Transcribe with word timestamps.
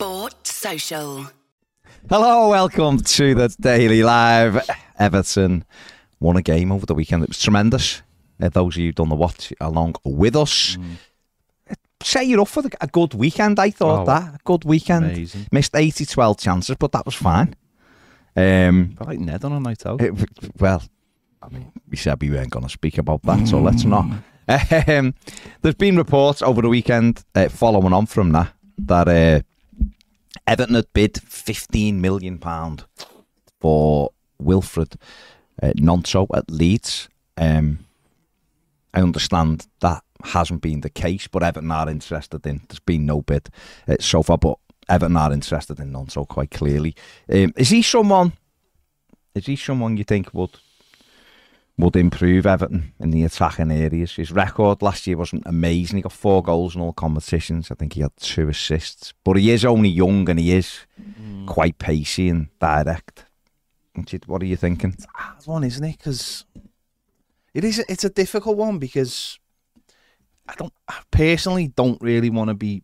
Sport 0.00 0.46
Social. 0.46 1.26
Hello, 2.10 2.50
welcome 2.50 2.98
to 2.98 3.34
the 3.34 3.48
Daily 3.58 4.02
Live. 4.02 4.60
Everton 4.98 5.64
won 6.20 6.36
a 6.36 6.42
game 6.42 6.70
over 6.70 6.84
the 6.84 6.92
weekend. 6.94 7.22
It 7.22 7.30
was 7.30 7.40
tremendous. 7.42 8.02
Uh, 8.38 8.50
those 8.50 8.74
of 8.76 8.80
you 8.82 8.88
who 8.88 8.92
done 8.92 9.08
the 9.08 9.14
watch 9.14 9.54
along 9.58 9.94
with 10.04 10.36
us. 10.36 10.76
Set 12.02 12.26
you 12.26 12.42
up 12.42 12.48
for 12.48 12.60
the, 12.60 12.70
a 12.82 12.86
good 12.88 13.14
weekend, 13.14 13.58
I 13.58 13.70
thought 13.70 14.02
Oh, 14.02 14.04
that. 14.04 14.34
A 14.34 14.38
good 14.44 14.66
weekend. 14.66 15.06
amazing. 15.06 15.46
Missed 15.50 15.74
80 15.74 16.04
12 16.04 16.38
chances, 16.40 16.76
but 16.78 16.92
that 16.92 17.06
was 17.06 17.14
fine. 17.14 17.56
Um, 18.36 18.96
I 19.00 19.04
like 19.04 19.18
Ned 19.18 19.46
on 19.46 19.52
a 19.52 19.60
night 19.60 19.86
out. 19.86 20.02
it- 20.02 20.12
well, 20.60 20.82
I 21.42 21.48
mean, 21.48 21.72
we 21.88 21.96
said 21.96 22.20
we 22.20 22.28
weren't 22.28 22.50
going 22.50 22.66
to 22.66 22.70
speak 22.70 22.98
about 22.98 23.22
that, 23.22 23.48
so 23.48 23.60
let's 23.62 23.84
not. 23.84 24.04
Um, 24.86 25.14
there's 25.62 25.74
been 25.74 25.96
reports 25.96 26.42
over 26.42 26.60
the 26.60 26.68
weekend, 26.68 27.24
uh, 27.34 27.48
following 27.48 27.94
on 27.94 28.04
from 28.06 28.30
that, 28.32 28.52
that 28.78 29.08
uh, 29.08 29.40
Everton 30.46 30.74
had 30.74 30.92
bid 30.92 31.20
15 31.22 32.00
million 32.00 32.38
pound 32.38 32.84
for 33.60 34.10
Wilfried 34.42 34.96
uh, 35.62 35.72
Gnonto 35.76 36.26
at 36.34 36.50
Leeds. 36.50 37.08
Um, 37.36 37.80
I 38.94 39.00
understand 39.02 39.66
that 39.80 40.02
hasn't 40.24 40.62
been 40.62 40.80
the 40.80 40.90
case, 40.90 41.28
but 41.28 41.42
Everton 41.42 41.70
are 41.70 41.88
interested 41.88 42.46
in. 42.46 42.62
There's 42.68 42.80
been 42.80 43.06
no 43.06 43.22
bid 43.22 43.48
uh, 43.88 43.96
so 44.00 44.22
far, 44.22 44.38
but 44.38 44.58
Everton 44.88 45.16
are 45.16 45.32
interested 45.32 45.78
in 45.80 45.92
Gnonto 45.92 46.26
quite 46.26 46.50
clearly. 46.50 46.94
Um, 47.30 47.52
is 47.56 47.70
he 47.70 47.82
someone? 47.82 48.32
Is 49.34 49.46
he 49.46 49.56
someone 49.56 49.96
you 49.96 50.04
think 50.04 50.32
would 50.32 50.58
would 51.78 51.96
improve 51.96 52.46
Everton 52.46 52.92
in 52.98 53.10
the 53.10 53.24
attacking 53.24 53.70
areas? 53.70 54.14
His 54.14 54.32
record 54.32 54.82
last 54.82 55.06
year 55.06 55.16
wasn't 55.16 55.42
amazing. 55.46 55.96
He 55.96 56.02
got 56.02 56.12
four 56.12 56.42
goals 56.42 56.74
in 56.74 56.80
all 56.80 56.92
competitions. 56.92 57.70
I 57.70 57.74
think 57.74 57.94
he 57.94 58.00
had 58.00 58.16
two 58.16 58.48
assists, 58.48 59.12
but 59.24 59.36
he 59.36 59.50
is 59.50 59.64
only 59.64 59.88
young 59.88 60.28
and 60.28 60.38
he 60.38 60.52
is 60.52 60.86
quite 61.46 61.78
pacey 61.78 62.28
and 62.28 62.48
direct. 62.58 63.26
What 64.26 64.42
are 64.42 64.46
you 64.46 64.56
thinking? 64.56 64.96
hard 65.14 65.46
one, 65.46 65.64
isn't 65.64 65.84
it? 65.84 65.98
Because 65.98 66.44
it 67.54 67.64
is. 67.64 67.78
It's 67.88 68.04
a 68.04 68.10
difficult 68.10 68.58
one 68.58 68.78
because 68.78 69.38
I 70.48 70.54
don't 70.54 70.72
I 70.88 71.00
personally 71.10 71.68
don't 71.68 72.00
really 72.02 72.30
want 72.30 72.48
to 72.48 72.54
be 72.54 72.82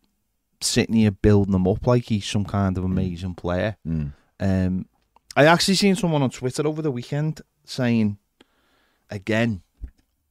sitting 0.60 0.94
here 0.94 1.10
building 1.10 1.54
him 1.54 1.66
up 1.66 1.86
like 1.86 2.04
he's 2.04 2.26
some 2.26 2.44
kind 2.44 2.78
of 2.78 2.84
amazing 2.84 3.34
player. 3.34 3.76
Mm. 3.86 4.12
Um, 4.40 4.86
I 5.36 5.46
actually 5.46 5.74
seen 5.74 5.96
someone 5.96 6.22
on 6.22 6.30
Twitter 6.30 6.66
over 6.66 6.82
the 6.82 6.90
weekend 6.90 7.40
saying, 7.64 8.18
again, 9.12 9.62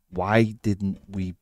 why 0.09 0.55
didn't 0.61 0.99
we 1.07 1.35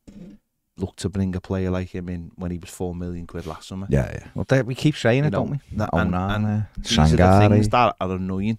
look 0.76 0.96
to 0.96 1.08
bring 1.08 1.34
a 1.36 1.40
player 1.40 1.70
like 1.70 1.88
him 1.90 2.08
in 2.08 2.30
when 2.36 2.50
he 2.50 2.58
was 2.58 2.70
four 2.70 2.94
million 2.94 3.26
quid 3.26 3.46
last 3.46 3.68
summer? 3.68 3.86
Yeah, 3.90 4.10
yeah. 4.12 4.26
Well, 4.34 4.44
they, 4.48 4.62
we 4.62 4.74
keep 4.74 4.96
saying 4.96 5.24
You 5.24 5.28
it, 5.28 5.30
know, 5.32 5.38
don't 5.40 5.50
we? 5.50 5.58
that- 5.78 5.90
and- 5.92 6.10
no, 6.10 6.18
and 6.28 6.44
no. 6.44 6.62
These 6.78 6.98
are 6.98 7.08
the 7.08 7.48
things 7.48 7.68
that 7.70 7.96
are 8.00 8.10
annoying 8.12 8.58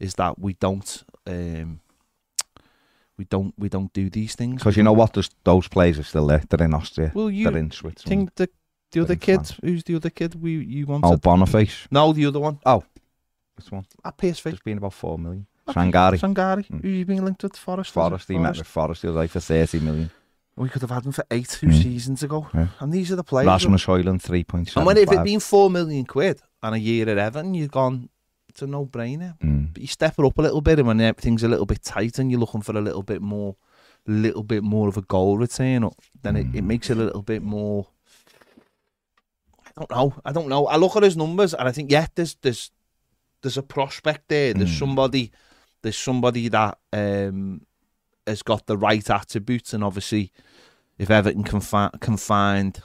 is 0.00 0.14
that 0.14 0.38
we 0.38 0.54
don't 0.54 1.04
um, 1.26 1.80
we 3.16 3.24
don't 3.26 3.54
we 3.56 3.68
don't 3.68 3.92
do 3.92 4.10
these 4.10 4.34
things. 4.34 4.60
Because 4.60 4.76
you 4.76 4.82
know 4.82 4.92
what? 4.92 5.12
There's, 5.12 5.30
those 5.44 5.68
players 5.68 5.98
are 5.98 6.02
still 6.04 6.26
there. 6.26 6.42
They're 6.48 6.66
in 6.66 6.74
Austria. 6.74 7.12
Well, 7.14 7.30
you 7.30 7.48
They're 7.48 7.58
in 7.60 7.70
Switzerland. 7.70 8.08
think 8.08 8.34
the 8.34 8.48
the 8.90 9.00
other 9.02 9.16
kid, 9.16 9.36
France. 9.36 9.56
who's 9.62 9.84
the 9.84 9.96
other 9.96 10.10
kid 10.10 10.40
we 10.40 10.52
you 10.64 10.86
wanted? 10.86 11.06
oh, 11.06 11.16
Boniface. 11.16 11.86
no, 11.90 12.12
the 12.12 12.26
other 12.26 12.40
one. 12.40 12.58
Oh, 12.66 12.84
this 13.56 13.70
one. 13.70 13.86
At 14.04 14.16
PSV. 14.18 14.42
There's 14.42 14.60
been 14.60 14.78
about 14.78 14.92
four 14.94 15.18
million. 15.18 15.46
Okay. 15.68 15.80
Sangaré. 15.80 16.18
Sangaré. 16.18 16.66
Mm. 16.68 16.82
Who 16.82 16.88
you 16.88 17.04
been 17.06 17.24
linked 17.24 17.42
with? 17.42 17.56
Forest. 17.56 17.94
was? 17.96 18.08
Forest. 18.08 18.28
He 18.28 18.38
met 18.38 18.56
with 18.58 18.66
Forest 18.66 19.02
the 19.02 19.10
other 19.10 19.22
day 19.22 19.26
for 19.28 19.40
30 19.40 19.80
million. 19.80 20.10
We 20.56 20.68
could 20.68 20.82
have 20.82 20.90
had 20.90 21.04
him 21.06 21.12
for 21.12 21.24
eight 21.30 21.48
two 21.48 21.66
Mm. 21.68 21.82
seasons 21.82 22.22
ago. 22.22 22.46
Yeah. 22.54 22.68
And 22.80 22.92
these 22.92 23.10
are 23.10 23.16
the 23.16 23.24
players. 23.24 23.46
Rasmus 23.46 23.84
Højlund, 23.86 24.20
3.7. 24.22 24.76
and 24.76 24.86
when 24.86 24.96
if 24.98 25.10
it'd 25.10 25.24
been 25.24 25.40
four 25.40 25.68
million 25.70 26.04
quid 26.04 26.40
and 26.62 26.74
a 26.74 26.78
year 26.78 27.08
at 27.08 27.18
Everton, 27.18 27.54
you've 27.54 27.70
gone. 27.72 28.08
It's 28.48 28.62
a 28.62 28.66
no 28.68 28.86
brainer. 28.86 29.36
Mm. 29.40 29.72
But 29.72 29.80
you 29.82 29.88
step 29.88 30.14
it 30.16 30.24
up 30.24 30.38
a 30.38 30.42
little 30.42 30.60
bit, 30.60 30.78
and 30.78 30.86
when 30.86 31.00
everything's 31.00 31.42
a 31.42 31.48
little 31.48 31.66
bit 31.66 31.82
tight, 31.82 32.18
and 32.20 32.30
you're 32.30 32.38
looking 32.38 32.60
for 32.62 32.76
a 32.76 32.80
little 32.80 33.02
bit 33.02 33.20
more, 33.20 33.56
little 34.06 34.44
bit 34.44 34.62
more 34.62 34.86
of 34.86 34.96
a 34.96 35.02
goal 35.02 35.38
return, 35.38 35.90
then 36.22 36.36
it, 36.36 36.46
it 36.54 36.62
Mm. 36.62 36.66
makes 36.66 36.88
it 36.90 36.98
a 36.98 37.04
little 37.04 37.22
bit 37.22 37.42
more. 37.42 37.88
I 39.66 39.70
don't 39.80 39.90
know. 39.90 40.14
I 40.24 40.32
don't 40.32 40.48
know. 40.48 40.66
I 40.66 40.76
look 40.76 40.94
at 40.94 41.02
his 41.02 41.16
numbers, 41.16 41.52
and 41.54 41.66
I 41.68 41.72
think 41.72 41.90
yeah, 41.90 42.06
there's 42.14 42.36
there's 42.42 42.70
there's 43.42 43.56
a 43.58 43.62
prospect 43.62 44.28
there. 44.28 44.54
There's 44.54 44.70
Mm. 44.76 44.78
somebody, 44.78 45.32
there's 45.84 45.96
somebody 45.98 46.48
that 46.48 46.78
um, 46.92 47.60
has 48.26 48.42
got 48.42 48.66
the 48.66 48.76
right 48.76 49.08
attributes, 49.08 49.72
and 49.74 49.84
obviously, 49.84 50.32
if 50.98 51.10
Everton 51.10 51.44
can 51.44 51.60
fi- 51.60 51.90
can 52.00 52.16
find 52.16 52.80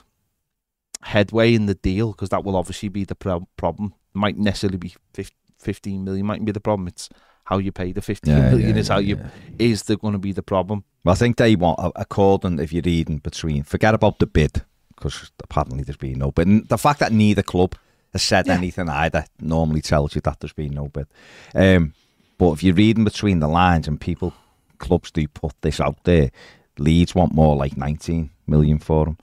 headway 1.02 1.54
in 1.54 1.66
the 1.66 1.74
deal, 1.74 2.12
because 2.12 2.28
that 2.28 2.44
will 2.44 2.56
obviously 2.56 2.88
be 2.88 3.04
the 3.04 3.14
pro- 3.14 3.48
problem. 3.56 3.94
Might 4.12 4.36
necessarily 4.38 4.76
be 4.78 4.94
fif- 5.14 5.32
15 5.58 6.04
million, 6.04 6.26
mightn't 6.26 6.46
be 6.46 6.52
the 6.52 6.60
problem. 6.60 6.88
It's 6.88 7.08
how 7.44 7.58
you 7.58 7.72
pay 7.72 7.92
the 7.92 8.02
15 8.02 8.32
Yeah, 8.36 8.50
million 8.50 8.70
yeah, 8.76 8.80
is 8.80 8.88
how 8.88 8.98
you 8.98 9.16
yeah. 9.16 9.28
is 9.58 9.84
there 9.84 9.96
going 9.96 10.12
to 10.12 10.18
be 10.18 10.32
the 10.32 10.42
problem. 10.42 10.84
Well, 11.04 11.14
I 11.14 11.16
think 11.16 11.36
they 11.36 11.56
want, 11.56 11.78
a- 11.80 12.00
according, 12.02 12.58
if 12.58 12.72
you're 12.72 12.82
reading 12.84 13.18
between, 13.18 13.62
forget 13.62 13.94
about 13.94 14.18
the 14.18 14.26
bid, 14.26 14.62
because 14.94 15.32
apparently 15.42 15.82
there's 15.84 15.96
been 15.96 16.18
no 16.18 16.30
bid. 16.32 16.68
The 16.68 16.76
fact 16.78 17.00
that 17.00 17.12
neither 17.12 17.42
club 17.42 17.74
has 18.12 18.22
said 18.22 18.48
anything 18.48 18.88
either 18.90 19.24
normally 19.40 19.80
tells 19.80 20.14
you 20.14 20.20
that 20.22 20.40
there's 20.40 20.52
been 20.52 20.74
no 20.74 20.88
bid. 20.88 21.06
Um, 21.54 21.94
but 22.40 22.52
if 22.52 22.62
you're 22.62 22.74
reading 22.74 23.04
between 23.04 23.40
the 23.40 23.48
lines 23.48 23.86
and 23.86 24.00
people, 24.00 24.32
clubs 24.78 25.10
do 25.10 25.28
put 25.28 25.52
this 25.60 25.78
out 25.78 26.02
there, 26.04 26.30
Leeds 26.78 27.14
want 27.14 27.34
more 27.34 27.54
like 27.54 27.76
19 27.76 28.30
million 28.46 28.78
for 28.78 29.08
him. 29.08 29.18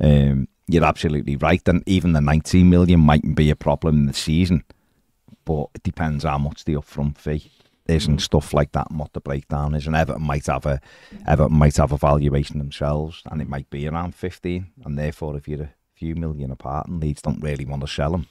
Um, 0.00 0.48
you're 0.68 0.84
absolutely 0.84 1.34
right. 1.34 1.66
And 1.66 1.82
even 1.86 2.12
the 2.12 2.20
19 2.20 2.70
million 2.70 3.00
mightn't 3.00 3.34
be 3.34 3.50
a 3.50 3.56
problem 3.56 3.96
in 3.96 4.06
the 4.06 4.14
season, 4.14 4.62
but 5.44 5.70
it 5.74 5.82
depends 5.82 6.22
how 6.22 6.38
much 6.38 6.64
the 6.64 6.74
upfront 6.74 7.18
fee 7.18 7.50
is 7.88 8.06
and 8.06 8.22
stuff 8.22 8.54
like 8.54 8.70
that 8.70 8.90
and 8.90 9.00
what 9.00 9.12
the 9.12 9.20
breakdown 9.20 9.74
is. 9.74 9.88
And 9.88 9.96
Everton 9.96 10.22
might 10.22 10.46
have 10.46 10.64
a 10.64 10.80
Everton 11.26 11.58
might 11.58 11.78
have 11.78 11.90
a 11.90 11.96
valuation 11.96 12.58
themselves, 12.58 13.24
and 13.26 13.42
it 13.42 13.48
might 13.48 13.70
be 13.70 13.88
around 13.88 14.14
15. 14.14 14.68
And 14.84 14.96
therefore, 14.96 15.36
if 15.36 15.48
you're 15.48 15.62
a 15.62 15.74
few 15.96 16.14
million 16.14 16.52
apart 16.52 16.86
and 16.86 17.00
Leeds 17.00 17.22
don't 17.22 17.42
really 17.42 17.64
want 17.64 17.82
to 17.82 17.88
sell 17.88 18.12
them, 18.12 18.28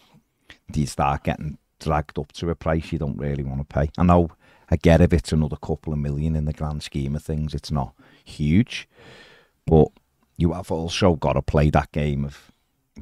do 0.72 0.80
you 0.80 0.88
start 0.88 1.26
getting 1.26 1.58
dragged 1.82 2.18
up 2.18 2.32
to 2.34 2.50
a 2.50 2.56
price 2.56 2.92
you 2.92 3.00
don't 3.00 3.18
really 3.18 3.44
want 3.44 3.60
to 3.60 3.66
pay. 3.74 3.90
I 3.98 4.04
know, 4.04 4.30
I 4.70 4.78
get 4.78 5.02
if 5.02 5.12
it's 5.12 5.34
another 5.34 5.58
couple 5.58 5.92
of 5.94 6.00
million 6.00 6.36
in 6.36 6.46
the 6.46 6.54
grand 6.54 6.84
scheme 6.84 7.16
of 7.16 7.24
things, 7.24 7.54
it's 7.54 7.72
not 7.72 7.94
huge, 8.24 8.88
but 9.66 9.88
you 10.38 10.54
have 10.54 10.72
also 10.72 11.16
got 11.16 11.34
to 11.34 11.42
play 11.42 11.70
that 11.72 11.92
game 11.92 12.24
of 12.26 12.52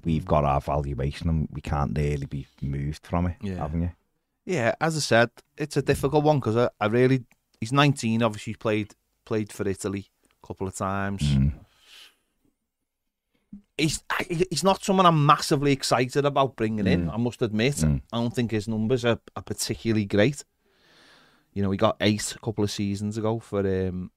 we've 0.04 0.26
got 0.26 0.46
our 0.46 0.62
valuation 0.62 1.30
and 1.30 1.48
we 1.52 1.62
can't 1.62 1.98
really 1.98 2.26
be 2.26 2.48
moved 2.62 3.06
from 3.06 3.28
it, 3.28 3.36
Yeah. 3.42 3.56
haven't 3.58 3.82
you? 3.82 3.92
Yeah, 4.46 4.74
as 4.82 4.96
I 4.96 5.00
said, 5.00 5.30
it's 5.58 5.78
a 5.78 5.82
difficult 5.82 6.24
one 6.24 6.40
because 6.40 6.58
I, 6.58 6.70
I 6.80 6.88
really 6.88 7.26
he's 7.60 7.72
19. 7.72 8.24
Obviously, 8.24 8.52
he's 8.52 8.58
played 8.58 8.94
played 9.26 9.52
for 9.52 9.68
Italy 9.68 10.08
a 10.44 10.48
couple 10.48 10.68
of 10.68 10.76
times. 10.76 11.22
Mm. 11.22 11.52
He's 13.80 14.04
he's 14.50 14.64
not 14.64 14.84
someone 14.84 15.06
I'm 15.06 15.26
massively 15.26 15.72
excited 15.72 16.26
about 16.26 16.56
bringing 16.56 16.88
in. 16.88 17.08
Mm. 17.08 17.14
I 17.14 17.18
must 17.18 17.42
admit, 17.42 17.76
Mm. 17.76 18.02
I 18.14 18.18
don't 18.18 18.36
think 18.36 18.52
his 18.52 18.68
numbers 18.68 19.06
are, 19.06 19.20
are 19.36 19.44
particularly 19.44 20.06
great. 20.06 20.44
You 21.54 21.64
know, 21.64 21.72
he 21.72 21.78
got 21.78 21.98
eight 22.02 22.36
a 22.36 22.40
couple 22.40 22.64
of 22.64 22.72
seasons 22.72 23.18
ago 23.18 23.40
for 23.40 23.60
um 23.62 24.12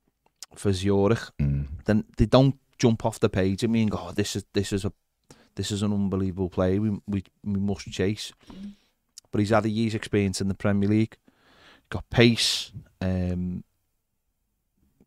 for 0.55 0.73
Zurich. 0.73 1.21
Mm. 1.41 1.67
Then 1.85 2.05
they 2.17 2.27
don't 2.27 2.57
jump 2.79 3.05
off 3.07 3.21
the 3.21 3.29
page 3.29 3.65
at 3.65 3.71
me 3.71 3.83
and 3.83 3.91
go, 3.91 3.99
oh, 4.01 4.13
"This 4.13 4.37
is 4.37 4.45
this 4.53 4.73
is 4.73 4.85
a 4.85 4.93
this 5.55 5.71
is 5.71 5.83
an 5.83 5.93
unbelievable 5.93 6.51
play. 6.51 6.79
We 6.79 6.91
we 7.07 7.25
we 7.45 7.61
must 7.61 7.91
chase." 7.91 8.33
But 9.31 9.39
he's 9.41 9.51
had 9.51 9.65
a 9.65 9.71
year's 9.71 9.95
experience 9.95 10.41
in 10.43 10.49
the 10.49 10.55
Premier 10.55 10.89
League. 10.89 11.17
Got 11.89 12.09
pace. 12.11 12.71
Um, 13.01 13.65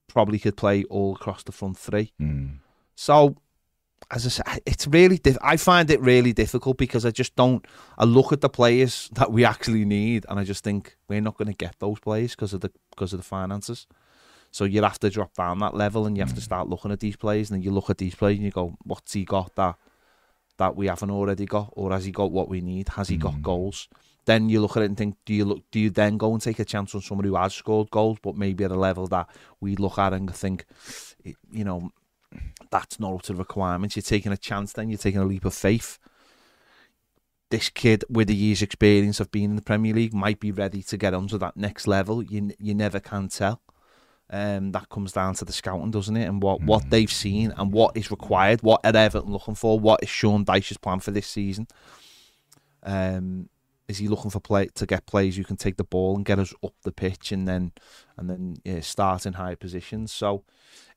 probably 0.08 0.40
could 0.40 0.58
play 0.58 0.84
all 0.86 1.14
across 1.16 1.44
the 1.44 1.52
front 1.52 1.78
three. 1.78 2.14
Mm. 2.22 2.58
So, 2.96 3.36
as 4.12 4.26
I 4.26 4.30
said, 4.30 4.62
it's 4.66 4.88
really 4.88 5.18
diff- 5.18 5.38
I 5.42 5.58
find 5.58 5.90
it 5.90 6.00
really 6.02 6.34
difficult 6.34 6.78
because 6.78 7.06
I 7.06 7.12
just 7.12 7.36
don't. 7.36 7.66
I 7.98 8.06
look 8.06 8.32
at 8.32 8.42
the 8.42 8.50
players 8.50 9.10
that 9.14 9.32
we 9.32 9.44
actually 9.46 9.86
need, 9.86 10.26
and 10.30 10.40
I 10.40 10.44
just 10.44 10.64
think 10.64 10.98
we're 11.08 11.22
not 11.22 11.38
going 11.38 11.48
to 11.48 11.54
get 11.54 11.76
those 11.80 12.00
players 12.00 12.32
because 12.32 12.54
of 12.54 12.62
the 12.62 12.72
because 12.92 13.14
of 13.14 13.20
the 13.20 13.26
finances. 13.26 13.88
So 14.52 14.64
you 14.64 14.82
have 14.84 15.00
to 15.00 15.10
drop 15.10 15.34
down 15.34 15.60
that 15.60 15.76
level, 15.76 16.06
and 16.06 16.16
you 16.18 16.24
have 16.24 16.36
to 16.36 16.42
start 16.42 16.70
looking 16.70 16.92
at 16.92 17.00
these 17.02 17.16
players, 17.18 17.50
and 17.50 17.58
then 17.60 17.64
you 17.64 17.72
look 17.72 17.90
at 17.90 17.98
these 17.98 18.16
players, 18.16 18.38
and 18.38 18.46
you 18.46 18.52
go, 18.52 18.78
"What's 18.84 19.14
he 19.14 19.26
got 19.26 19.56
that 19.56 19.76
that 20.58 20.76
we 20.78 20.88
haven't 20.88 21.12
already 21.12 21.46
got, 21.46 21.70
or 21.74 21.92
has 21.92 22.06
he 22.06 22.12
got 22.12 22.32
what 22.32 22.48
we 22.48 22.62
need? 22.62 22.88
Has 22.90 23.10
he 23.10 23.18
Mm. 23.18 23.22
got 23.22 23.42
goals? 23.42 23.90
Then 24.24 24.48
you 24.50 24.62
look 24.62 24.78
at 24.78 24.84
it 24.84 24.86
and 24.86 24.98
think, 24.98 25.18
do 25.26 25.34
you 25.34 25.46
look? 25.46 25.64
Do 25.72 25.80
you 25.80 25.90
then 25.90 26.18
go 26.18 26.32
and 26.32 26.42
take 26.42 26.60
a 26.60 26.66
chance 26.66 26.96
on 26.96 27.02
someone 27.02 27.26
who 27.28 27.36
has 27.36 27.54
scored 27.54 27.92
goals, 27.92 28.18
but 28.24 28.36
maybe 28.38 28.64
at 28.64 28.72
a 28.72 28.76
level 28.76 29.06
that 29.08 29.28
we 29.60 29.76
look 29.76 30.00
at 30.00 30.14
and 30.14 30.34
think, 30.34 30.66
you 31.52 31.64
know, 31.64 31.92
that's 32.76 33.00
not 33.00 33.14
up 33.14 33.22
to 33.22 33.32
the 33.32 33.40
requirements. 33.40 33.96
You're 33.96 34.04
taking 34.04 34.34
a 34.34 34.38
chance. 34.38 34.74
Then 34.74 34.90
you're 34.90 34.98
taking 34.98 35.22
a 35.22 35.26
leap 35.26 35.46
of 35.46 35.54
faith. 35.54 35.98
This 37.50 37.70
kid 37.70 38.04
with 38.10 38.30
a 38.30 38.34
year's 38.34 38.62
experience 38.62 39.22
of 39.22 39.32
being 39.32 39.52
in 39.52 39.56
the 39.56 39.62
Premier 39.62 39.94
League 39.94 40.14
might 40.14 40.42
be 40.42 40.52
ready 40.52 40.84
to 40.84 40.98
get 40.98 41.14
onto 41.14 41.38
that 41.38 41.56
next 41.56 41.88
level. 41.88 42.22
You 42.22 42.52
you 42.60 42.76
never 42.76 43.00
can 43.00 43.30
tell. 43.30 43.62
Um, 44.30 44.74
that 44.74 44.90
comes 44.90 45.14
down 45.14 45.36
to 45.36 45.46
the 45.46 45.54
scouting, 45.54 45.92
doesn't 45.92 46.18
it? 46.18 46.26
And 46.26 46.42
what, 46.42 46.60
what 46.62 46.90
they've 46.90 47.12
seen 47.12 47.54
and 47.56 47.72
what 47.72 47.96
is 47.96 48.10
required, 48.10 48.64
what 48.64 48.82
are 48.84 48.96
Everton 48.96 49.32
looking 49.32 49.54
for, 49.54 49.80
what 49.80 50.02
is 50.02 50.10
Sean 50.10 50.44
Dyche's 50.44 50.78
plan 50.78 51.00
for 51.00 51.12
this 51.12 51.28
season? 51.28 51.68
Um, 52.82 53.50
is 53.88 54.00
he 54.00 54.08
looking 54.08 54.32
for 54.32 54.40
play 54.40 54.66
to 54.74 54.88
get 54.88 55.06
players 55.06 55.38
who 55.38 55.44
can 55.44 55.58
take 55.58 55.78
the 55.78 55.84
ball 55.84 56.16
and 56.16 56.26
get 56.26 56.40
us 56.40 56.56
up 56.64 56.74
the 56.82 56.92
pitch 56.92 57.32
and 57.32 57.48
then 57.48 57.72
and 58.18 58.28
then 58.28 58.58
yeah, 58.66 58.80
start 58.80 59.28
in 59.28 59.34
high 59.34 59.54
positions? 59.54 60.12
So 60.12 60.44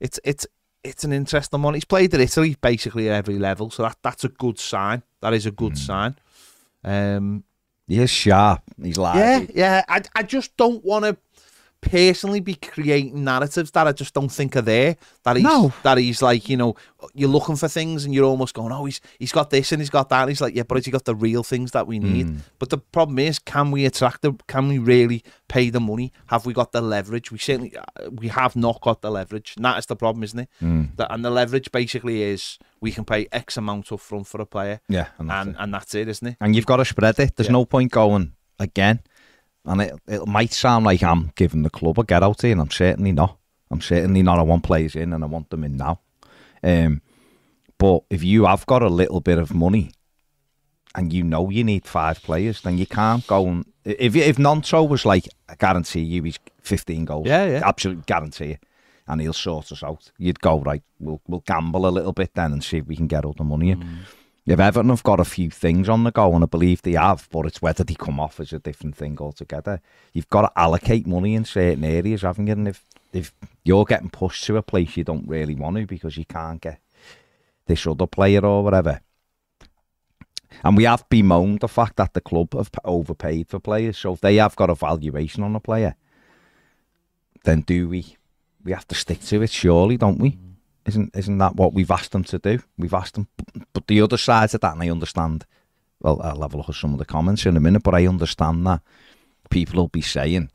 it's 0.00 0.18
it's 0.24 0.46
it's 0.88 1.04
an 1.04 1.12
interesting 1.12 1.62
one. 1.62 1.74
He's 1.74 1.84
played 1.84 2.12
at 2.14 2.20
Italy 2.20 2.56
basically 2.60 3.08
at 3.08 3.16
every 3.16 3.38
level, 3.38 3.70
so 3.70 3.82
that 3.84 3.96
that's 4.02 4.24
a 4.24 4.28
good 4.28 4.58
sign. 4.58 5.02
That 5.20 5.34
is 5.34 5.46
a 5.46 5.50
good 5.50 5.76
sign. 5.76 6.16
Um, 6.84 7.44
He 7.86 8.00
is 8.00 8.10
sharp. 8.10 8.62
He's 8.82 8.98
like 8.98 9.16
yeah, 9.16 9.46
yeah. 9.54 9.84
I, 9.88 10.02
I 10.14 10.22
just 10.22 10.56
don't 10.56 10.84
want 10.84 11.04
to 11.04 11.16
personally 11.80 12.40
be 12.40 12.54
creating 12.54 13.22
narratives 13.24 13.70
that 13.70 13.86
I 13.86 13.92
just 13.92 14.12
don't 14.12 14.28
think 14.30 14.56
are 14.56 14.62
there. 14.62 14.96
That 15.24 15.36
he's 15.36 15.44
No. 15.44 15.72
that 15.84 15.96
he's 15.98 16.20
like, 16.20 16.48
you 16.48 16.56
know, 16.56 16.74
you're 17.14 17.28
looking 17.28 17.56
for 17.56 17.68
things 17.68 18.04
and 18.04 18.12
you're 18.12 18.24
almost 18.24 18.54
going, 18.54 18.72
oh, 18.72 18.84
he's 18.84 19.00
he's 19.18 19.32
got 19.32 19.50
this 19.50 19.70
and 19.72 19.80
he's 19.80 19.90
got 19.90 20.08
that. 20.08 20.22
And 20.22 20.28
he's 20.30 20.40
like, 20.40 20.54
yeah, 20.54 20.64
but 20.64 20.76
has 20.76 20.84
he 20.84 20.90
got 20.90 21.04
the 21.04 21.14
real 21.14 21.42
things 21.44 21.70
that 21.72 21.86
we 21.86 21.98
need? 21.98 22.26
Hmm. 22.26 22.36
But 22.58 22.70
the 22.70 22.78
problem 22.78 23.18
is, 23.20 23.38
can 23.38 23.70
we 23.70 23.84
attract 23.86 24.22
the? 24.22 24.32
Can 24.48 24.68
we 24.68 24.78
really 24.78 25.22
pay 25.48 25.70
the 25.70 25.80
money? 25.80 26.12
Have 26.26 26.46
we 26.46 26.52
got 26.52 26.72
the 26.72 26.80
leverage? 26.80 27.30
We 27.30 27.38
certainly 27.38 27.72
uh, 27.76 28.10
we 28.10 28.28
have 28.28 28.56
not 28.56 28.80
got 28.80 29.00
the 29.00 29.10
leverage. 29.10 29.54
And 29.56 29.64
that 29.64 29.78
is 29.78 29.86
the 29.86 29.96
problem, 29.96 30.24
isn't 30.24 30.38
it? 30.40 30.48
Hmm. 30.58 30.84
That, 30.96 31.12
and 31.12 31.24
the 31.24 31.30
leverage 31.30 31.70
basically 31.70 32.22
is 32.22 32.58
we 32.80 32.90
can 32.90 33.04
pay 33.04 33.28
X 33.32 33.56
amount 33.56 33.92
up 33.92 34.00
front 34.00 34.26
for 34.26 34.40
a 34.40 34.46
player, 34.46 34.80
Yeah, 34.88 35.08
and 35.18 35.30
that's 35.30 35.46
and 35.46 35.54
it. 35.56 35.60
and 35.62 35.74
that's 35.74 35.94
it, 35.94 36.08
isn't 36.08 36.26
it? 36.28 36.36
and 36.40 36.54
you've 36.56 36.66
got 36.66 36.76
to 36.78 36.84
spread 36.84 37.18
it. 37.20 37.36
There's 37.36 37.46
Yeah. 37.48 37.52
no 37.52 37.64
point 37.64 37.92
going 37.92 38.32
again. 38.58 39.00
And 39.68 39.82
it, 39.82 39.94
it 40.08 40.26
might 40.26 40.52
sound 40.52 40.84
like 40.84 41.02
I'm 41.02 41.32
giving 41.36 41.62
the 41.62 41.70
club 41.70 41.98
a 41.98 42.04
get 42.04 42.22
out 42.22 42.42
here, 42.42 42.52
and 42.52 42.60
I'm 42.60 42.70
certainly 42.70 43.12
not. 43.12 43.38
I'm 43.70 43.80
certainly 43.80 44.22
not. 44.22 44.38
I 44.38 44.42
want 44.42 44.64
players 44.64 44.96
in, 44.96 45.12
and 45.12 45.22
I 45.22 45.26
want 45.26 45.50
them 45.50 45.62
in 45.62 45.76
now. 45.76 46.00
Um, 46.62 47.02
but 47.76 48.02
if 48.10 48.24
you 48.24 48.46
have 48.46 48.66
got 48.66 48.82
a 48.82 48.88
little 48.88 49.20
bit 49.20 49.38
of 49.38 49.54
money, 49.54 49.92
and 50.94 51.12
you 51.12 51.22
know 51.22 51.50
you 51.50 51.62
need 51.62 51.86
five 51.86 52.22
players, 52.22 52.62
then 52.62 52.78
you 52.78 52.86
can't 52.86 53.26
go 53.26 53.46
and 53.46 53.66
if 53.88 54.14
if 54.16 54.36
Gnonto 54.36 54.86
was 54.86 55.06
like, 55.06 55.28
I 55.48 55.54
guarantee 55.54 56.00
you, 56.00 56.22
he's 56.22 56.38
15 56.62 57.04
goals. 57.04 57.26
Yeah, 57.26 57.46
yeah. 57.46 57.60
absolutely 57.64 58.04
guarantee 58.06 58.52
it, 58.52 58.64
and 59.06 59.20
he'll 59.20 59.32
sort 59.32 59.72
us 59.72 59.82
out. 59.82 60.10
You'd 60.18 60.40
go 60.40 60.60
right. 60.60 60.82
We'll 61.00 61.20
we'll 61.26 61.44
gamble 61.46 61.86
a 61.86 61.90
little 61.90 62.12
bit 62.12 62.34
then 62.34 62.52
and 62.52 62.62
see 62.62 62.78
if 62.78 62.86
we 62.86 62.96
can 62.96 63.06
get 63.06 63.24
all 63.24 63.32
the 63.32 63.44
money 63.44 63.70
in. 63.70 64.00
If 64.48 64.60
Everton 64.60 64.88
have 64.88 65.02
got 65.02 65.20
a 65.20 65.26
few 65.26 65.50
things 65.50 65.90
on 65.90 66.04
the 66.04 66.10
go, 66.10 66.34
and 66.34 66.42
I 66.42 66.46
believe 66.46 66.80
they 66.80 66.92
have, 66.92 67.28
but 67.30 67.44
it's 67.44 67.60
whether 67.60 67.84
they 67.84 67.94
come 67.94 68.18
off 68.18 68.40
as 68.40 68.52
a 68.54 68.58
different 68.58 68.96
thing 68.96 69.18
altogether. 69.20 69.82
You've 70.14 70.30
got 70.30 70.42
to 70.42 70.58
allocate 70.58 71.06
money 71.06 71.34
in 71.34 71.44
certain 71.44 71.84
areas, 71.84 72.22
haven't 72.22 72.46
you? 72.46 72.54
And 72.54 72.68
if 72.68 72.82
if 73.12 73.32
you're 73.64 73.84
getting 73.84 74.10
pushed 74.10 74.44
to 74.44 74.56
a 74.56 74.62
place 74.62 74.96
you 74.96 75.04
don't 75.04 75.28
really 75.28 75.54
want 75.54 75.76
to 75.76 75.86
because 75.86 76.16
you 76.16 76.24
can't 76.24 76.60
get 76.60 76.80
this 77.66 77.86
other 77.86 78.06
player 78.06 78.44
or 78.44 78.62
whatever. 78.62 79.00
And 80.64 80.76
we 80.76 80.84
have 80.84 81.08
bemoaned 81.08 81.60
the 81.60 81.68
fact 81.68 81.96
that 81.96 82.14
the 82.14 82.20
club 82.20 82.54
have 82.54 82.70
overpaid 82.84 83.48
for 83.48 83.60
players. 83.60 83.98
So 83.98 84.14
if 84.14 84.20
they 84.20 84.36
have 84.36 84.56
got 84.56 84.70
a 84.70 84.74
valuation 84.74 85.42
on 85.42 85.54
a 85.56 85.60
player, 85.60 85.94
then 87.44 87.60
do 87.60 87.88
we? 87.88 88.16
We 88.64 88.72
have 88.72 88.88
to 88.88 88.94
stick 88.94 89.20
to 89.20 89.42
it, 89.42 89.50
surely, 89.50 89.96
don't 89.98 90.18
we? 90.18 90.38
Isn't 90.88 91.14
isn't 91.14 91.36
that 91.36 91.54
what 91.54 91.74
we've 91.74 91.90
asked 91.90 92.12
them 92.12 92.24
to 92.24 92.38
do? 92.38 92.60
We've 92.78 92.94
asked 92.94 93.14
them, 93.14 93.28
but 93.74 93.86
the 93.88 94.00
other 94.00 94.16
side 94.16 94.54
of 94.54 94.62
that, 94.62 94.72
and 94.72 94.82
I 94.82 94.88
understand. 94.88 95.44
Well, 96.00 96.20
I'll 96.22 96.40
have 96.40 96.54
a 96.54 96.56
look 96.56 96.68
at 96.68 96.76
some 96.76 96.92
of 96.92 96.98
the 96.98 97.04
comments 97.04 97.44
in 97.44 97.56
a 97.56 97.60
minute, 97.60 97.82
but 97.82 97.94
I 97.94 98.06
understand 98.06 98.66
that 98.66 98.80
people 99.50 99.80
will 99.80 99.88
be 99.88 100.00
saying, 100.00 100.50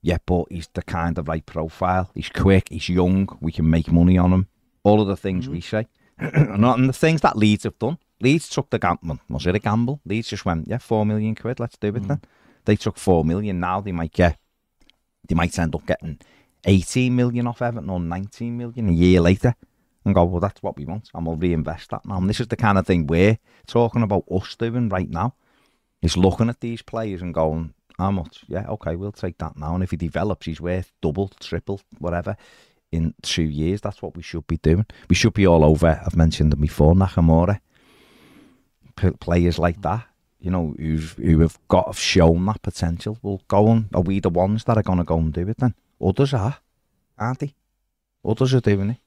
"Yeah, 0.00 0.16
but 0.24 0.46
he's 0.48 0.68
the 0.72 0.82
kind 0.82 1.18
of 1.18 1.28
right 1.28 1.44
profile. 1.44 2.10
He's 2.14 2.30
quick. 2.30 2.68
He's 2.70 2.88
young. 2.88 3.28
We 3.40 3.52
can 3.52 3.68
make 3.68 3.92
money 3.92 4.16
on 4.16 4.32
him." 4.32 4.46
All 4.82 5.02
of 5.02 5.08
the 5.08 5.16
things 5.16 5.46
we 5.46 5.60
mm-hmm. 5.60 5.76
say, 5.76 5.88
and 6.18 6.88
the 6.88 6.94
things 6.94 7.20
that 7.20 7.36
Leeds 7.36 7.64
have 7.64 7.78
done. 7.78 7.98
Leeds 8.22 8.48
took 8.48 8.70
the 8.70 8.78
gamble. 8.78 9.18
Was 9.28 9.46
it 9.46 9.54
a 9.54 9.58
gamble? 9.58 10.00
Leeds 10.06 10.28
just 10.28 10.46
went, 10.46 10.68
"Yeah, 10.68 10.78
four 10.78 11.04
million 11.04 11.34
quid. 11.34 11.60
Let's 11.60 11.76
do 11.76 11.88
it 11.88 11.94
mm. 12.02 12.08
then." 12.08 12.20
They 12.64 12.76
took 12.76 12.96
four 12.96 13.26
million. 13.26 13.60
Now 13.60 13.82
they 13.82 13.92
might 13.92 14.12
get, 14.12 14.38
they 15.28 15.34
might 15.34 15.58
end 15.58 15.74
up 15.74 15.84
getting 15.84 16.18
18 16.64 17.14
million 17.14 17.46
off 17.46 17.62
Everton 17.62 17.90
or 17.90 18.00
19 18.00 18.56
million 18.56 18.88
a 18.88 18.92
year 18.92 19.20
later 19.20 19.54
and 20.04 20.14
go, 20.14 20.24
well, 20.24 20.40
that's 20.40 20.62
what 20.62 20.76
we 20.76 20.84
want 20.84 21.10
and 21.14 21.26
we'll 21.26 21.36
reinvest 21.36 21.90
that 21.90 22.04
now. 22.04 22.18
And 22.18 22.28
this 22.28 22.40
is 22.40 22.48
the 22.48 22.56
kind 22.56 22.78
of 22.78 22.86
thing 22.86 23.06
we're 23.06 23.38
talking 23.66 24.02
about 24.02 24.24
us 24.30 24.54
doing 24.56 24.88
right 24.88 25.08
now 25.08 25.34
is 26.02 26.16
looking 26.16 26.48
at 26.48 26.60
these 26.60 26.82
players 26.82 27.22
and 27.22 27.34
going, 27.34 27.74
how 27.98 28.10
much? 28.10 28.44
Yeah, 28.48 28.66
okay, 28.68 28.96
we'll 28.96 29.12
take 29.12 29.38
that 29.38 29.58
now. 29.58 29.74
And 29.74 29.84
if 29.84 29.90
he 29.90 29.96
develops, 29.96 30.46
he's 30.46 30.60
worth 30.60 30.90
double, 31.02 31.28
triple, 31.40 31.80
whatever 31.98 32.36
in 32.90 33.14
two 33.22 33.42
years. 33.42 33.80
That's 33.80 34.02
what 34.02 34.16
we 34.16 34.22
should 34.22 34.46
be 34.46 34.56
doing. 34.56 34.86
We 35.08 35.16
should 35.16 35.34
be 35.34 35.46
all 35.46 35.64
over, 35.64 36.00
I've 36.04 36.16
mentioned 36.16 36.52
them 36.52 36.60
before, 36.60 36.94
Nakamura. 36.94 37.60
Players 39.20 39.58
like 39.58 39.80
that, 39.82 40.06
you 40.40 40.50
know, 40.50 40.74
who've, 40.78 41.12
who 41.12 41.40
have 41.40 41.58
got 41.68 41.86
have 41.86 41.98
shown 41.98 42.44
that 42.46 42.62
potential 42.62 43.18
will 43.22 43.42
go 43.48 43.68
on. 43.68 43.88
Are 43.94 44.02
we 44.02 44.20
the 44.20 44.30
ones 44.30 44.64
that 44.64 44.76
are 44.76 44.82
going 44.82 44.98
to 44.98 45.04
go 45.04 45.18
and 45.18 45.32
do 45.32 45.48
it 45.48 45.58
then? 45.58 45.74
Others 46.02 46.34
are, 46.34 46.58
aren't 47.18 47.38
they? 47.40 47.54
Others 48.24 48.54
are 48.54 48.60
doing 48.60 48.90
it. 48.90 48.98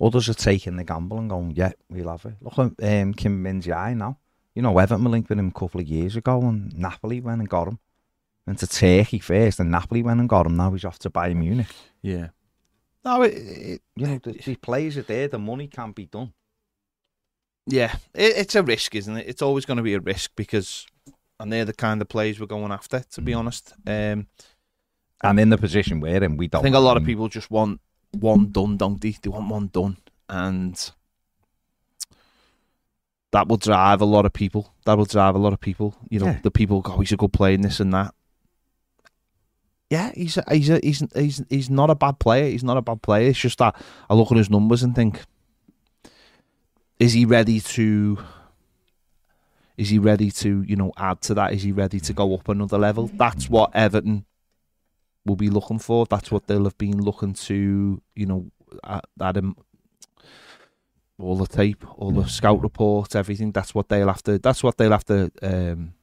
Others 0.00 0.28
are 0.28 0.34
taking 0.34 0.76
the 0.76 0.84
gamble 0.84 1.18
and 1.18 1.30
going, 1.30 1.52
yeah, 1.52 1.72
we'll 1.88 2.10
have 2.10 2.26
it. 2.26 2.34
Look 2.42 2.58
at 2.58 3.02
um, 3.02 3.14
Kim 3.14 3.42
Min-jae 3.42 3.96
now. 3.96 4.18
You 4.54 4.62
know, 4.62 4.76
Everton 4.78 5.04
were 5.04 5.10
linked 5.10 5.30
with 5.30 5.38
him 5.38 5.48
a 5.48 5.58
couple 5.58 5.80
of 5.80 5.86
years 5.86 6.16
ago 6.16 6.40
and 6.42 6.76
Napoli 6.78 7.20
went 7.20 7.40
and 7.40 7.48
got 7.48 7.68
him. 7.68 7.78
Went 8.46 8.58
to 8.58 8.66
Turkey 8.66 9.20
first 9.20 9.60
and 9.60 9.70
Napoli 9.70 10.02
went 10.02 10.20
and 10.20 10.28
got 10.28 10.46
him. 10.46 10.56
Now 10.56 10.72
he's 10.72 10.84
off 10.84 10.98
to 11.00 11.10
Bayern 11.10 11.36
Munich. 11.36 11.74
Yeah. 12.02 12.28
No, 13.04 13.22
it, 13.22 13.32
it, 13.34 13.82
You 13.96 14.06
know, 14.06 14.18
the, 14.22 14.32
the 14.32 14.56
players 14.56 14.98
are 14.98 15.02
there. 15.02 15.28
The 15.28 15.38
money 15.38 15.66
can't 15.66 15.94
be 15.94 16.06
done. 16.06 16.34
yeah, 17.66 17.94
it, 18.14 18.36
it's 18.36 18.54
a 18.54 18.62
risk, 18.62 18.94
isn't 18.94 19.16
it? 19.16 19.26
It's 19.26 19.42
always 19.42 19.64
going 19.64 19.78
to 19.78 19.82
be 19.82 19.94
a 19.94 20.00
risk 20.00 20.32
because, 20.36 20.86
and 21.40 21.50
they're 21.52 21.64
the 21.64 21.72
kind 21.72 22.02
of 22.02 22.08
players 22.08 22.38
we're 22.38 22.46
going 22.46 22.72
after. 22.72 23.00
To 23.12 23.20
be 23.22 23.32
honest, 23.34 23.72
um, 23.86 24.26
And 25.22 25.40
in 25.40 25.48
the 25.48 25.58
position 25.58 26.00
we're 26.00 26.22
in, 26.22 26.36
we 26.36 26.48
don't. 26.48 26.60
I 26.60 26.62
think 26.62 26.76
a 26.76 26.80
lot 26.80 26.96
of 26.96 27.04
people 27.04 27.28
just 27.28 27.50
want 27.50 27.80
one 28.12 28.50
done, 28.52 28.76
don't 28.76 29.00
they? 29.00 29.16
They 29.22 29.30
want 29.30 29.48
one 29.48 29.68
done, 29.68 29.96
and 30.28 30.90
that 33.32 33.48
will 33.48 33.56
drive 33.56 34.00
a 34.00 34.04
lot 34.04 34.26
of 34.26 34.32
people. 34.32 34.72
That 34.84 34.96
will 34.98 35.04
drive 35.06 35.34
a 35.34 35.38
lot 35.38 35.52
of 35.52 35.60
people. 35.60 35.96
You 36.10 36.20
know, 36.20 36.26
Yeah. 36.26 36.40
the 36.42 36.50
people 36.50 36.80
go, 36.82 36.94
"Oh, 36.94 36.98
he's 37.00 37.12
a 37.12 37.16
good 37.16 37.32
player 37.32 37.54
in 37.54 37.62
this 37.62 37.80
and 37.80 37.92
that." 37.94 38.14
Yeah, 39.90 40.12
he's 40.14 40.36
a, 40.36 40.44
he's 40.50 40.70
a, 40.70 40.80
he's 40.82 41.02
he's 41.14 41.42
he's 41.48 41.70
not 41.70 41.90
a 41.90 41.94
bad 41.94 42.18
player. 42.18 42.50
He's 42.50 42.64
not 42.64 42.76
a 42.76 42.82
bad 42.82 43.02
player. 43.02 43.28
It's 43.28 43.38
just 43.38 43.58
that 43.58 43.76
I 44.08 44.14
look 44.14 44.30
at 44.30 44.36
his 44.38 44.50
numbers 44.50 44.82
and 44.82 44.94
think, 44.94 45.22
is 46.98 47.12
he 47.12 47.24
ready 47.24 47.60
to? 47.60 48.18
Is 49.76 49.88
he 49.88 49.98
ready 49.98 50.30
to 50.30 50.62
you 50.62 50.76
know 50.76 50.92
add 50.96 51.20
to 51.22 51.34
that? 51.34 51.52
Is 51.52 51.62
he 51.62 51.72
ready 51.72 51.98
to 52.00 52.12
go 52.12 52.34
up 52.34 52.48
another 52.48 52.78
level? 52.78 53.08
That's 53.14 53.48
what 53.50 53.74
Everton 53.74 54.24
will 55.24 55.36
be 55.36 55.50
looking 55.50 55.78
for. 55.78 56.06
That's 56.06 56.30
what 56.30 56.46
they'll 56.46 56.64
have 56.64 56.78
been 56.78 57.00
looking 57.00 57.34
to, 57.34 58.00
you 58.14 58.26
know, 58.26 58.50
at, 58.84 59.04
at 59.20 59.36
him. 59.36 59.56
All 61.18 61.36
the 61.36 61.46
tape, 61.46 61.84
all 61.96 62.10
the 62.10 62.26
scout 62.26 62.60
reports, 62.60 63.14
everything. 63.14 63.52
That's 63.52 63.72
what 63.72 63.88
they'll 63.88 64.08
have 64.08 64.22
to. 64.24 64.38
That's 64.38 64.64
what 64.64 64.76
they'll 64.76 64.90
have 64.90 65.04
to 65.04 65.30
um, 65.42 65.94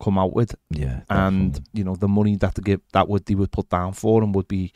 come 0.00 0.16
out 0.16 0.32
with. 0.32 0.54
Yeah. 0.70 1.00
And 1.08 1.52
definitely. 1.52 1.78
you 1.78 1.84
know, 1.84 1.96
the 1.96 2.06
money 2.06 2.36
that 2.36 2.54
they 2.54 2.62
give, 2.62 2.80
that 2.92 3.08
would 3.08 3.26
they 3.26 3.34
would 3.34 3.50
put 3.50 3.68
down 3.68 3.92
for 3.94 4.22
him 4.22 4.32
would 4.32 4.46
be, 4.46 4.72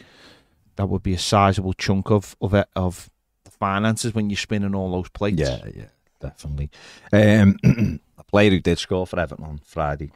that 0.75 0.87
would 0.87 1.04
be 1.04 1.14
a 1.14 1.19
sizable 1.19 1.75
chunk 1.75 2.11
of 2.11 2.37
of 2.40 2.54
it, 2.54 2.66
of 2.75 3.09
the 3.45 3.52
finances 3.52 4.14
when 4.14 4.31
you're 4.31 4.37
spinning 4.37 4.75
all 4.75 4.90
those 4.90 5.09
plates. 5.11 5.40
Yeah, 5.40 5.64
yeah, 5.73 5.90
definitely. 6.21 6.71
Um, 7.12 7.57
a 8.19 8.25
player 8.25 8.50
who 8.50 8.61
did 8.61 8.78
score 8.78 9.07
for 9.07 9.21
Everton 9.21 9.45
on 9.45 9.61
Friday, 9.64 10.11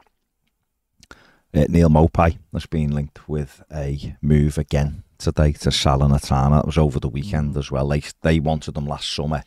uh, 1.55 1.65
Neal 1.69 1.89
Maupay, 1.89 2.39
has 2.53 2.67
been 2.67 2.93
linked 2.93 3.29
with 3.29 3.63
a 3.73 4.17
move 4.21 4.59
again 4.59 5.05
today 5.19 5.53
to 5.53 5.71
Salernitana. 5.71 6.61
It 6.61 6.67
was 6.67 6.79
over 6.79 7.01
the 7.01 7.09
weekend 7.09 7.57
as 7.57 7.71
well. 7.71 7.89
They 7.89 8.03
they 8.23 8.41
wanted 8.41 8.75
them 8.75 8.87
last 8.87 9.13
summer, 9.13 9.45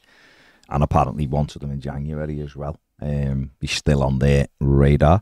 and 0.69 0.83
apparently 0.83 1.27
wanted 1.27 1.61
them 1.61 1.71
in 1.71 1.81
January 1.81 2.39
as 2.41 2.55
well. 2.55 2.79
Um, 3.01 3.51
he's 3.59 3.71
still 3.71 4.03
on 4.03 4.19
their 4.19 4.47
radar, 4.59 5.21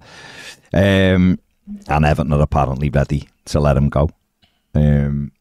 um, 0.74 1.40
and 1.88 2.06
Everton 2.06 2.34
are 2.34 2.42
apparently 2.42 2.90
ready 2.90 3.30
to 3.46 3.60
let 3.60 3.78
him 3.78 3.90
go. 3.90 4.10
Um, 4.74 5.32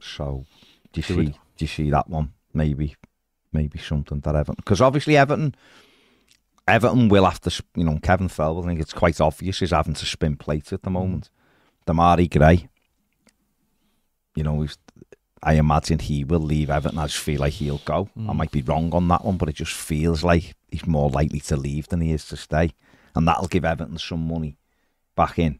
so, 0.00 0.44
do 0.92 0.98
you 0.98 1.02
see? 1.02 1.24
Do 1.24 1.64
you 1.64 1.66
see 1.66 1.90
that 1.90 2.08
one? 2.08 2.32
Maybe 2.54 2.96
maybe 3.52 3.78
something 3.78 4.20
that 4.20 4.34
Everton 4.34 4.56
because 4.56 4.80
obviously 4.80 5.16
Everton 5.16 5.54
Everton 6.68 7.08
will 7.08 7.24
have 7.24 7.40
to 7.40 7.62
you 7.74 7.84
know 7.84 7.98
Kevin 8.02 8.28
Fell 8.28 8.62
I 8.62 8.66
think 8.66 8.80
it's 8.80 8.92
quite 8.92 9.20
obvious 9.20 9.60
he's 9.60 9.70
having 9.70 9.94
to 9.94 10.06
spin 10.06 10.36
plates 10.36 10.72
at 10.72 10.82
the 10.82 10.90
mm. 10.90 10.94
moment. 10.94 11.30
Demarai 11.86 12.30
Gray, 12.30 12.68
you 14.34 14.44
know, 14.44 14.66
I 15.42 15.54
imagine 15.54 15.98
he 15.98 16.24
will 16.24 16.40
leave 16.40 16.70
Everton. 16.70 16.98
I 16.98 17.06
just 17.06 17.18
feel 17.18 17.40
like 17.40 17.54
he'll 17.54 17.82
go. 17.84 18.08
I 18.16 18.20
mm. 18.20 18.36
might 18.36 18.52
be 18.52 18.62
wrong 18.62 18.92
on 18.94 19.08
that 19.08 19.24
one, 19.24 19.36
but 19.36 19.48
it 19.48 19.56
just 19.56 19.72
feels 19.72 20.22
like 20.22 20.54
he's 20.70 20.86
more 20.86 21.10
likely 21.10 21.40
to 21.40 21.56
leave 21.56 21.88
than 21.88 22.00
he 22.00 22.12
is 22.12 22.26
to 22.26 22.36
stay, 22.36 22.70
and 23.14 23.26
that'll 23.26 23.48
give 23.48 23.64
Everton 23.64 23.98
some 23.98 24.26
money 24.26 24.56
back 25.16 25.38
in. 25.38 25.58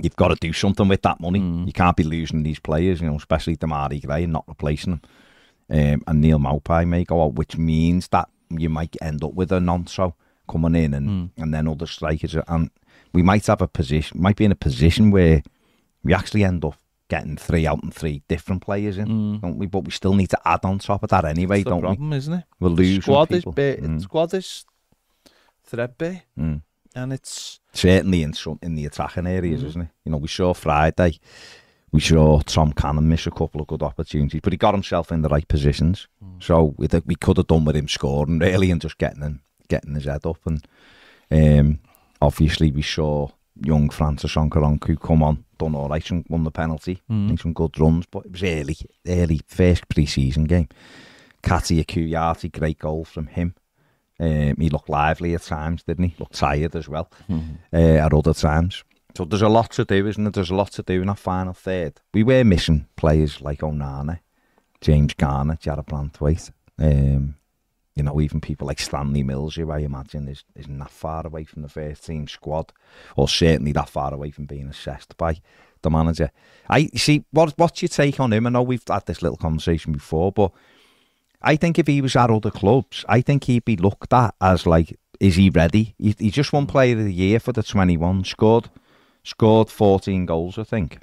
You've 0.00 0.16
got 0.16 0.28
to 0.28 0.36
do 0.36 0.52
something 0.52 0.88
with 0.88 1.02
that 1.02 1.20
money. 1.20 1.40
Mm. 1.40 1.66
You 1.66 1.72
can't 1.72 1.96
be 1.96 2.02
losing 2.02 2.42
these 2.42 2.58
players, 2.58 3.00
you 3.00 3.08
know, 3.08 3.16
especially 3.16 3.56
Demarai 3.56 4.04
Gray 4.04 4.24
and 4.24 4.32
not 4.32 4.48
replacing 4.48 4.92
them. 4.92 5.02
Um, 5.70 6.02
and 6.06 6.20
Neal 6.20 6.38
Maupay 6.38 6.86
may 6.88 7.04
go 7.04 7.22
out, 7.22 7.34
which 7.34 7.56
means 7.56 8.08
that 8.08 8.28
you 8.58 8.68
might 8.68 8.96
end 9.02 9.22
up 9.24 9.34
with 9.34 9.52
a 9.52 9.58
Gnonto 9.60 10.14
coming 10.50 10.74
in 10.74 10.94
and, 10.94 11.30
and 11.36 11.54
then 11.54 11.68
other 11.68 11.86
strikers. 11.86 12.34
And 12.48 12.70
we 13.12 13.22
might 13.22 13.46
have 13.46 13.62
a 13.62 13.68
position, 13.68 14.20
might 14.20 14.36
be 14.36 14.44
in 14.44 14.52
a 14.52 14.56
position 14.56 15.10
where 15.10 15.42
we 16.02 16.14
actually 16.14 16.44
end 16.44 16.64
up 16.64 16.74
getting 17.08 17.36
three 17.36 17.66
out 17.66 17.82
and 17.82 17.92
three 17.94 18.22
different 18.26 18.62
players 18.62 18.96
in, 18.98 19.38
don't 19.40 19.58
we? 19.58 19.66
But 19.66 19.84
we 19.84 19.90
still 19.90 20.14
need 20.14 20.30
to 20.30 20.38
add 20.44 20.64
on 20.64 20.78
top 20.78 21.02
of 21.02 21.10
that 21.10 21.24
anyway, 21.26 21.58
That's 21.62 21.70
don't 21.70 21.82
problem, 21.82 22.12
isn't 22.12 22.32
it? 22.32 22.44
we? 22.58 22.64
We'll 22.68 22.76
lose 22.76 23.02
squad 23.04 23.30
is 23.32 23.44
bit, 23.44 23.82
Mm. 23.82 24.00
squad 24.00 24.32
is 24.34 24.64
threadbare, 25.64 26.22
Mm. 26.38 26.62
and 26.94 27.12
it's 27.12 27.60
certainly 27.72 28.22
in 28.22 28.32
some 28.32 28.58
in 28.62 28.74
the 28.74 28.86
attacking 28.86 29.26
areas, 29.26 29.60
Mm-hmm. 29.60 29.68
isn't 29.68 29.82
it? 29.82 29.88
You 30.04 30.12
know, 30.12 30.18
we 30.18 30.28
saw 30.28 30.54
Friday, 30.54 31.18
we 31.92 32.00
saw 32.00 32.40
Tom 32.40 32.72
Cannon 32.72 33.08
miss 33.08 33.26
a 33.26 33.30
couple 33.30 33.60
of 33.60 33.66
good 33.66 33.82
opportunities, 33.82 34.40
but 34.42 34.52
he 34.52 34.56
got 34.56 34.74
himself 34.74 35.12
in 35.12 35.22
the 35.22 35.28
right 35.28 35.46
positions. 35.46 36.08
Mm. 36.24 36.42
So 36.42 36.74
we, 36.78 36.88
we 37.06 37.14
could 37.14 37.36
have 37.36 37.46
done 37.46 37.64
with 37.64 37.76
him 37.76 37.88
scoring 37.88 38.38
really 38.38 38.70
and 38.70 38.80
just 38.80 38.98
getting 38.98 39.22
him 39.22 39.42
getting 39.68 39.94
his 39.94 40.04
head 40.06 40.26
up. 40.26 40.38
And 40.46 40.66
um, 41.30 41.78
obviously, 42.20 42.70
we 42.70 42.82
saw 42.82 43.28
young 43.62 43.90
Francis 43.90 44.34
Okoronkwo 44.34 45.00
come 45.00 45.22
on, 45.22 45.44
done 45.58 45.74
all 45.74 45.88
right, 45.88 46.10
and 46.10 46.24
won 46.28 46.44
the 46.44 46.50
penalty, 46.50 47.00
Mm. 47.10 47.28
made 47.30 47.40
some 47.40 47.52
good 47.52 47.78
runs, 47.78 48.06
but 48.10 48.24
it 48.26 48.32
was 48.32 48.42
early, 48.42 48.76
early 49.06 49.40
first 49.46 49.88
pre-season 49.88 50.44
game. 50.44 50.68
Katia 51.42 51.84
Kuyati, 51.84 52.50
great 52.50 52.78
goal 52.78 53.04
from 53.04 53.26
him. 53.26 53.54
Um, 54.20 54.54
he 54.58 54.70
looked 54.70 54.88
lively 54.88 55.34
at 55.34 55.42
times, 55.42 55.82
didn't 55.82 56.04
he? 56.04 56.14
Looked 56.18 56.34
tired 56.34 56.76
as 56.76 56.88
well 56.88 57.10
uh, 57.72 57.76
at 57.76 58.12
other 58.14 58.32
times. 58.34 58.84
So 59.16 59.24
there's 59.24 59.42
a 59.42 59.48
lot 59.48 59.70
to 59.72 59.84
do, 59.84 60.06
isn't 60.06 60.24
there? 60.24 60.30
There's 60.30 60.50
a 60.50 60.54
lot 60.54 60.72
to 60.72 60.82
do 60.82 61.02
in 61.02 61.08
that 61.08 61.18
final 61.18 61.52
third. 61.52 62.00
We 62.14 62.22
were 62.22 62.44
missing 62.44 62.86
players 62.96 63.40
like 63.42 63.60
Onana, 63.60 64.20
James 64.80 65.14
Garner, 65.14 65.56
Jarrad 65.56 65.86
Branthwaite. 65.86 66.50
Um, 66.78 67.34
you 67.94 68.02
know, 68.02 68.20
even 68.22 68.40
people 68.40 68.66
like 68.66 68.80
Stanley 68.80 69.22
Mills, 69.22 69.56
who 69.56 69.70
I 69.70 69.80
imagine 69.80 70.28
is, 70.28 70.44
isn't 70.56 70.78
that 70.78 70.90
far 70.90 71.26
away 71.26 71.44
from 71.44 71.60
the 71.60 71.68
first 71.68 72.06
team 72.06 72.26
squad, 72.26 72.72
or 73.16 73.28
certainly 73.28 73.72
that 73.72 73.90
far 73.90 74.14
away 74.14 74.30
from 74.30 74.46
being 74.46 74.68
assessed 74.68 75.16
by 75.18 75.40
the 75.82 75.90
manager. 75.90 76.30
I 76.70 76.86
see 76.94 77.24
what 77.32 77.52
what's 77.58 77.82
your 77.82 77.90
take 77.90 78.18
on 78.18 78.32
him? 78.32 78.46
I 78.46 78.50
know 78.50 78.62
we've 78.62 78.82
had 78.88 79.04
this 79.04 79.20
little 79.20 79.36
conversation 79.36 79.92
before, 79.92 80.32
but 80.32 80.52
I 81.42 81.56
think 81.56 81.78
if 81.78 81.86
he 81.86 82.00
was 82.00 82.16
at 82.16 82.30
other 82.30 82.50
clubs, 82.50 83.04
I 83.08 83.20
think 83.20 83.44
he'd 83.44 83.64
be 83.64 83.76
looked 83.76 84.12
at 84.12 84.34
as 84.40 84.66
like, 84.66 84.98
is 85.20 85.36
he 85.36 85.50
ready? 85.50 85.94
He, 85.98 86.14
he 86.18 86.30
just 86.30 86.52
won 86.52 86.66
Player 86.66 86.96
of 86.96 87.04
the 87.04 87.12
Year 87.12 87.40
for 87.40 87.52
the 87.52 87.62
twenty 87.62 87.98
one, 87.98 88.24
scored 88.24 88.70
scored 89.22 89.70
fourteen 89.70 90.26
goals, 90.26 90.58
I 90.58 90.64
think. 90.64 90.98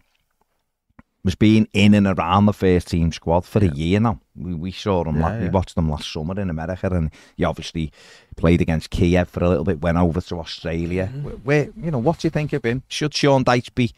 Was 1.26 1.36
being 1.36 1.68
in 1.74 1.94
and 1.94 2.08
around 2.08 2.46
the 2.46 2.54
first 2.54 2.88
team 2.88 3.12
squad 3.12 3.44
for 3.46 3.60
a 3.60 3.68
year 3.68 4.00
now. 4.00 4.22
We, 4.38 4.54
we 4.56 4.72
saw 4.72 5.04
him, 5.04 5.18
Yeah, 5.18 5.28
la- 5.28 5.38
we 5.40 5.50
watched 5.50 5.78
him 5.78 5.90
last 5.90 6.10
summer 6.12 6.40
in 6.40 6.50
America, 6.50 6.88
and 6.88 7.12
he 7.36 7.44
obviously 7.44 7.92
played 8.38 8.62
against 8.62 8.90
Kiev 8.90 9.28
for 9.28 9.44
a 9.44 9.50
little 9.50 9.66
bit. 9.66 9.82
Went 9.82 9.98
over 9.98 10.22
to 10.22 10.40
Australia. 10.40 11.08
Where, 11.08 11.34
where 11.36 11.70
you 11.76 11.92
know, 11.92 11.98
what 11.98 12.20
do 12.20 12.26
you 12.28 12.30
think 12.30 12.54
of 12.54 12.64
him? 12.64 12.84
Should 12.88 13.14
Sean 13.14 13.44
Dyche 13.44 13.76
be 13.76 13.92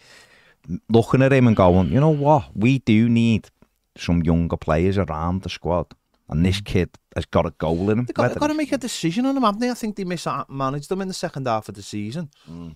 looking 0.90 1.22
at 1.22 1.32
him 1.32 1.46
and 1.46 1.56
going, 1.56 1.92
you 1.92 2.00
know 2.00 2.10
what, 2.10 2.46
we 2.56 2.80
do 2.80 3.08
need 3.08 3.50
some 3.98 4.24
younger 4.24 4.58
players 4.58 4.98
around 4.98 5.44
the 5.44 5.50
squad, 5.50 5.88
and 6.28 6.44
this 6.44 6.60
kid 6.60 6.90
has 7.16 7.26
got 7.26 7.46
a 7.46 7.52
goal 7.52 7.92
in 7.92 8.00
him. 8.00 8.06
They've 8.06 8.16
got, 8.16 8.30
they've 8.30 8.40
got 8.40 8.48
to 8.48 8.54
make 8.56 8.72
a 8.72 8.78
decision 8.80 9.28
on 9.28 9.38
him, 9.38 9.44
haven't 9.44 9.60
they? 9.60 9.70
I 9.70 9.76
think 9.76 9.96
they 9.96 10.06
mismanaged 10.06 10.90
them 10.90 11.02
in 11.02 11.08
the 11.08 11.14
second 11.14 11.46
half 11.46 11.70
of 11.70 11.76
the 11.76 11.84
season. 11.84 12.30
Mm. 12.50 12.76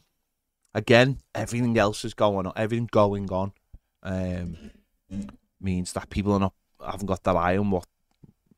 Again, 0.76 1.18
everything 1.34 1.78
else 1.78 2.04
is 2.06 2.14
going 2.14 2.46
on. 2.46 2.54
Everything 2.56 2.88
going 2.92 3.32
on 3.32 3.54
um, 4.04 4.58
means 5.60 5.94
that 5.94 6.10
people 6.10 6.34
are 6.34 6.40
not 6.40 6.54
haven't 6.86 7.08
got 7.08 7.24
their 7.24 7.38
eye 7.38 7.58
on 7.58 7.72
what 7.72 7.88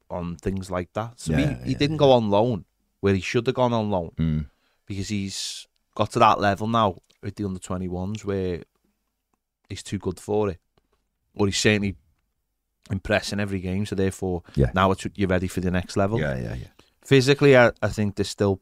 on 0.10 0.36
things 0.38 0.70
like 0.72 0.92
that. 0.94 1.20
So 1.20 1.32
Yeah, 1.34 1.38
he, 1.60 1.64
he 1.66 1.72
yeah, 1.72 1.78
didn't 1.78 1.98
go 1.98 2.12
on 2.12 2.30
loan 2.30 2.66
where 3.02 3.14
he 3.14 3.22
should 3.22 3.46
have 3.46 3.56
gone 3.56 3.72
on 3.74 3.90
loan 3.92 4.12
Mm. 4.18 4.46
because 4.88 5.10
he's 5.10 5.68
got 5.96 6.12
to 6.14 6.20
that 6.20 6.40
level 6.40 6.68
now 6.68 6.98
with 7.22 7.36
the 7.36 7.46
under 7.46 7.60
twenty 7.60 7.88
ones 7.88 8.26
where 8.26 8.64
he's 9.70 9.84
too 9.84 10.00
good 10.00 10.20
for 10.20 10.50
it, 10.50 10.60
or 11.36 11.46
he's 11.46 11.58
certainly 11.58 11.96
impressing 12.90 13.40
every 13.40 13.60
game. 13.60 13.86
So 13.86 13.96
therefore, 13.96 14.42
Yeah. 14.56 14.72
now 14.74 14.90
it's 14.92 15.06
you're 15.16 15.30
ready 15.30 15.48
for 15.48 15.62
the 15.62 15.70
next 15.72 15.96
level 15.98 16.20
Yeah, 16.20 16.36
yeah, 16.38 16.56
yeah. 16.56 16.68
physically, 17.06 17.56
I, 17.56 17.72
I 17.82 17.90
think 17.90 18.16
there's 18.16 18.30
still 18.30 18.60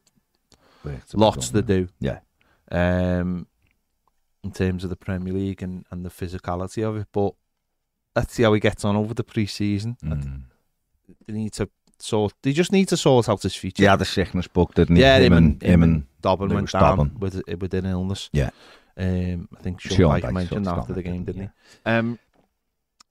lots 1.14 1.48
to 1.50 1.62
do. 1.62 1.88
Yeah. 2.00 2.18
Um, 2.70 3.46
in 4.42 4.52
terms 4.52 4.84
of 4.84 4.90
the 4.90 4.96
Premier 4.96 5.32
League 5.32 5.62
and, 5.62 5.84
and 5.90 6.04
the 6.04 6.10
physicality 6.10 6.86
of 6.86 6.96
it, 6.96 7.08
but 7.12 7.34
let's 8.14 8.32
see 8.32 8.44
how 8.44 8.52
he 8.52 8.60
gets 8.60 8.84
on 8.84 8.96
over 8.96 9.12
the 9.12 9.24
pre-season. 9.24 9.96
Mm. 10.04 10.42
They 11.26 11.32
need 11.32 11.52
to 11.54 11.68
sort. 11.98 12.34
They 12.42 12.52
just 12.52 12.72
need 12.72 12.88
to 12.88 12.96
sort 12.96 13.28
out 13.28 13.42
his 13.42 13.54
future. 13.54 13.82
He 13.82 13.88
had 13.88 14.00
a 14.00 14.04
sickness 14.04 14.46
book, 14.46 14.74
didn't 14.74 14.96
he? 14.96 15.02
yeah. 15.02 15.18
him, 15.18 15.32
and 15.32 15.62
him 15.62 15.82
and 15.82 16.06
Dobbin 16.20 16.52
went 16.52 16.70
down 16.70 16.82
Dobbin. 16.82 17.16
with 17.18 17.42
with 17.60 17.74
an 17.74 17.86
illness. 17.86 18.30
Yeah. 18.32 18.50
Um, 18.96 19.48
I 19.56 19.62
think 19.62 19.80
Sean, 19.80 19.96
Sean 19.96 20.20
Dyche 20.20 20.32
mentioned 20.32 20.68
after 20.68 20.94
the 20.94 21.02
game, 21.02 21.24
didn't 21.24 21.26
didn't 21.26 21.52
he? 21.84 21.90
Um, 21.90 22.18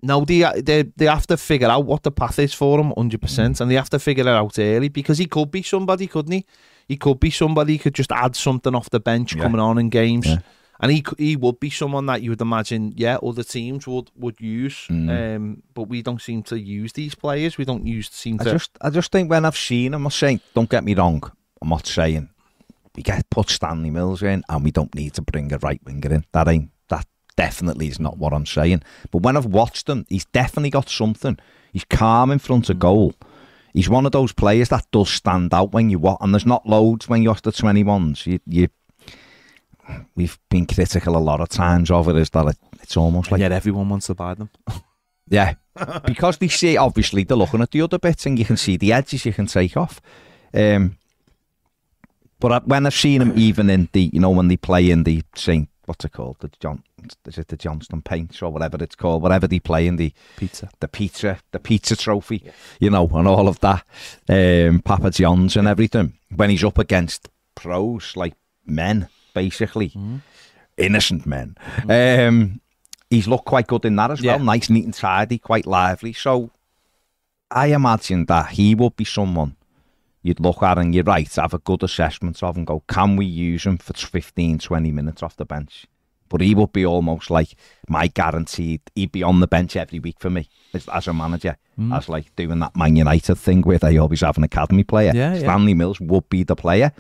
no, 0.02 0.26
they, 0.26 0.42
they 0.62 0.84
they 0.84 1.06
have 1.06 1.28
to 1.28 1.38
figure 1.38 1.68
out 1.68 1.86
what 1.86 2.04
the 2.04 2.12
path 2.12 2.40
is 2.40 2.54
for 2.54 2.80
him, 2.80 2.94
hundred 2.96 3.22
percent, 3.22 3.62
and 3.62 3.70
they 3.70 3.76
have 3.76 3.90
to 3.90 4.00
figure 4.00 4.24
it 4.24 4.30
out 4.30 4.58
early 4.60 4.90
because 4.90 5.18
he 5.18 5.26
could 5.26 5.52
be 5.52 5.64
somebody, 5.64 6.08
couldn't 6.08 6.32
he? 6.32 6.46
He 6.88 6.98
could 6.98 7.20
be 7.20 7.32
somebody 7.32 7.74
who 7.78 7.84
could 7.84 7.96
just 7.96 8.12
add 8.12 8.36
something 8.36 8.76
off 8.76 8.90
the 8.90 9.00
bench 9.00 9.36
Yeah. 9.36 9.44
coming 9.44 9.60
on 9.62 9.78
in 9.78 9.90
games, 9.90 10.28
Yeah. 10.28 10.40
and 10.80 10.92
he 10.92 11.04
he 11.18 11.36
would 11.36 11.60
be 11.60 11.70
someone 11.70 12.06
that 12.08 12.22
you 12.22 12.30
would 12.32 12.42
imagine, 12.42 12.94
yeah, 12.96 13.18
other 13.18 13.44
teams 13.44 13.88
would 13.88 14.12
would 14.16 14.40
use, 14.40 14.86
Mm. 14.90 15.36
um, 15.36 15.64
but 15.74 15.84
we 15.90 16.02
don't 16.02 16.22
seem 16.22 16.44
to 16.44 16.60
use 16.60 16.94
these 16.94 17.16
players. 17.16 17.58
We 17.58 17.66
don't 17.66 17.86
use 17.88 18.10
seem 18.12 18.38
to. 18.40 18.50
I 18.50 18.54
just, 18.54 18.72
I 18.82 18.90
just 18.92 19.12
think 19.12 19.30
when 19.30 19.46
I've 19.46 19.58
seen 19.58 19.94
I'm 19.94 20.04
not 20.04 20.14
saying, 20.14 20.42
don't 20.54 20.70
get 20.70 20.84
me 20.84 20.94
wrong, 20.94 21.24
I'm 21.62 21.70
not 21.70 21.88
saying 21.88 22.30
we 22.96 23.04
get 23.04 23.30
put 23.30 23.50
Stanley 23.50 23.90
Mills 23.90 24.22
in 24.24 24.44
and 24.48 24.64
we 24.64 24.72
don't 24.72 24.94
need 24.96 25.14
to 25.16 25.22
bring 25.22 25.52
a 25.52 25.58
right 25.58 25.82
winger 25.86 26.14
in. 26.14 26.24
That 26.32 26.48
ain't, 26.48 26.70
that 26.88 27.06
definitely 27.36 27.88
is 27.88 28.00
not 28.00 28.18
what 28.18 28.32
I'm 28.32 28.46
saying. 28.46 28.84
But 29.12 29.22
when 29.24 29.36
I've 29.36 29.48
watched 29.48 29.90
him, 29.90 30.06
he's 30.08 30.24
definitely 30.26 30.70
got 30.70 30.88
something. 30.88 31.38
He's 31.74 31.84
calm 31.84 32.32
in 32.32 32.40
front 32.40 32.70
of 32.70 32.80
goal. 32.80 33.14
He's 33.76 33.90
one 33.90 34.06
of 34.06 34.14
those 34.14 34.32
players 34.32 34.70
that 34.70 34.90
does 34.90 35.10
stand 35.10 35.54
out 35.54 35.74
when 35.74 35.90
you 35.90 36.00
watch, 36.00 36.20
and 36.22 36.34
there's 36.34 36.46
not 36.46 36.66
loads 36.66 37.10
when 37.10 37.22
you're 37.22 37.36
the 37.36 37.52
21s. 37.52 38.26
You, 38.26 38.40
you, 38.48 38.70
we've 40.16 40.40
been 40.50 40.66
critical 40.66 41.18
a 41.18 41.20
lot 41.20 41.42
of 41.42 41.50
times 41.50 41.92
of 41.92 42.08
it, 42.08 42.16
is 42.16 42.30
that 42.30 42.48
it, 42.48 42.58
it's 42.82 42.96
almost 42.96 43.34
like 43.34 43.42
yet 43.42 43.52
everyone 43.52 43.90
wants 43.90 44.08
to 44.08 44.14
buy 44.14 44.34
them. 44.34 44.50
yeah, 45.28 45.56
because 46.06 46.38
they 46.38 46.48
see 46.48 46.78
obviously 46.78 47.26
they're 47.26 47.36
looking 47.36 47.62
at 47.62 47.72
the 47.72 47.82
other 47.82 48.00
bits, 48.00 48.26
and 48.26 48.40
you 48.40 48.46
can 48.46 48.56
see 48.56 48.78
the 48.78 48.94
edges 48.94 49.26
you 49.26 49.34
can 49.34 49.46
take 49.46 49.76
off. 49.76 50.00
Um, 50.54 50.96
but 52.40 52.66
when 52.66 52.86
I've 52.86 52.94
seen 52.94 53.20
them, 53.20 53.34
even 53.36 53.70
in 53.70 53.90
the 53.92 54.10
you 54.14 54.22
know 54.22 54.30
when 54.30 54.48
they 54.48 54.56
play 54.56 54.90
in 54.90 55.04
the 55.04 55.22
Saint, 55.36 55.68
what's 55.86 56.06
it 56.06 56.12
called, 56.12 56.38
the 56.40 56.50
John, 56.60 56.84
is 57.26 57.38
it 57.38 57.48
the 57.48 57.58
Johnston 57.58 58.02
Paints 58.02 58.42
or 58.42 58.52
whatever 58.52 58.78
it's 58.82 58.96
called, 58.96 59.22
whatever 59.22 59.48
they 59.48 59.60
play 59.60 59.88
in 59.88 59.98
the 59.98 60.14
Pizza. 60.38 60.70
the 60.80 60.88
pizza, 60.88 61.40
the 61.52 61.60
pizza 61.60 61.96
trophy, 61.96 62.52
you 62.80 62.90
know, 62.90 63.08
and 63.14 63.28
all 63.28 63.48
of 63.48 63.60
that, 63.60 63.84
um, 64.30 64.82
Papa 64.82 65.12
John's 65.12 65.56
and 65.56 65.68
everything. 65.68 66.14
When 66.36 66.50
he's 66.50 66.64
up 66.64 66.78
against 66.78 67.30
pros 67.54 68.14
like 68.16 68.34
men, 68.66 69.08
basically 69.34 69.94
innocent 70.78 71.26
men, 71.26 71.56
um, 71.90 72.62
he's 73.10 73.28
looked 73.28 73.46
quite 73.46 73.68
good 73.68 73.86
in 73.86 73.96
that 73.98 74.12
as 74.12 74.22
well. 74.22 74.38
Yeah. 74.38 74.44
Nice, 74.44 74.70
neat, 74.70 74.86
and 74.86 74.94
tidy, 74.94 75.38
quite 75.38 75.66
lively. 75.66 76.14
So 76.14 76.52
I 77.52 77.68
imagine 77.68 78.26
that 78.26 78.50
he 78.50 78.76
would 78.76 78.96
be 78.96 79.06
someone 79.06 79.56
you'd 80.26 80.40
look 80.40 80.64
at 80.64 80.78
and 80.78 80.94
you're 80.96 81.04
right, 81.04 81.34
have 81.36 81.54
a 81.54 81.60
good 81.60 81.84
assessment 81.84 82.42
of 82.42 82.58
and 82.58 82.66
go, 82.68 82.84
can 82.88 83.16
we 83.16 83.26
use 83.26 83.66
him 83.66 83.78
for 83.78 83.94
15, 83.94 84.60
20 84.60 84.92
minutes 84.92 85.22
off 85.24 85.36
the 85.38 85.46
bench? 85.46 85.86
But 86.28 86.42
he 86.42 86.56
would 86.56 86.74
be 86.74 86.86
almost 86.86 87.30
like 87.30 87.56
my 87.88 88.08
guaranteed, 88.08 88.82
he'd 88.96 89.12
be 89.12 89.22
on 89.22 89.40
the 89.40 89.48
bench 89.48 89.76
every 89.76 90.00
week 90.00 90.16
for 90.20 90.32
me 90.32 90.50
as, 90.74 90.88
as 90.90 91.08
a 91.08 91.14
manager, 91.14 91.56
Mm. 91.80 91.96
as 91.96 92.08
like 92.08 92.34
doing 92.38 92.60
that 92.60 92.74
Man 92.76 92.96
United 92.96 93.36
thing 93.36 93.62
where 93.62 93.78
they 93.78 93.98
always 93.98 94.22
have 94.22 94.38
an 94.38 94.44
academy 94.46 94.84
player. 94.86 95.12
Yeah, 95.14 95.34
yeah. 95.34 95.40
Stanley 95.40 95.74
Mills 95.74 96.00
would 96.00 96.28
be 96.30 96.44
the 96.44 96.56
player, 96.56 96.94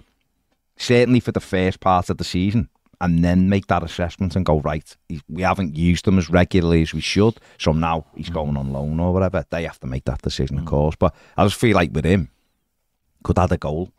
certainly 0.77 1.20
for 1.22 1.32
the 1.32 1.39
first 1.39 1.79
part 1.79 2.10
of 2.10 2.17
the 2.17 2.24
season. 2.24 2.70
and 3.01 3.25
then 3.25 3.50
make 3.50 3.67
that 3.67 3.84
assessment 3.84 4.38
and 4.38 4.46
go 4.46 4.62
right. 4.62 4.96
We 5.27 5.41
haven't 5.41 5.75
used 5.75 6.08
him 6.08 6.17
as 6.17 6.29
regularly 6.29 6.82
as 6.82 6.94
we 6.94 7.01
should, 7.01 7.36
so 7.58 7.74
now 7.74 8.05
he's 8.15 8.29
going 8.29 8.55
on 8.55 8.72
loan 8.72 9.01
or 9.01 9.12
whatever. 9.12 9.44
They 9.50 9.63
have 9.65 9.79
to 9.82 9.88
make 9.88 10.05
that 10.05 10.22
decision, 10.22 10.58
of 10.60 10.63
course. 10.65 10.96
But 10.96 11.13
I 11.36 11.44
just 11.44 11.60
feel 11.60 11.75
like 11.75 11.91
with 11.94 12.05
him, 12.05 12.29
could 13.25 13.39
add 13.39 13.51
a 13.51 13.58
goal. 13.58 13.91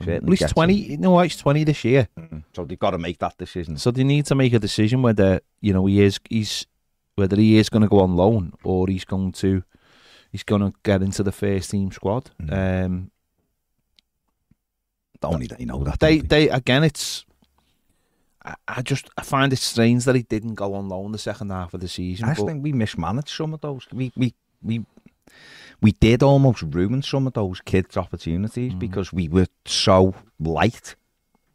At 0.00 0.24
least 0.24 0.42
him. 0.42 0.48
twenty. 0.56 0.74
You 0.92 0.96
know 0.96 1.10
what? 1.16 1.24
He's 1.26 1.36
twenty 1.36 1.64
this 1.64 1.84
year, 1.84 2.08
So 2.54 2.64
they've 2.64 2.78
got 2.86 2.92
to 2.92 2.98
make 2.98 3.18
that 3.18 3.36
decision. 3.44 3.76
so 3.76 3.90
they 3.90 4.04
need 4.04 4.26
to 4.26 4.34
make 4.34 4.52
a 4.54 4.58
decision 4.58 5.02
whether 5.02 5.40
you 5.60 5.72
know 5.74 5.84
he 5.86 6.02
is 6.08 6.18
he's 6.30 6.66
whether 7.16 7.36
he 7.36 7.58
is 7.60 7.68
going 7.68 7.82
to 7.82 7.88
go 7.88 8.00
on 8.00 8.16
loan 8.16 8.52
or 8.64 8.88
he's 8.88 9.04
going 9.04 9.32
to 9.32 9.62
he's 10.32 10.42
going 10.42 10.62
to 10.62 10.72
get 10.82 11.02
into 11.02 11.22
the 11.22 11.32
first 11.32 11.70
team 11.70 11.92
squad. 11.92 12.30
Mm. 12.42 12.52
Um, 12.84 13.10
Only 15.22 15.46
they 15.46 15.64
know 15.64 15.82
that. 15.84 16.00
they 16.00 16.18
they? 16.20 16.48
again, 16.48 16.84
it's. 16.84 17.24
I, 18.44 18.54
I 18.68 18.82
just 18.82 19.08
I 19.16 19.22
find 19.22 19.52
it 19.52 19.58
strange 19.58 20.04
that 20.04 20.14
he 20.16 20.22
didn't 20.22 20.54
go 20.54 20.74
on 20.74 20.88
loan 20.88 21.12
the 21.12 21.18
second 21.18 21.50
half 21.50 21.72
of 21.74 21.80
the 21.80 21.88
season. 21.88 22.28
I 22.28 22.34
think 22.34 22.62
we 22.62 22.72
mismanaged 22.72 23.30
some 23.30 23.54
of 23.54 23.60
those. 23.60 23.86
We 23.92 24.12
we 24.16 24.34
we 24.62 24.84
we 25.86 25.92
did 26.08 26.22
almost 26.22 26.62
ruin 26.78 27.02
some 27.02 27.24
of 27.28 27.32
those 27.34 27.58
kids' 27.72 27.96
opportunities 28.04 28.72
because 28.84 29.08
we 29.18 29.28
were 29.36 29.46
so 29.66 30.14
light. 30.40 30.86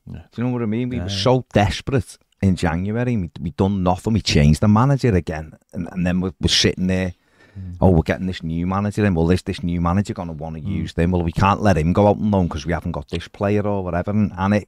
Mm. 0.07 0.13
Yeah. 0.15 0.21
Do 0.31 0.35
you 0.41 0.43
know 0.47 0.53
what 0.53 0.61
I 0.61 0.65
mean? 0.77 0.89
We 0.89 0.97
Yeah, 0.97 1.03
were 1.03 1.09
so 1.29 1.45
desperate 1.53 2.17
in 2.47 2.55
January. 2.55 3.13
We 3.17 3.29
we 3.45 3.51
done 3.63 3.83
nothing. 3.83 4.13
We 4.13 4.21
changed 4.21 4.61
the 4.61 4.67
manager 4.67 5.13
again, 5.23 5.47
and, 5.73 5.87
and 5.93 6.01
then 6.05 6.15
we're, 6.21 6.35
we're 6.41 6.57
sitting 6.65 6.87
there. 6.87 7.11
Mm. 7.59 7.77
Oh, 7.81 7.89
we're 7.95 8.09
getting 8.11 8.27
this 8.27 8.43
new 8.43 8.65
manager 8.75 9.03
in. 9.05 9.13
Well, 9.15 9.31
is 9.31 9.41
this 9.43 9.61
new 9.63 9.81
manager 9.81 10.13
going 10.13 10.27
to 10.33 10.43
want 10.43 10.55
to 10.57 10.61
use 10.61 10.93
them? 10.93 11.11
Well, 11.11 11.23
we 11.23 11.31
can't 11.31 11.61
let 11.61 11.77
him 11.77 11.93
go 11.93 12.07
out 12.07 12.17
on 12.17 12.31
loan 12.31 12.47
because 12.47 12.65
we 12.67 12.73
haven't 12.73 12.93
got 12.99 13.09
this 13.09 13.27
player 13.27 13.65
or 13.73 13.83
whatever. 13.83 14.11
And, 14.11 14.31
and 14.37 14.53
it 14.53 14.67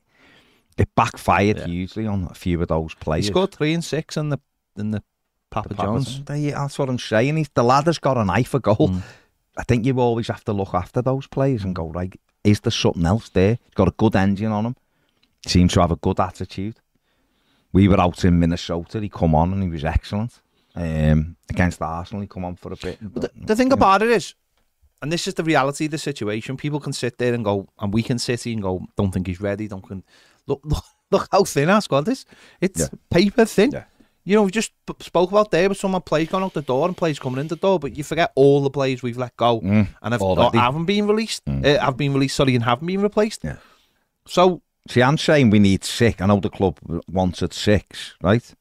it 0.78 0.90
backfired 0.96 1.58
Yeah. 1.58 1.68
hugely 1.68 2.08
on 2.08 2.28
a 2.32 2.34
few 2.34 2.62
of 2.62 2.68
those 2.68 2.94
he 2.94 3.04
players. 3.06 3.28
scored 3.28 3.52
three 3.52 3.74
and 3.74 3.84
six 3.84 4.18
in 4.18 4.30
the 4.30 4.40
in 4.78 4.92
the 4.92 5.02
Papa, 5.52 5.70
The 5.70 5.76
Papa 5.76 5.88
John's. 5.88 6.06
John's. 6.14 6.26
They- 6.26 6.52
That's 6.52 6.80
what 6.80 6.90
I'm 6.90 6.98
saying. 7.00 7.38
He's, 7.38 7.50
the 7.54 7.64
lad 7.64 7.86
has 7.86 8.00
got 8.00 8.18
an 8.18 8.30
eye 8.30 8.44
for 8.44 8.60
goal. 8.60 8.90
Mm. 8.90 9.02
I 9.58 9.64
think 9.64 9.86
you 9.86 10.00
always 10.00 10.28
have 10.28 10.44
to 10.46 10.54
look 10.54 10.74
after 10.74 11.02
those 11.02 11.28
players 11.28 11.64
and 11.64 11.76
go, 11.76 11.86
like, 11.88 12.20
is 12.44 12.60
there 12.62 12.72
something 12.72 13.06
else 13.06 13.30
there? 13.30 13.58
He's 13.66 13.76
got 13.76 13.88
a 13.88 13.94
good 13.98 14.16
engine 14.16 14.52
on 14.52 14.66
him. 14.66 14.76
Seems 15.46 15.74
to 15.74 15.82
have 15.82 15.92
a 15.92 15.96
good 15.98 16.20
attitude. 16.20 16.80
We 17.74 17.88
were 17.88 18.00
out 18.00 18.24
in 18.26 18.40
Minnesota. 18.40 19.00
He 19.00 19.10
come 19.10 19.36
on 19.36 19.54
and 19.54 19.64
he 19.64 19.70
was 19.70 19.84
excellent. 19.86 20.40
Um, 20.76 21.36
against 21.50 21.82
Arsenal, 21.82 22.22
he 22.22 22.28
come 22.28 22.46
on 22.46 22.56
for 22.56 22.72
a 22.72 22.76
bit. 22.78 22.98
But 23.02 23.22
the, 23.24 23.46
the 23.48 23.56
thing 23.56 23.72
about 23.74 24.02
it 24.02 24.10
is, 24.10 24.36
and 25.02 25.12
this 25.12 25.28
is 25.28 25.34
the 25.34 25.44
reality 25.44 25.86
of 25.86 25.92
the 25.92 25.98
situation. 25.98 26.58
People 26.58 26.80
can 26.80 26.94
sit 26.94 27.18
there 27.18 27.34
and 27.34 27.44
go, 27.44 27.68
and 27.80 27.94
we 27.94 28.04
can 28.04 28.20
sit 28.20 28.44
here 28.44 28.54
and 28.54 28.62
go, 28.62 28.86
don't 28.96 29.12
think 29.12 29.28
he's 29.28 29.42
ready. 29.42 29.68
Don't 29.68 29.86
think, 29.88 30.06
look, 30.48 30.62
look, 30.64 30.84
look 31.12 31.28
how 31.32 31.44
thin 31.44 31.70
our 31.70 31.82
squad 31.82 32.08
is. 32.08 32.26
It's 32.62 32.82
Yeah. 32.82 32.88
paper 33.10 33.46
thin. 33.46 33.72
Yeah. 33.72 33.84
You 34.32 34.38
know, 34.38 34.44
we 34.44 34.52
just 34.52 34.72
spoke 35.02 35.30
about 35.30 35.52
there, 35.52 35.68
but 35.68 35.76
some 35.76 35.94
of 35.94 36.06
players 36.06 36.30
gone 36.30 36.42
out 36.42 36.54
the 36.54 36.62
door 36.62 36.88
and 36.88 36.96
players 36.96 37.20
coming 37.20 37.42
in 37.42 37.50
the 37.50 37.58
door, 37.58 37.80
but 37.80 37.98
you 37.98 38.04
forget 38.06 38.32
all 38.36 38.64
the 38.64 38.70
players 38.70 39.04
we've 39.04 39.18
let 39.18 39.36
go 39.36 39.60
Mm, 39.60 39.88
and 40.02 40.14
have, 40.14 40.22
already. 40.22 40.58
or 40.58 40.62
haven't 40.62 40.86
been 40.86 41.06
released. 41.06 41.44
Mm. 41.44 41.66
Uh, 41.66 41.82
have 41.84 41.98
been 41.98 42.14
released, 42.14 42.38
sorry, 42.38 42.56
and 42.56 42.64
haven't 42.64 42.88
been 42.88 43.02
replaced. 43.02 43.44
Yeah. 43.44 43.58
So 44.26 44.62
See, 44.88 45.04
I'm 45.04 45.18
saying 45.18 45.50
we 45.50 45.60
need 45.60 45.84
six. 45.84 46.22
I 46.22 46.28
know 46.28 46.40
the 46.40 46.50
club 46.50 46.80
wanted 47.12 47.52
six, 47.54 48.16
right? 48.24 48.56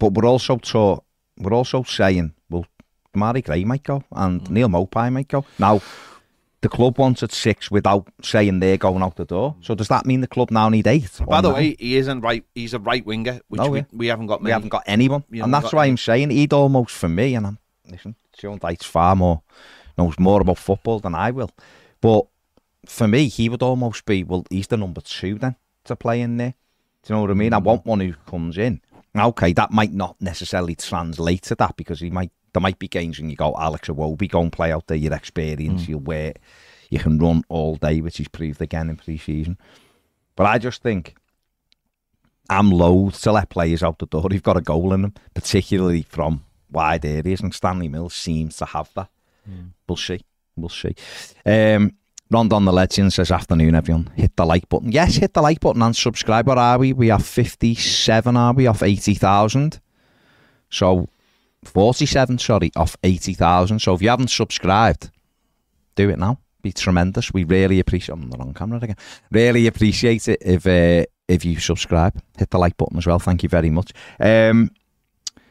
But 0.00 0.14
we're 0.14 0.26
also 0.26 0.56
taught, 0.56 1.04
we're 1.38 1.54
also 1.54 1.84
saying, 1.84 2.32
well, 2.50 2.66
Mari 3.14 3.42
Gray 3.42 3.62
might 3.64 3.84
go 3.84 4.02
and 4.10 4.40
Mm. 4.42 4.50
Neal 4.50 4.68
Maupay 4.68 5.12
might 5.12 5.28
go. 5.28 5.44
Now, 5.60 5.80
the 6.60 6.68
club 6.68 6.98
wanted 6.98 7.32
six 7.32 7.70
without 7.70 8.08
saying 8.22 8.60
they're 8.60 8.76
going 8.76 9.02
out 9.02 9.16
the 9.16 9.24
door. 9.24 9.56
So 9.60 9.74
does 9.74 9.88
that 9.88 10.06
mean 10.06 10.20
the 10.20 10.26
club 10.26 10.50
now 10.50 10.68
need 10.68 10.86
eight? 10.86 11.20
by 11.26 11.40
the 11.40 11.50
nine? 11.50 11.56
way, 11.56 11.76
he 11.78 11.96
isn't 11.96 12.20
right. 12.20 12.44
He's 12.54 12.74
a 12.74 12.78
right 12.78 13.04
winger, 13.04 13.40
which 13.48 13.60
Oh, 13.60 13.70
we, 13.70 13.78
yeah. 13.78 13.84
we 13.92 14.06
haven't 14.08 14.26
got. 14.26 14.42
we 14.42 14.50
haven't 14.50 14.70
got 14.70 14.82
anyone, 14.86 15.24
We 15.30 15.40
and 15.40 15.54
that's 15.54 15.72
why 15.72 15.84
any. 15.84 15.92
I'm 15.92 15.96
saying 15.96 16.30
he'd 16.30 16.52
almost 16.52 16.94
for 16.94 17.08
me. 17.08 17.34
And 17.34 17.46
I'm 17.46 17.58
listen, 17.86 18.16
Sean 18.36 18.58
Dyche's 18.58 18.86
far 18.86 19.14
more 19.14 19.42
knows 19.96 20.18
more 20.18 20.40
about 20.40 20.58
football 20.58 20.98
than 21.00 21.14
I 21.14 21.30
will, 21.30 21.50
but 22.00 22.26
for 22.86 23.06
me, 23.06 23.28
he 23.28 23.48
would 23.48 23.62
almost 23.62 24.04
be 24.04 24.24
well. 24.24 24.44
He's 24.50 24.66
the 24.66 24.76
number 24.76 25.00
two 25.00 25.38
then 25.38 25.56
to 25.84 25.94
play 25.94 26.20
in 26.20 26.38
there. 26.38 26.54
Do 27.02 27.12
you 27.12 27.16
know 27.16 27.22
what 27.22 27.30
I 27.30 27.34
mean? 27.34 27.52
I 27.52 27.58
hmm. 27.58 27.64
want 27.64 27.86
one 27.86 28.00
who 28.00 28.14
comes 28.26 28.58
in. 28.58 28.80
Okay, 29.16 29.52
that 29.54 29.70
might 29.70 29.92
not 29.92 30.20
necessarily 30.20 30.74
translate 30.74 31.42
to 31.42 31.54
that 31.56 31.76
because 31.76 32.00
he 32.00 32.10
might. 32.10 32.30
There 32.52 32.60
might 32.60 32.78
be 32.78 32.88
games 32.88 33.18
when 33.18 33.30
you 33.30 33.36
go 33.36 33.54
Alex 33.58 33.88
Iwobi, 33.88 34.28
go 34.30 34.40
and 34.40 34.52
play 34.52 34.72
out 34.72 34.86
there. 34.86 34.96
Your 34.96 35.14
experience, 35.14 35.82
Mm. 35.84 35.88
you 35.88 35.98
wear, 35.98 36.34
you 36.90 36.98
can 36.98 37.18
run 37.18 37.44
all 37.48 37.76
day, 37.76 38.00
which 38.00 38.16
he's 38.18 38.28
proved 38.28 38.60
again 38.62 38.88
in 38.88 38.96
pre-season. 38.96 39.58
But 40.36 40.46
I 40.46 40.58
just 40.58 40.82
think 40.82 41.14
I'm 42.50 42.70
loath 42.70 43.20
to 43.22 43.32
let 43.32 43.50
players 43.50 43.82
out 43.82 43.98
the 43.98 44.06
door 44.06 44.22
who've 44.30 44.42
got 44.42 44.56
a 44.56 44.62
goal 44.62 44.92
in 44.94 45.02
them, 45.02 45.14
particularly 45.34 46.02
from 46.02 46.44
wide 46.70 47.04
areas, 47.04 47.40
and 47.40 47.54
Stanley 47.54 47.88
Mills 47.88 48.14
seems 48.14 48.56
to 48.56 48.64
have 48.64 48.90
that. 48.94 49.08
We'll 49.86 49.96
see. 49.96 50.20
We'll 50.56 50.68
see. 50.68 50.94
Um, 51.46 51.92
Rondon 52.30 52.66
the 52.66 52.72
Legend 52.72 53.12
says, 53.12 53.30
Afternoon, 53.30 53.74
everyone. 53.74 54.10
Hit 54.14 54.36
the 54.36 54.44
like 54.44 54.68
button. 54.68 54.92
Yes, 54.92 55.16
hit 55.16 55.32
the 55.32 55.40
like 55.40 55.60
button 55.60 55.80
and 55.82 55.96
subscribe. 55.96 56.46
What 56.46 56.58
are 56.58 56.78
we? 56.78 56.92
We 56.92 57.10
are 57.10 57.18
57, 57.18 58.36
are 58.36 58.52
we, 58.52 58.66
off 58.66 58.82
80,000? 58.82 59.80
So, 60.68 61.08
47, 61.68 62.38
sorry, 62.38 62.70
off 62.76 62.96
80,000. 63.02 63.78
So, 63.78 63.94
if 63.94 64.02
you 64.02 64.08
haven't 64.08 64.30
subscribed, 64.30 65.10
do 65.94 66.08
it 66.10 66.18
now. 66.18 66.38
Be 66.62 66.72
tremendous. 66.72 67.32
We 67.32 67.44
really 67.44 67.78
appreciate. 67.78 68.14
I'm 68.14 68.24
on 68.24 68.30
the 68.30 68.38
wrong 68.38 68.54
camera 68.54 68.80
again. 68.82 68.96
Really 69.30 69.66
appreciate 69.66 70.26
it 70.28 70.42
if 70.42 70.66
uh, 70.66 71.06
if 71.28 71.44
you 71.44 71.58
subscribe. 71.60 72.20
Hit 72.36 72.50
the 72.50 72.58
like 72.58 72.76
button 72.76 72.98
as 72.98 73.06
well. 73.06 73.18
Thank 73.18 73.42
you 73.42 73.48
very 73.48 73.70
much. 73.70 73.92
Um, 74.18 74.70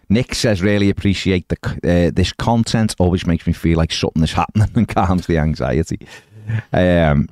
Nick 0.09 0.35
says, 0.35 0.61
really 0.61 0.89
appreciate 0.89 1.47
the 1.49 1.57
uh, 1.83 2.11
this 2.13 2.33
content. 2.33 2.95
Always 2.99 3.25
makes 3.25 3.47
me 3.47 3.53
feel 3.53 3.77
like 3.77 3.91
something 3.91 4.23
is 4.23 4.33
happening 4.33 4.69
and 4.75 4.87
calms 4.87 5.27
the 5.27 5.37
anxiety. 5.37 5.99
Um, 6.73 7.29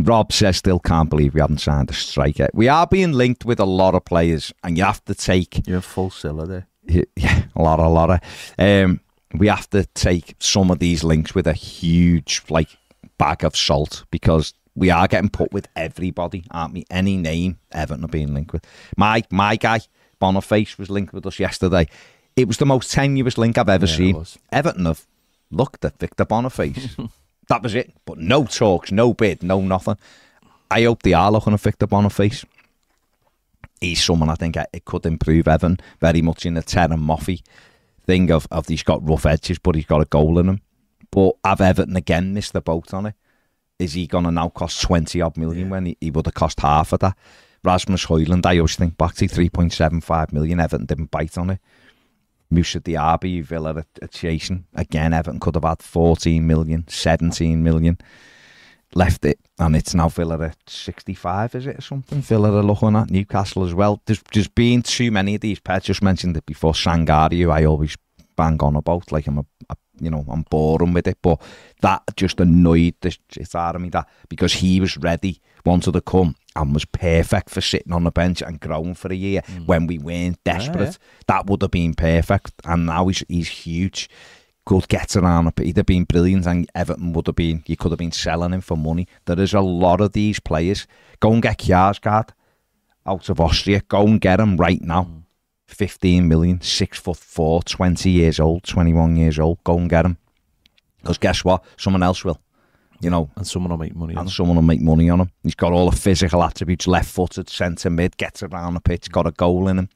Rob 0.00 0.32
says, 0.32 0.56
still 0.56 0.78
can't 0.78 1.10
believe 1.10 1.34
we 1.34 1.40
haven't 1.40 1.58
signed 1.58 1.90
a 1.90 1.92
striker. 1.92 2.48
We 2.54 2.68
are 2.68 2.86
being 2.86 3.12
linked 3.12 3.44
with 3.44 3.58
a 3.58 3.64
lot 3.64 3.94
of 3.94 4.04
players, 4.04 4.52
and 4.62 4.78
you 4.78 4.84
have 4.84 5.04
to 5.06 5.14
take 5.14 5.66
You're 5.66 5.80
full 5.80 6.10
siller 6.10 6.46
there. 6.46 6.66
yeah, 7.16 7.42
a 7.54 7.62
lot, 7.62 7.78
a 7.78 7.88
lot 7.88 8.10
of. 8.10 8.20
Um, 8.58 9.00
we 9.34 9.46
have 9.48 9.68
to 9.70 9.84
take 9.94 10.34
some 10.38 10.70
of 10.70 10.78
these 10.78 11.04
links 11.04 11.34
with 11.34 11.46
a 11.46 11.52
huge 11.52 12.42
like 12.48 12.68
bag 13.18 13.44
of 13.44 13.54
salt 13.56 14.04
because 14.10 14.54
we 14.74 14.90
are 14.90 15.06
getting 15.08 15.28
put 15.28 15.52
with 15.52 15.68
everybody, 15.76 16.44
aren't 16.50 16.72
we? 16.74 16.86
Any 16.90 17.16
name 17.16 17.58
Everton 17.72 18.04
are 18.04 18.08
being 18.08 18.32
linked 18.32 18.52
with. 18.52 18.64
My 18.96 19.22
my 19.30 19.56
guy 19.56 19.80
Boniface 20.18 20.78
was 20.78 20.90
linked 20.90 21.12
with 21.12 21.26
us 21.26 21.38
yesterday. 21.38 21.88
It 22.36 22.46
was 22.48 22.56
the 22.56 22.66
most 22.66 22.90
tenuous 22.92 23.36
link 23.36 23.58
I've 23.58 23.68
ever 23.68 23.86
Yeah, 23.86 23.96
seen. 23.96 24.26
Everton 24.52 24.86
have 24.86 25.06
looked 25.50 25.84
at 25.84 25.98
Victor 25.98 26.24
Boniface. 26.24 26.96
that 27.48 27.62
was 27.62 27.74
it. 27.74 27.92
But 28.04 28.18
no 28.18 28.44
talks, 28.44 28.92
no 28.92 29.12
bid, 29.12 29.42
no 29.42 29.60
nothing. 29.60 29.96
I 30.70 30.82
hope 30.84 31.02
they 31.02 31.14
are 31.14 31.30
looking 31.32 31.54
at 31.54 31.60
Victor 31.60 31.86
Boniface 31.86 32.44
he's 33.80 34.02
someone 34.02 34.30
I 34.30 34.34
think 34.34 34.56
it 34.56 34.84
could 34.84 35.06
improve 35.06 35.48
Evan 35.48 35.78
very 36.00 36.22
much 36.22 36.46
in 36.46 36.54
the 36.54 36.62
Terran 36.62 37.00
Moffy 37.00 37.42
thing 38.06 38.30
of, 38.30 38.46
of 38.50 38.66
he's 38.68 38.82
got 38.82 39.06
rough 39.06 39.26
edges, 39.26 39.58
but 39.58 39.74
he's 39.74 39.86
got 39.86 40.02
a 40.02 40.06
goal 40.06 40.38
in 40.38 40.48
him. 40.48 40.60
But 41.10 41.36
have 41.44 41.60
Everton 41.60 41.96
again 41.96 42.34
missed 42.34 42.52
the 42.52 42.60
boat 42.60 42.92
on 42.92 43.06
it? 43.06 43.14
Is 43.78 43.92
he 43.92 44.06
going 44.06 44.24
to 44.24 44.30
now 44.30 44.48
cost 44.48 44.82
20 44.82 45.20
odd 45.20 45.36
million 45.36 45.70
when 45.70 45.86
he, 45.86 45.96
he 46.00 46.10
would 46.10 46.26
have 46.26 46.34
cost 46.34 46.60
half 46.60 46.92
of 46.92 47.00
that? 47.00 47.16
Rasmus 47.64 48.06
Højlund, 48.06 48.46
I 48.46 48.58
always 48.58 48.76
think 48.76 48.96
back 48.96 49.14
to 49.14 49.26
3.75 49.26 50.32
million. 50.32 50.60
Everton 50.60 50.86
didn't 50.86 51.10
bite 51.10 51.36
on 51.38 51.50
it. 51.50 51.60
Moussa 52.50 52.80
Diaby, 52.80 53.42
Villa 53.42 53.74
are, 53.74 53.86
are 54.02 54.08
chasing. 54.08 54.64
Again, 54.74 55.12
Everton 55.12 55.40
could 55.40 55.54
have 55.54 55.64
had 55.64 55.82
14 55.82 56.46
million, 56.46 56.84
17 56.88 57.62
million. 57.62 57.98
Left 58.94 59.24
it, 59.24 59.38
and 59.58 59.74
it's 59.74 59.94
now 59.94 60.08
Villa 60.08 60.38
at 60.40 60.56
65, 60.66 61.54
is 61.54 61.66
it, 61.66 61.78
or 61.78 61.82
something? 61.82 62.20
Villa 62.20 62.52
are 62.52 62.62
looking 62.62 62.94
at 62.96 63.10
Newcastle 63.10 63.64
as 63.64 63.74
well. 63.74 64.00
There's 64.06 64.22
just 64.30 64.54
been 64.54 64.82
too 64.82 65.10
many 65.10 65.34
of 65.34 65.40
these. 65.40 65.58
Pet 65.58 65.82
just 65.82 66.02
mentioned 66.02 66.36
it 66.36 66.46
before. 66.46 66.72
Sangaré, 66.72 67.40
who 67.42 67.50
I 67.50 67.64
always 67.64 67.96
bang 68.36 68.62
on 68.62 68.76
about, 68.76 69.10
like 69.10 69.26
I'm 69.26 69.38
a, 69.38 69.44
a 69.68 69.76
you 70.00 70.10
know, 70.10 70.24
I'm 70.28 70.42
boring 70.42 70.92
with 70.92 71.08
it, 71.08 71.18
but 71.20 71.42
that 71.80 72.02
just 72.16 72.38
annoyed 72.40 72.94
the 73.00 73.10
shit 73.10 73.54
out 73.54 73.74
of 73.74 73.82
me. 73.82 73.88
That 73.88 74.08
because 74.28 74.52
he 74.54 74.80
was 74.80 74.96
ready, 74.96 75.40
wanted 75.64 75.92
to 75.92 76.00
come, 76.00 76.36
and 76.54 76.72
was 76.72 76.84
perfect 76.84 77.50
for 77.50 77.60
sitting 77.60 77.92
on 77.92 78.04
the 78.04 78.10
bench 78.10 78.42
and 78.42 78.60
growing 78.60 78.94
for 78.94 79.12
a 79.12 79.16
year 79.16 79.42
hmm. 79.44 79.64
when 79.66 79.86
we 79.86 79.98
weren't 79.98 80.42
desperate. 80.44 80.98
That 81.26 81.46
would 81.46 81.62
have 81.62 81.72
been 81.72 81.94
perfect, 81.94 82.52
and 82.64 82.86
now 82.86 83.08
he's 83.08 83.24
he's 83.28 83.48
huge. 83.48 84.08
Good 84.68 84.88
gets 84.88 85.16
around, 85.16 85.50
he'd 85.56 85.78
have 85.78 85.86
been 85.86 86.04
brilliant, 86.04 86.46
and 86.46 86.70
Everton 86.74 87.14
would 87.14 87.26
have 87.26 87.36
been. 87.36 87.64
You 87.66 87.74
could 87.74 87.90
have 87.90 87.98
been 87.98 88.12
selling 88.12 88.52
him 88.52 88.60
for 88.60 88.76
money. 88.76 89.08
There 89.24 89.40
is 89.40 89.54
a 89.54 89.62
lot 89.62 90.02
of 90.02 90.12
these 90.12 90.40
players. 90.40 90.86
Go 91.20 91.32
and 91.32 91.40
get 91.40 91.60
Kjærgaard 91.60 92.28
out 93.06 93.28
of 93.30 93.40
Austria. 93.40 93.80
Go 93.88 94.06
and 94.06 94.20
get 94.20 94.40
him 94.40 94.58
right 94.58 94.82
now. 94.82 95.04
Mm. 95.04 95.22
15 95.68 96.28
million, 96.28 96.60
six 96.60 96.98
foot 96.98 97.16
four, 97.16 97.62
20 97.62 98.10
years 98.10 98.38
old, 98.38 98.62
21 98.64 99.16
years 99.16 99.38
old. 99.38 99.64
Go 99.64 99.78
and 99.78 99.88
get 99.88 100.04
him. 100.04 100.18
Because 101.00 101.16
guess 101.16 101.42
what? 101.42 101.64
Someone 101.78 102.02
else 102.02 102.22
will. 102.22 102.38
You 103.00 103.08
know, 103.08 103.30
and 103.36 103.46
someone 103.46 103.70
will 103.70 103.78
make 103.78 103.96
money. 103.96 104.16
on 104.16 104.18
and 104.18 104.28
him. 104.28 104.34
someone 104.34 104.56
will 104.56 104.62
make 104.62 104.82
money 104.82 105.08
on 105.08 105.22
him. 105.22 105.30
He's 105.42 105.54
got 105.54 105.72
all 105.72 105.88
the 105.88 105.96
physical 105.96 106.42
attributes, 106.42 106.86
left 106.86 107.10
footed, 107.10 107.48
centre 107.48 107.88
mid, 107.88 108.18
gets 108.18 108.42
around 108.42 108.74
the 108.74 108.80
pitch, 108.80 109.10
got 109.10 109.26
a 109.26 109.30
goal 109.30 109.66
in 109.66 109.78
him. 109.78 109.88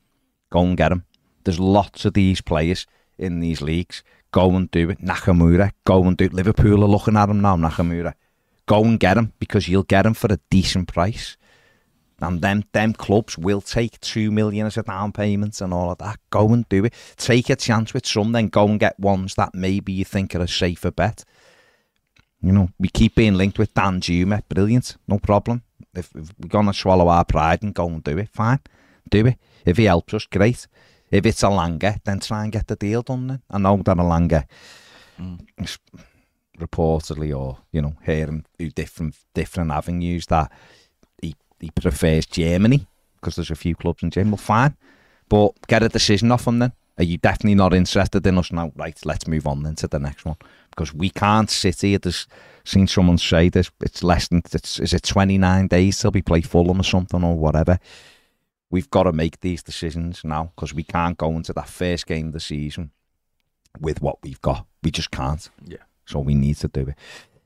Go 0.49 0.61
and 0.61 0.79
get 0.79 0.93
him. 0.93 1.05
There's 1.45 1.61
lots 1.61 2.07
of 2.07 2.15
these 2.15 2.41
players 2.41 2.87
in 3.19 3.41
these 3.41 3.61
leagues. 3.61 4.03
Go 4.33 4.51
and 4.57 4.71
do 4.71 4.91
it. 4.91 5.01
Nakamura, 5.01 5.73
go 5.85 6.05
and 6.05 6.17
do 6.17 6.25
it. 6.25 6.33
Liverpool 6.33 6.83
are 6.83 6.89
looking 6.89 7.17
at 7.17 7.29
him 7.29 7.41
now, 7.41 7.57
Nakamura. 7.57 8.15
Go 8.67 8.83
and 8.85 8.99
get 8.99 9.19
him 9.19 9.33
because 9.39 9.69
you'll 9.69 9.83
get 9.83 10.07
him 10.07 10.15
for 10.15 10.33
a 10.33 10.39
decent 10.51 10.93
price. 10.93 11.37
And 12.21 12.41
them, 12.41 12.65
them 12.73 12.93
clubs 12.93 13.37
will 13.37 13.61
take 13.61 14.01
two 14.01 14.31
million 14.31 14.67
as 14.67 14.79
a 14.79 14.83
down 14.85 15.13
payment 15.13 15.61
and 15.61 15.75
all 15.75 15.91
of 15.91 15.99
that. 15.99 16.19
Go 16.31 16.53
and 16.53 16.69
do 16.69 16.85
it. 16.85 16.95
Take 17.17 17.51
a 17.51 17.57
chance 17.57 17.93
with 17.93 18.07
some, 18.07 18.33
then 18.33 18.49
go 18.49 18.67
and 18.69 18.79
get 18.79 18.99
ones 18.99 19.35
that 19.35 19.55
maybe 19.55 19.93
you 19.93 20.05
think 20.05 20.35
are 20.35 20.43
a 20.43 20.49
safer 20.49 20.93
bet. 20.93 21.25
You 22.41 22.53
know, 22.53 22.71
we 22.79 22.89
keep 22.89 23.17
being 23.17 23.35
linked 23.35 23.59
with 23.59 23.75
Danjuma. 23.75 24.43
Brilliant. 24.49 24.97
No 25.09 25.19
problem. 25.19 25.63
If, 25.95 26.11
if 26.15 26.31
we're 26.39 26.63
to 26.63 26.73
swallow 26.73 27.09
our 27.09 27.25
pride 27.25 27.63
and 27.63 27.75
go 27.75 27.87
and 27.89 28.03
do 28.03 28.17
it, 28.19 28.29
fine. 28.31 28.61
Do 29.11 29.27
it. 29.27 29.37
If 29.67 29.77
he 29.77 29.85
helps 29.85 30.15
us, 30.15 30.27
great. 30.27 30.67
If 31.13 31.27
it's 31.27 31.43
Elanga, 31.43 32.03
then 32.05 32.21
try 32.21 32.43
and 32.43 32.53
get 32.53 32.67
the 32.67 32.77
deal 32.77 33.03
done 33.03 33.27
then. 33.27 33.43
I 33.51 33.59
know 33.59 33.77
that 33.77 33.97
Elanga 33.99 34.47
mm. 35.21 35.47
is 35.59 35.79
reportedly 36.59 37.39
or, 37.39 37.59
you 37.71 37.83
know, 37.83 37.95
hearing 38.05 38.45
through 38.57 38.71
different 38.71 39.15
different 39.35 39.71
avenues 39.71 40.27
that 40.27 40.51
he, 41.21 41.37
he 41.61 41.71
prefers 41.71 42.27
Germany 42.27 42.87
because 43.21 43.37
there's 43.37 43.51
a 43.51 43.55
few 43.55 43.75
clubs 43.75 44.03
in 44.03 44.11
Germany. 44.11 44.33
Well, 44.33 44.39
fine. 44.39 44.77
But 45.29 45.53
get 45.69 45.83
a 45.83 45.89
decision 45.89 46.33
off 46.33 46.47
him 46.47 46.59
then. 46.59 46.73
Are 46.99 47.05
you 47.05 47.19
definitely 47.19 47.55
not 47.55 47.75
interested 47.75 48.27
in 48.27 48.39
us 48.39 48.53
now? 48.53 48.73
Right, 48.77 48.99
let's 49.05 49.27
move 49.27 49.47
on 49.47 49.63
then 49.63 49.75
to 49.77 49.89
the 49.89 49.99
next 49.99 50.25
one. 50.25 50.37
Because 50.71 50.95
we 50.95 51.11
can't 51.11 51.51
sit 51.51 51.81
here. 51.81 51.99
There's 51.99 52.27
seen 52.65 52.87
someone 52.87 53.19
say 53.19 53.49
this. 53.49 53.71
It's 53.81 54.03
less 54.03 54.29
than 54.29 54.43
it's 54.53 54.79
is 54.79 54.93
it 54.93 55.03
29 55.03 55.67
days 55.67 55.99
till 55.99 56.11
we 56.11 56.23
play 56.23 56.41
Fulham 56.41 56.81
or 56.81 56.85
something 56.85 57.23
or 57.23 57.37
whatever. 57.37 57.79
We've 58.73 58.91
got 58.91 59.03
to 59.03 59.13
make 59.13 59.41
these 59.41 59.63
decisions 59.63 60.25
now 60.25 60.51
because 60.57 60.73
we 60.73 60.83
can't 60.83 61.19
go 61.19 61.31
into 61.33 61.53
that 61.53 61.69
first 61.69 62.07
game 62.07 62.29
of 62.29 62.33
the 62.33 62.41
season 62.41 62.91
with 63.79 64.01
what 64.01 64.17
we've 64.23 64.41
got. 64.41 64.67
We 64.83 64.91
just 64.91 65.11
can't. 65.11 65.47
Yeah. 65.63 65.85
So 66.07 66.21
we 66.21 66.35
need 66.35 66.57
to 66.57 66.69
do 66.69 66.89
it. 66.89 66.95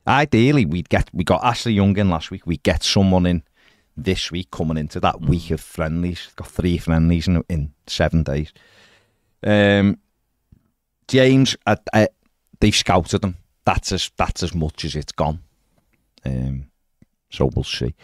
Ideally, 0.06 0.64
we'd 0.64 0.88
get 0.88 1.10
we 1.12 1.24
got 1.24 1.44
Ashley 1.44 1.72
Young 1.72 1.98
in 1.98 2.10
last 2.10 2.30
week. 2.30 2.46
We 2.46 2.58
get 2.58 2.84
someone 2.84 3.26
in 3.26 3.42
this 3.96 4.30
week 4.30 4.52
coming 4.52 4.78
into 4.78 5.00
that 5.00 5.20
week 5.20 5.50
of 5.50 5.60
friendlies. 5.60 6.28
Got 6.36 6.46
three 6.46 6.78
friendlies 6.78 7.26
in, 7.26 7.42
in 7.48 7.72
seven 7.88 8.22
days. 8.22 8.52
Um, 9.42 9.98
James, 11.08 11.56
I, 11.66 11.76
I, 11.92 12.08
they've 12.60 12.74
scouted 12.74 13.24
him. 13.24 13.36
That's 13.64 13.90
as 13.90 14.12
that's 14.16 14.44
as 14.44 14.54
much 14.54 14.84
as 14.84 14.94
it's 14.94 15.12
gone. 15.12 15.40
Um, 16.24 16.66
so 17.30 17.50
we'll 17.52 17.64
see. 17.64 17.96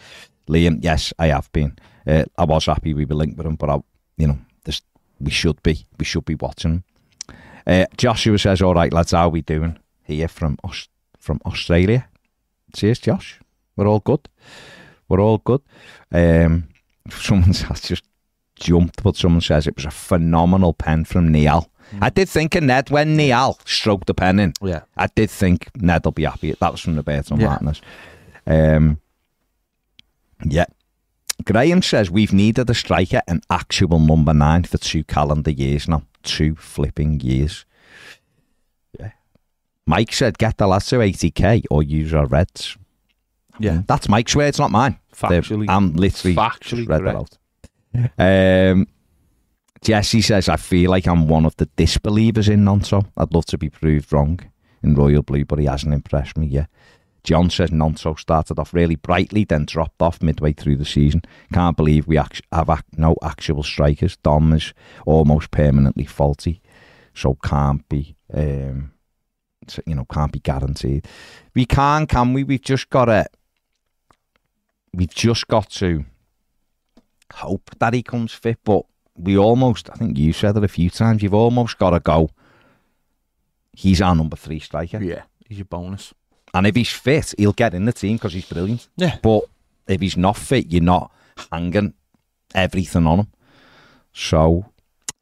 Liam, 0.49 0.83
yes, 0.83 1.13
I 1.17 1.27
have 1.27 1.49
been. 1.53 1.77
Uh, 2.05 2.23
I 2.37 2.43
was 2.45 2.65
happy 2.65 2.93
we 2.93 3.05
were 3.05 3.15
linked 3.15 3.37
with 3.37 3.47
him, 3.47 3.55
but 3.55 3.69
I, 3.69 3.79
you 4.17 4.27
know, 4.27 4.37
this 4.65 4.81
we 5.19 5.31
should 5.31 5.61
be. 5.63 5.85
We 5.97 6.05
should 6.05 6.25
be 6.25 6.35
watching 6.35 6.71
him. 6.71 6.83
Uh, 7.65 7.85
Joshua 7.97 8.37
says, 8.37 8.61
"All 8.61 8.73
right, 8.73 8.91
lads, 8.93 9.11
how 9.11 9.29
we 9.29 9.41
doing 9.41 9.77
here 10.03 10.27
from 10.27 10.57
Aus- 10.63 10.89
from 11.19 11.39
Australia?" 11.45 12.07
Cheers, 12.73 12.99
Josh. 12.99 13.39
We're 13.75 13.87
all 13.87 13.99
good. 14.01 14.27
We're 15.07 15.21
all 15.21 15.37
good. 15.37 15.61
Um, 16.11 16.67
someone 17.09 17.53
has 17.53 17.81
just 17.81 18.03
jumped, 18.55 19.01
but 19.03 19.15
someone 19.15 19.41
says 19.41 19.67
it 19.67 19.75
was 19.75 19.85
a 19.85 19.91
phenomenal 19.91 20.73
pen 20.73 21.05
from 21.05 21.31
Neal. 21.31 21.69
I 22.01 22.09
did 22.09 22.27
think 22.29 22.55
of 22.55 22.63
Ned 22.63 22.89
when 22.89 23.15
Neal 23.15 23.59
stroked 23.65 24.07
the 24.07 24.13
pen 24.15 24.39
in. 24.39 24.53
Yeah. 24.63 24.81
I 24.97 25.07
did 25.07 25.29
think 25.29 25.69
Ned 25.75 26.03
will 26.05 26.11
be 26.11 26.23
happy. 26.23 26.53
That 26.59 26.71
was 26.71 26.81
from 26.81 26.95
the 26.95 27.03
Burton 27.03 27.39
Yeah. 27.39 27.47
Martinez. 27.47 27.81
Um, 28.47 28.99
yeah. 30.43 30.65
Graham 31.45 31.81
says 31.81 32.09
we've 32.11 32.33
needed 32.33 32.69
a 32.69 32.73
striker, 32.73 33.21
an 33.27 33.41
actual 33.49 33.99
number 33.99 34.33
nine 34.33 34.63
for 34.63 34.77
two 34.77 35.03
calendar 35.03 35.51
years 35.51 35.87
now. 35.87 36.03
Two 36.23 36.55
flipping 36.55 37.19
years. 37.19 37.65
Yeah. 38.99 39.11
Mike 39.85 40.13
said 40.13 40.37
get 40.37 40.57
the 40.57 40.67
lads 40.67 40.85
to 40.87 40.97
80k 40.97 41.63
or 41.69 41.83
use 41.83 42.13
our 42.13 42.25
reds. 42.25 42.77
Yeah. 43.59 43.81
That's 43.87 44.07
Mike's 44.09 44.35
words, 44.35 44.57
not 44.59 44.71
mine. 44.71 44.97
They're- 45.29 45.41
Factually- 45.41 45.65
I'm 45.69 45.93
literally 45.93 46.35
factually 46.35 46.87
read 46.87 47.03
that 47.05 47.15
out. 47.15 47.37
Um, 48.17 48.87
Jesse 49.81 50.21
says, 50.21 50.47
I 50.49 50.55
feel 50.55 50.89
like 50.89 51.05
I'm 51.07 51.27
one 51.27 51.45
of 51.45 51.55
the 51.57 51.65
disbelievers 51.75 52.47
in 52.49 52.63
Gnonto. 52.63 53.05
I'd 53.17 53.33
love 53.33 53.45
to 53.47 53.57
be 53.57 53.69
proved 53.69 54.11
wrong 54.13 54.39
in 54.81 54.95
Royal 54.95 55.21
Blue, 55.21 55.43
but 55.45 55.59
he 55.59 55.65
hasn't 55.65 55.93
impressed 55.93 56.37
me 56.37 56.47
yet. 56.47 56.69
John 57.23 57.49
says 57.49 57.69
Gnonto 57.71 58.19
started 58.19 58.59
off 58.59 58.73
really 58.73 58.95
brightly, 58.95 59.45
then 59.45 59.65
dropped 59.65 60.01
off 60.01 60.21
midway 60.21 60.51
through 60.51 60.75
the 60.75 60.85
season. 60.85 61.21
Can't 61.53 61.77
believe 61.77 62.05
we 62.05 62.17
act- 62.17 62.41
have 62.51 62.83
no 62.97 63.15
actual 63.23 63.63
strikers. 63.63 64.17
Dom 64.17 64.51
is 64.53 64.73
almost 65.05 65.49
permanently 65.49 66.05
faulty, 66.05 66.61
so 67.13 67.35
can't 67.35 67.87
be, 67.87 68.15
um, 68.33 68.91
you 69.85 69.95
know, 69.95 70.05
can't 70.05 70.33
be 70.33 70.39
guaranteed. 70.39 71.07
We 71.55 71.65
can, 71.65 72.07
can 72.07 72.33
we? 72.33 72.43
We've 72.43 72.61
just 72.61 72.89
got 72.89 73.05
to, 73.05 73.25
we've 74.93 75.13
just 75.13 75.47
got 75.47 75.69
to 75.71 76.03
hope 77.35 77.71
that 77.79 77.93
he 77.93 78.03
comes 78.03 78.33
fit, 78.33 78.59
but 78.65 78.85
we 79.15 79.37
almost, 79.37 79.89
I 79.89 79.93
think 79.93 80.17
you 80.17 80.33
said 80.33 80.57
it 80.57 80.63
a 80.63 80.67
few 80.67 80.89
times, 80.89 81.23
you've 81.23 81.33
almost 81.33 81.77
got 81.77 81.91
to 81.91 81.99
go, 82.01 82.31
he's 83.71 84.01
our 84.01 84.13
number 84.13 84.35
three 84.35 84.59
striker. 84.59 85.01
Yeah. 85.01 85.23
He's 85.47 85.59
your 85.59 85.65
bonus. 85.65 86.13
And 86.53 86.67
if 86.67 86.75
he's 86.75 86.91
fit, 86.91 87.33
he'll 87.37 87.53
get 87.53 87.73
in 87.73 87.85
the 87.85 87.93
team 87.93 88.17
because 88.17 88.33
he's 88.33 88.45
brilliant. 88.45 88.87
Yeah. 88.95 89.17
But 89.21 89.43
if 89.87 90.01
he's 90.01 90.17
not 90.17 90.37
fit, 90.37 90.71
you're 90.71 90.83
not 90.83 91.11
hanging 91.51 91.93
everything 92.53 93.07
on 93.07 93.19
him. 93.19 93.27
So, 94.13 94.65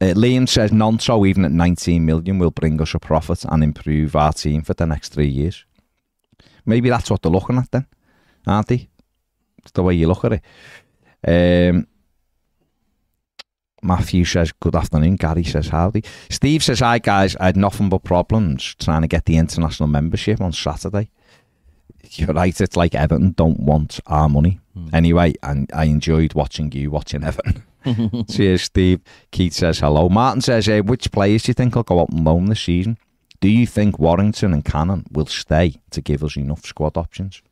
uh, 0.00 0.12
Liam 0.14 0.48
says 0.48 0.70
Gnonto, 0.70 1.26
even 1.26 1.44
at 1.44 1.52
19 1.52 2.04
million, 2.04 2.38
will 2.38 2.50
bring 2.50 2.80
us 2.82 2.94
a 2.94 2.98
profit 2.98 3.44
and 3.48 3.64
improve 3.64 4.14
our 4.14 4.32
team 4.32 4.62
for 4.62 4.74
the 4.74 4.86
next 4.86 5.14
three 5.14 5.28
years. 5.28 5.64
Maybe 6.66 6.90
that's 6.90 7.10
what 7.10 7.22
they're 7.22 7.32
looking 7.32 7.56
at 7.56 7.70
then, 7.70 7.86
aren't 8.46 8.68
they? 8.68 8.88
It's 9.58 9.72
the 9.72 9.82
way 9.82 9.94
you 9.94 10.08
look 10.08 10.24
at 10.24 10.40
it. 11.24 11.70
Um, 11.72 11.86
Matthew 13.82 14.24
says, 14.24 14.52
Good 14.52 14.76
afternoon. 14.76 15.16
Gary 15.16 15.44
says, 15.44 15.68
Howdy. 15.68 16.04
Steve 16.30 16.62
says, 16.62 16.80
Hi, 16.80 16.98
guys. 16.98 17.34
I 17.36 17.46
had 17.46 17.56
nothing 17.56 17.88
but 17.88 18.04
problems 18.04 18.74
trying 18.76 19.02
to 19.02 19.08
get 19.08 19.24
the 19.24 19.36
international 19.36 19.88
membership 19.88 20.40
on 20.40 20.52
Saturday. 20.52 21.10
You're 22.12 22.32
right. 22.34 22.58
It's 22.60 22.76
like 22.76 22.94
Everton 22.94 23.32
don't 23.32 23.60
want 23.60 24.00
our 24.06 24.28
money. 24.28 24.60
Anyway, 24.92 25.34
and 25.42 25.70
I 25.74 25.84
enjoyed 25.84 26.34
watching 26.34 26.72
you 26.72 26.90
watching 26.90 27.24
Everton. 27.24 27.62
Cheers, 28.30 28.62
Steve. 28.62 29.00
Keith 29.30 29.52
says, 29.52 29.78
Hello. 29.80 30.08
Martin 30.08 30.40
says, 30.40 30.66
hey, 30.66 30.80
Which 30.80 31.10
players 31.12 31.42
do 31.42 31.50
you 31.50 31.54
think 31.54 31.74
will 31.74 31.82
go 31.82 31.98
up 32.00 32.10
and 32.10 32.24
loan 32.24 32.46
this 32.46 32.62
season? 32.62 32.96
Do 33.40 33.48
you 33.48 33.66
think 33.66 33.98
Warrington 33.98 34.52
and 34.52 34.64
Cannon 34.64 35.04
will 35.10 35.26
stay 35.26 35.74
to 35.90 36.00
give 36.00 36.22
us 36.24 36.36
enough 36.36 36.64
squad 36.64 36.96
options? 36.96 37.42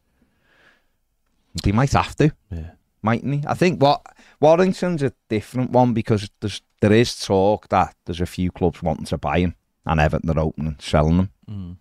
They 1.63 1.73
might 1.73 1.93
have 1.93 2.15
to 2.17 2.33
Yeah. 2.51 2.71
mightn't 3.03 3.35
he? 3.35 3.43
I 3.47 3.55
think 3.55 3.83
what 3.83 4.03
Warrington's 4.41 5.03
a 5.03 5.13
different 5.29 5.71
one 5.73 5.93
because 5.95 6.31
there's 6.41 6.63
there 6.81 6.93
is 6.93 7.19
talk 7.19 7.69
that 7.69 7.95
there's 8.07 8.21
a 8.21 8.27
few 8.27 8.51
clubs 8.51 8.83
wanting 8.83 9.05
to 9.07 9.19
buy 9.19 9.41
him 9.41 9.55
and 9.85 10.01
Everton 10.01 10.31
are 10.31 10.39
opening 10.41 10.77
selling 10.79 11.19
him. 11.19 11.31
Mm. 11.51 11.77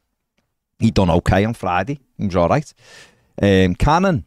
He 0.80 0.92
done 0.92 1.10
okay 1.10 1.44
on 1.46 1.54
Friday. 1.54 2.00
He 2.18 2.26
was 2.26 2.36
all 2.36 2.50
right. 2.50 2.74
Um, 3.42 3.76
Cannon, 3.76 4.26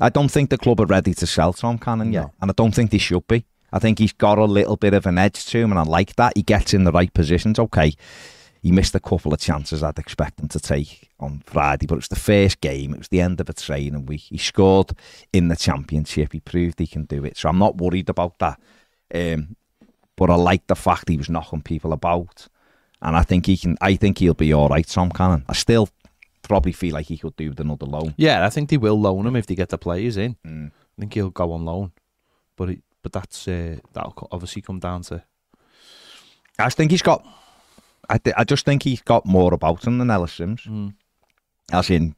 I 0.00 0.08
don't 0.08 0.30
think 0.30 0.50
the 0.50 0.58
club 0.58 0.80
are 0.80 0.86
ready 0.86 1.14
to 1.14 1.26
sell 1.26 1.52
Tom 1.52 1.78
Cannon 1.78 2.12
yet, 2.12 2.22
No. 2.24 2.32
and 2.40 2.50
I 2.50 2.54
don't 2.56 2.74
think 2.74 2.90
they 2.90 2.98
should 2.98 3.26
be. 3.26 3.44
I 3.72 3.78
think 3.78 3.98
he's 3.98 4.12
got 4.12 4.38
a 4.38 4.44
little 4.44 4.76
bit 4.76 4.94
of 4.94 5.06
an 5.06 5.18
edge 5.18 5.44
to 5.46 5.58
him, 5.58 5.70
and 5.70 5.78
I 5.78 5.82
like 5.82 6.16
that. 6.16 6.32
He 6.36 6.42
gets 6.42 6.72
in 6.74 6.84
the 6.84 6.92
right 6.92 7.12
positions. 7.12 7.58
Okay, 7.58 7.94
he 8.62 8.72
missed 8.72 8.94
a 8.94 9.00
couple 9.00 9.32
of 9.34 9.40
chances 9.40 9.82
I'd 9.82 9.98
expect 9.98 10.40
him 10.40 10.48
to 10.48 10.60
take 10.60 11.08
on 11.20 11.42
Friday, 11.46 11.86
but 11.86 11.94
it 11.94 11.98
was 11.98 12.08
the 12.08 12.16
first 12.16 12.60
game. 12.60 12.92
It 12.94 12.98
was 12.98 13.08
the 13.08 13.20
end 13.20 13.40
of 13.40 13.48
a 13.48 13.52
training 13.52 14.06
week. 14.06 14.22
He 14.22 14.38
scored 14.38 14.92
in 15.32 15.48
the 15.48 15.56
championship. 15.56 16.32
He 16.32 16.40
proved 16.40 16.78
he 16.78 16.86
can 16.86 17.04
do 17.04 17.24
it. 17.24 17.36
So 17.36 17.48
I'm 17.48 17.58
not 17.58 17.78
worried 17.78 18.08
about 18.08 18.38
that. 18.38 18.60
Um, 19.14 19.56
but 20.16 20.30
I 20.30 20.34
like 20.36 20.66
the 20.66 20.74
fact 20.76 21.08
he 21.08 21.16
was 21.16 21.28
knocking 21.28 21.62
people 21.62 21.92
about, 21.92 22.48
and 23.02 23.16
I 23.16 23.22
think 23.22 23.46
he 23.46 23.56
can. 23.56 23.76
I 23.80 23.96
think 23.96 24.18
he'll 24.18 24.34
be 24.34 24.52
all 24.52 24.68
right. 24.68 24.86
Tom 24.86 25.10
Cannon. 25.10 25.44
I 25.48 25.52
still 25.54 25.88
probably 26.42 26.72
feel 26.72 26.94
like 26.94 27.06
he 27.06 27.18
could 27.18 27.36
do 27.36 27.50
with 27.50 27.60
another 27.60 27.86
loan. 27.86 28.14
Yeah, 28.16 28.46
I 28.46 28.50
think 28.50 28.70
they 28.70 28.76
will 28.76 29.00
loan 29.00 29.26
him 29.26 29.36
if 29.36 29.46
they 29.46 29.54
get 29.54 29.68
the 29.68 29.78
players 29.78 30.16
in. 30.16 30.36
Mm. 30.46 30.68
I 30.68 31.00
think 31.00 31.14
he'll 31.14 31.30
go 31.30 31.52
on 31.52 31.64
loan, 31.64 31.92
but 32.56 32.70
it, 32.70 32.80
but 33.02 33.12
that's 33.12 33.48
uh, 33.48 33.76
that'll 33.92 34.28
obviously 34.32 34.62
come 34.62 34.78
down 34.78 35.02
to 35.02 35.22
I 36.58 36.64
just 36.64 36.76
think 36.76 36.90
he's 36.90 37.02
got. 37.02 37.24
I, 38.08 38.18
th- 38.18 38.36
I 38.38 38.44
just 38.44 38.64
think 38.64 38.84
he's 38.84 39.02
got 39.02 39.26
more 39.26 39.52
about 39.52 39.84
him 39.84 39.98
than 39.98 40.10
Ellis 40.10 40.34
Sims. 40.34 40.62
Mm. 40.62 40.94
As 41.72 41.90
in 41.90 42.14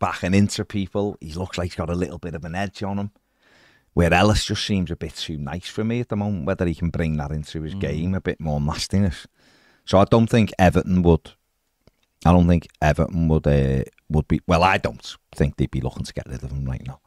backing 0.00 0.34
into 0.34 0.64
people, 0.64 1.16
he 1.20 1.32
looks 1.32 1.56
like 1.56 1.66
he's 1.66 1.76
got 1.76 1.90
a 1.90 1.94
little 1.94 2.18
bit 2.18 2.34
of 2.34 2.44
an 2.44 2.54
edge 2.54 2.82
on 2.82 2.98
him. 2.98 3.10
Where 3.94 4.12
Ellis 4.12 4.44
just 4.44 4.64
seems 4.64 4.90
a 4.90 4.96
bit 4.96 5.14
too 5.14 5.38
nice 5.38 5.68
for 5.68 5.84
me 5.84 6.00
at 6.00 6.08
the 6.08 6.16
moment. 6.16 6.46
Whether 6.46 6.66
he 6.66 6.74
can 6.74 6.90
bring 6.90 7.16
that 7.16 7.30
into 7.30 7.62
his 7.62 7.74
game, 7.74 8.14
a 8.14 8.20
bit 8.20 8.40
more 8.40 8.60
nastiness. 8.60 9.26
So 9.88 9.98
I 9.98 10.04
don't 10.04 10.28
think 10.28 10.52
Everton 10.58 11.02
would. 11.02 11.32
I 12.26 12.32
don't 12.32 12.46
think 12.46 12.68
Everton 12.82 13.26
would 13.28 13.46
uh, 13.46 13.84
would 14.10 14.28
be. 14.28 14.40
Well, 14.46 14.62
I 14.62 14.76
don't 14.76 15.16
think 15.34 15.56
they'd 15.56 15.70
be 15.70 15.80
looking 15.80 16.04
to 16.04 16.12
get 16.12 16.28
rid 16.28 16.42
of 16.42 16.50
him 16.50 16.66
right 16.66 16.86
now. 16.86 17.00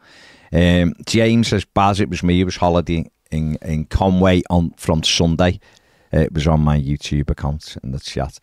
Um, 0.51 0.95
James 1.05 1.49
says, 1.49 1.63
Baz, 1.63 1.99
it 1.99 2.09
was 2.09 2.23
me. 2.23 2.41
It 2.41 2.45
was 2.45 2.55
holiday 2.55 3.05
in, 3.29 3.55
in 3.61 3.85
Conway 3.85 4.41
on 4.49 4.71
from 4.77 5.03
Sunday. 5.03 5.59
Uh, 6.11 6.21
it 6.21 6.33
was 6.33 6.47
on 6.47 6.61
my 6.61 6.77
YouTube 6.79 7.29
account 7.29 7.77
in 7.83 7.91
the 7.91 7.99
chat. 7.99 8.39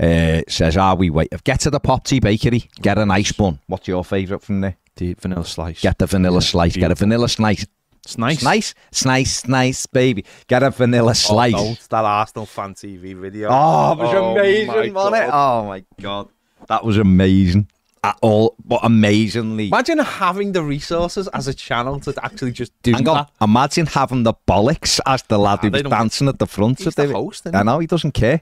Uh, 0.00 0.42
says, 0.48 0.76
are 0.76 0.96
we 0.96 1.08
wait? 1.08 1.32
Get 1.44 1.60
to 1.60 1.70
the 1.70 1.78
Pop 1.78 2.04
Tea 2.04 2.18
Bakery. 2.18 2.68
Get 2.82 2.98
a 2.98 3.06
nice 3.06 3.30
bun. 3.30 3.60
What's 3.68 3.86
your 3.86 4.04
favourite 4.04 4.42
from 4.42 4.62
there? 4.62 4.76
The 4.96 5.14
vanilla 5.14 5.44
slice. 5.44 5.80
Get 5.80 5.98
the 5.98 6.06
vanilla 6.06 6.42
slice. 6.42 6.74
Get 6.76 6.90
a 6.90 6.96
vanilla 6.96 7.28
slice. 7.28 7.66
It's 8.04 8.18
nice. 8.18 8.36
It's 8.36 8.44
nice. 8.44 8.74
It's 8.88 9.04
nice. 9.04 9.46
Nice, 9.46 9.86
baby. 9.86 10.24
Get 10.48 10.62
a 10.62 10.70
vanilla 10.70 11.10
oh, 11.10 11.14
slice. 11.14 11.54
Oh, 11.56 11.76
that 11.90 12.04
Arsenal 12.04 12.46
fan 12.46 12.74
TV 12.74 13.14
video. 13.14 13.48
Oh, 13.50 13.92
it 13.92 13.98
was 13.98 14.14
Oh, 14.14 14.36
amazing, 14.36 14.94
wasn't 14.94 15.16
it? 15.24 15.30
Oh 15.32 15.66
my 15.66 15.84
god, 16.00 16.28
that 16.68 16.84
was 16.84 16.98
amazing. 16.98 17.68
At 18.02 18.16
all, 18.22 18.54
but 18.64 18.80
amazingly. 18.82 19.66
Imagine 19.66 19.98
having 19.98 20.52
the 20.52 20.62
resources 20.62 21.28
as 21.28 21.48
a 21.48 21.52
channel 21.52 22.00
to 22.00 22.14
actually 22.22 22.52
just 22.52 22.72
do 22.82 22.92
Hang 22.92 23.06
on, 23.06 23.14
that. 23.16 23.30
imagine 23.42 23.84
having 23.84 24.22
the 24.22 24.32
bollocks 24.48 25.00
as 25.04 25.22
the 25.24 25.38
lad 25.38 25.62
Nah, 25.62 25.68
who 25.68 25.70
was 25.72 25.82
dancing 25.82 26.26
at 26.28 26.38
the 26.38 26.46
front. 26.46 26.78
He's 26.78 26.86
of 26.86 26.94
the 26.94 27.08
host, 27.12 27.46
I 27.52 27.62
know 27.62 27.78
he 27.78 27.86
doesn't 27.86 28.12
care, 28.12 28.40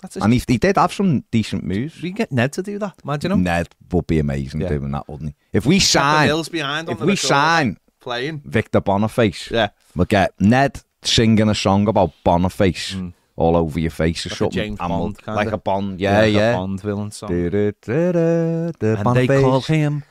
That's 0.00 0.16
a, 0.16 0.22
and 0.22 0.32
he, 0.32 0.42
he 0.48 0.56
did 0.56 0.76
have 0.78 0.94
some 0.94 1.22
decent 1.30 1.64
moves. 1.64 2.00
we 2.00 2.12
get 2.12 2.32
Ned 2.32 2.54
to 2.54 2.62
do 2.62 2.78
that. 2.78 2.94
Imagine 3.04 3.32
him. 3.32 3.42
Ned 3.42 3.68
would 3.92 4.06
be 4.06 4.20
amazing 4.20 4.62
Yeah. 4.62 4.68
doing 4.68 4.90
that, 4.92 5.06
wouldn't 5.06 5.30
he? 5.32 5.36
If 5.52 5.66
we 5.66 5.80
sign, 5.80 6.30
if 6.30 7.00
we 7.00 7.14
sign 7.16 7.76
playing. 8.08 8.42
Victor 8.44 8.80
Boniface, 8.80 9.50
Yeah. 9.50 9.68
we'll 9.94 10.06
get 10.06 10.32
Ned 10.40 10.80
singing 11.02 11.48
a 11.48 11.54
song 11.54 11.88
about 11.88 12.10
Boniface 12.24 12.96
all 13.36 13.56
over 13.56 13.78
your 13.78 13.90
face 14.02 14.26
or 14.26 14.30
Mm. 14.30 14.32
Like 14.32 14.34
a 14.34 14.36
something. 14.38 14.60
James 14.62 14.78
and 14.80 14.88
Bond 14.88 15.18
kinda. 15.24 15.36
like 15.40 15.52
a 15.52 15.58
Bond, 15.58 16.00
yeah, 16.00 16.24
yeah. 16.24 16.50
A 16.54 16.56
Bond 16.56 16.80
villain 16.80 17.10
song. 17.12 17.30
And 17.30 19.16
they 19.16 19.26
call 19.28 19.60
him 19.60 20.04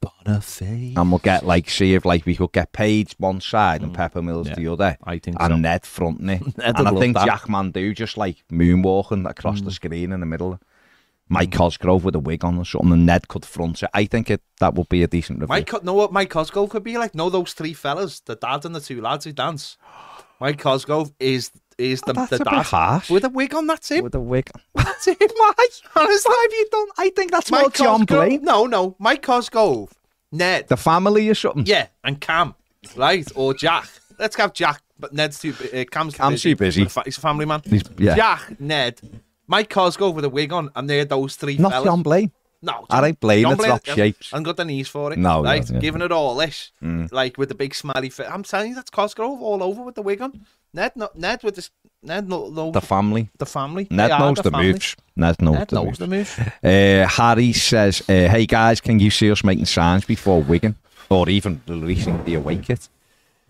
Boniface. 0.00 0.96
and 0.96 1.10
we'll 1.12 1.18
get 1.20 1.46
like 1.46 1.70
see 1.70 1.94
if 1.94 2.04
like 2.04 2.26
we 2.26 2.34
could 2.34 2.50
get 2.52 2.72
Page 2.72 3.14
one 3.18 3.40
side 3.40 3.82
and 3.82 3.94
Pepper 3.94 4.20
Mills 4.22 4.48
Mm. 4.48 4.50
Yeah. 4.50 4.56
the 4.56 4.72
other, 4.72 4.96
I 5.04 5.18
think 5.18 5.36
and 5.40 5.52
so. 5.52 5.56
Ned 5.56 5.86
fronting 5.86 6.28
it. 6.28 6.42
And 6.58 6.88
I 6.88 6.90
think 6.98 7.14
that. 7.16 7.26
Jack 7.26 7.42
Mandu 7.42 7.94
just 7.94 8.16
like 8.16 8.36
moonwalking 8.50 9.28
across 9.30 9.60
Mm. 9.60 9.64
the 9.66 9.70
screen 9.70 10.12
in 10.12 10.18
the 10.20 10.26
middle. 10.26 10.58
Mike 11.32 11.52
Cosgrove 11.52 12.04
with 12.04 12.14
a 12.14 12.18
wig 12.20 12.44
on 12.44 12.58
or 12.58 12.64
something, 12.64 12.92
and 12.92 13.06
Ned 13.06 13.28
could 13.28 13.44
front 13.44 13.82
it. 13.82 13.90
I 13.94 14.04
think 14.04 14.30
it 14.30 14.42
that 14.60 14.74
would 14.74 14.88
be 14.88 15.02
a 15.02 15.06
decent 15.08 15.40
review. 15.40 15.48
Mike, 15.48 15.82
know 15.84 15.94
what 15.94 16.12
Mike 16.12 16.30
Cosgrove 16.30 16.70
could 16.70 16.84
be 16.84 16.98
like? 16.98 17.14
Know 17.14 17.30
those 17.30 17.52
three 17.52 17.72
fellas, 17.74 18.20
the 18.20 18.36
dad 18.36 18.64
and 18.64 18.74
the 18.74 18.80
two 18.80 19.00
lads 19.00 19.24
who 19.24 19.32
dance. 19.32 19.76
Mike 20.40 20.58
Cosgrove 20.58 21.12
is 21.20 21.50
is 21.78 22.00
the, 22.02 22.12
That's 22.12 22.30
the 22.30 22.38
dad 22.38 23.08
with 23.08 23.24
a 23.24 23.28
wig 23.30 23.54
on. 23.54 23.66
That's 23.66 23.90
him. 23.90 24.04
with 24.04 24.14
a 24.14 24.20
wig. 24.20 24.50
That's 24.74 25.06
him. 25.06 25.16
Why? 25.18 25.52
Honestly, 25.96 26.34
have 26.42 26.52
you 26.52 26.68
done? 26.70 26.86
I 26.98 27.10
think 27.16 27.30
that's 27.30 27.50
more 27.50 27.62
Mike 27.62 27.74
John 27.74 28.00
Cosgrove. 28.06 28.28
Blaine. 28.28 28.42
No, 28.44 28.66
no, 28.66 28.94
Mike 28.98 29.22
Cosgrove, 29.22 29.90
Ned, 30.30 30.68
The 30.68 30.76
family 30.76 31.28
or 31.30 31.34
something. 31.34 31.64
yeah, 31.66 31.86
and 32.04 32.20
Cam, 32.20 32.54
right, 32.96 33.26
or 33.34 33.54
Jack. 33.54 33.88
Let's 34.18 34.36
have 34.36 34.52
Jack, 34.52 34.82
but 35.00 35.12
Ned's 35.12 35.38
too. 35.40 35.54
Uh, 35.72 35.84
Cam's 35.90 36.12
too 36.14 36.18
Cam's 36.18 36.34
busy. 36.34 36.50
too 36.50 36.56
busy. 36.56 36.84
He's 37.04 37.18
a 37.18 37.20
family 37.20 37.46
man. 37.46 37.62
He's- 37.64 37.82
yeah. 37.98 38.14
Jack, 38.14 38.60
Ned, 38.60 39.00
Mike 39.52 39.68
Cosgrove 39.68 40.14
with 40.16 40.24
a 40.24 40.30
wig 40.30 40.50
on, 40.50 40.70
and 40.74 40.88
they're 40.88 41.04
those 41.04 41.36
three 41.36 41.58
Not 41.58 41.72
fellas. 41.72 41.84
John 41.86 42.02
Blaine. 42.02 42.32
No, 42.62 42.86
I 42.88 43.06
ain't 43.08 43.20
Blaine, 43.20 43.42
John 43.42 43.52
it's 43.54 43.66
not 43.66 43.86
yeah, 43.86 43.94
shapes. 43.94 44.32
And 44.32 44.44
got 44.44 44.56
the 44.56 44.64
knees 44.64 44.88
for 44.88 45.12
it. 45.12 45.18
No, 45.18 45.42
right, 45.42 45.68
yeah, 45.68 45.78
giving 45.78 46.00
it 46.00 46.10
all 46.12 46.34
this, 46.36 46.70
like 46.80 47.36
with 47.36 47.50
the 47.50 47.54
big 47.54 47.74
smiley 47.74 48.08
face. 48.08 48.28
I'm 48.30 48.44
telling 48.44 48.70
you, 48.70 48.74
that's 48.76 48.88
Cosgrove 48.88 49.42
all 49.42 49.62
over 49.62 49.82
with 49.82 49.94
the 49.96 50.02
wig 50.02 50.22
on. 50.22 50.46
Ned, 50.72 50.92
no, 50.96 51.10
Ned 51.14 51.42
with 51.42 51.56
this, 51.56 51.70
Ned 52.02 52.28
no, 52.30 52.48
no, 52.48 52.70
The 52.70 52.80
family. 52.80 53.28
the, 53.36 53.44
family. 53.44 53.88
Ned 53.90 54.10
They 54.10 54.18
knows 54.18 54.38
the, 54.38 54.50
family. 54.50 54.72
moves. 54.72 54.96
Ned 55.16 55.42
knows 55.42 55.54
Ned 55.58 55.68
the 55.68 55.74
knows 55.74 55.84
moves. 55.86 55.98
the 55.98 56.06
moves. 56.06 56.38
Uh, 56.64 57.06
Harry 57.08 57.52
says, 57.52 58.00
uh, 58.08 58.12
"Hey 58.34 58.46
guys, 58.46 58.80
can 58.80 59.00
you 59.00 59.10
see 59.10 59.30
us 59.30 59.44
making 59.44 59.66
signs 59.66 60.04
before 60.06 60.40
Wigan, 60.42 60.76
or 61.10 61.28
even 61.28 61.60
releasing 61.68 62.24
the 62.24 62.34
away 62.36 62.56
kit 62.56 62.88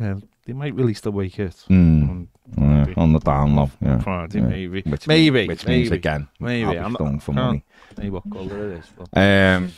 Yeah, 0.00 0.16
they 0.46 0.52
might 0.54 0.74
release 0.74 1.00
the 1.00 1.10
away 1.10 1.28
kit. 1.28 1.54
Mm. 1.70 2.26
Yeah, 2.58 2.86
on 2.96 3.12
the 3.12 3.18
down 3.18 3.56
low? 3.56 3.70
Yeah. 3.80 3.98
Friday, 4.00 4.38
Yeah. 4.40 4.46
maybe. 4.46 4.82
Which 4.82 5.06
maybe. 5.06 5.30
means, 5.40 5.48
which 5.48 5.66
means 5.66 5.90
maybe. 5.90 5.96
again, 5.96 6.28
Maybe. 6.40 6.78
I'm 6.78 6.94
stung 6.94 7.20
for 7.20 7.32
money. 7.32 7.64
You 8.02 8.12
what 8.12 8.24
colour 8.30 8.72
it 8.72 8.78
is. 8.78 8.84
But 8.96 9.08
Um, 9.18 9.72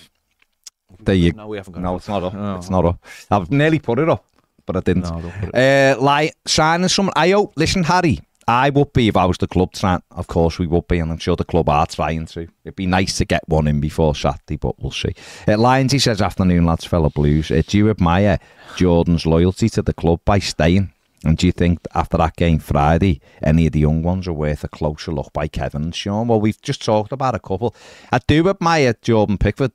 there 1.01 1.15
you 1.15 1.33
no, 1.33 1.47
we 1.49 1.57
haven't 1.57 1.73
got 1.75 1.83
No, 1.83 1.95
it. 1.95 1.97
it's 1.99 2.09
not 2.09 2.23
up. 2.25 2.35
Oh. 2.35 2.57
It's 2.57 2.71
not 2.71 2.85
up. 2.85 3.05
I've 3.31 3.51
nearly 3.51 3.79
put 3.79 3.99
it 3.99 4.09
up, 4.09 4.25
but 4.67 4.77
I 4.77 4.81
didn't. 4.81 5.05
No. 5.05 5.33
Uh, 5.55 5.97
like 6.01 6.35
signing 6.47 6.89
someone. 6.89 7.13
I 7.17 7.31
hope. 7.31 7.53
Listen, 7.57 7.85
Harry. 7.85 8.21
I 8.47 8.69
would 8.69 8.93
be 8.93 9.09
if 9.09 9.17
I 9.17 9.25
was 9.25 9.39
the 9.39 9.47
club 9.47 9.73
trying. 9.73 10.03
Of 10.11 10.27
course, 10.27 10.59
we 10.59 10.67
would 10.67 10.87
be, 10.87 10.99
and 10.99 11.11
I'm 11.11 11.17
sure 11.19 11.35
the 11.35 11.47
club 11.47 11.67
are 11.71 11.87
trying 11.87 12.27
to. 12.27 12.47
It'd 12.65 12.77
be 12.77 12.85
nice 12.85 13.17
to 13.17 13.25
get 13.25 13.43
one 13.49 13.67
in 13.67 13.81
before 13.81 14.15
Saturday, 14.15 14.57
but 14.59 14.79
we'll 14.79 14.91
see. 14.93 15.15
Uh, 15.49 15.57
Lions, 15.57 15.93
he 15.93 15.99
says, 15.99 16.21
afternoon, 16.21 16.67
lads, 16.67 16.85
fellow 16.85 17.09
Blues. 17.09 17.51
Uh, 17.51 17.63
do 17.67 17.79
you 17.79 17.89
admire 17.89 18.39
Jordan's 18.77 19.25
loyalty 19.25 19.71
to 19.71 19.81
the 19.81 19.95
club 19.95 20.21
by 20.27 20.41
staying? 20.41 20.93
And 21.25 21.39
do 21.39 21.47
you 21.47 21.53
think 21.53 21.81
after 21.95 22.19
that 22.19 22.37
game 22.37 22.59
Friday, 22.59 23.21
any 23.43 23.67
of 23.67 23.73
the 23.73 23.81
young 23.81 24.03
ones 24.03 24.29
are 24.29 24.33
worth 24.33 24.63
a 24.63 24.69
closer 24.69 25.11
look 25.11 25.33
by 25.33 25.49
Kevin 25.49 25.85
and 25.85 25.95
Sean? 25.95 26.29
Well, 26.29 26.41
we've 26.41 26.61
just 26.61 26.85
talked 26.85 27.13
about 27.13 27.35
a 27.35 27.39
couple. 27.39 27.75
I 28.13 28.19
do 28.27 28.49
admire 28.49 28.95
Jordan 29.01 29.39
Pickford 29.39 29.73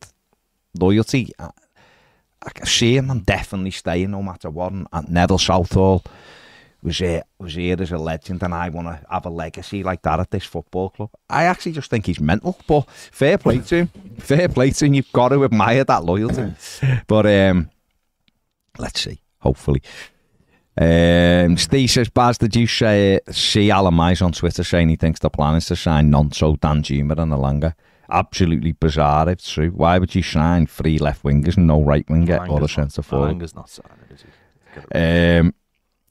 loyalty. 0.79 1.31
I, 1.39 1.49
I 2.43 2.65
see 2.65 2.95
him. 2.95 3.09
I'm 3.09 3.21
definitely 3.21 3.71
staying 3.71 4.12
no 4.12 4.21
matter 4.21 4.49
what. 4.49 4.71
And, 4.71 4.88
and 4.93 5.09
Neville 5.09 5.39
Southall 5.39 6.03
was 6.81 6.99
here, 6.99 7.23
was 7.39 7.55
here 7.55 7.75
as 7.81 7.91
a 7.91 7.97
legend, 7.97 8.43
and 8.43 8.53
I 8.53 8.69
want 8.69 8.88
to 8.88 9.05
have 9.09 9.25
a 9.25 9.29
legacy 9.29 9.83
like 9.83 10.03
that 10.03 10.19
at 10.19 10.31
this 10.31 10.45
football 10.45 10.91
club. 10.91 11.09
I 11.29 11.45
actually 11.45 11.73
just 11.73 11.89
think 11.89 12.05
he's 12.05 12.19
mental, 12.19 12.57
but 12.67 12.89
fair 12.89 13.38
play 13.38 13.59
to 13.59 13.75
him. 13.75 13.88
Fair 14.19 14.47
play 14.47 14.69
to 14.69 14.85
him. 14.85 14.93
You've 14.93 15.12
got 15.12 15.29
to 15.29 15.43
admire 15.43 15.83
that 15.83 16.05
loyalty. 16.05 16.53
But 17.07 17.25
um, 17.25 17.69
let's 18.77 19.01
see. 19.01 19.19
Hopefully. 19.39 19.81
Um, 20.77 21.58
Steve 21.58 21.89
says, 21.89 22.10
Baz, 22.10 22.38
did 22.38 22.55
you 22.55 22.67
say, 22.67 23.19
see 23.32 23.69
Alan 23.69 23.93
Mize 23.93 24.21
on 24.21 24.32
Twitter 24.32 24.63
saying 24.63 24.89
he 24.89 24.95
thinks 24.95 25.19
the 25.19 25.29
plan 25.29 25.55
is 25.55 25.65
to 25.67 25.75
sign 25.75 26.12
Gnonto, 26.12 26.58
Danjuma 26.58 27.17
and 27.17 27.34
Elanga? 27.34 27.73
Absolutely 28.10 28.71
bizarre, 28.71 29.27
if 29.29 29.34
it's 29.34 29.51
true. 29.51 29.69
Why 29.69 29.99
would 29.99 30.15
you 30.15 30.23
sign 30.23 30.67
three 30.67 30.97
left 30.97 31.23
wingers 31.23 31.58
and 31.58 31.67
no 31.67 31.84
right 31.84 32.10
winger 32.10 32.47
or 32.47 32.63
a 32.63 32.67
centre 32.67 33.01
forward? 33.01 33.36
Malanga's 33.36 33.55
not 33.55 33.69
signing, 33.69 33.97
is 34.10 34.23
he? 34.23 34.97
Um, 34.97 35.53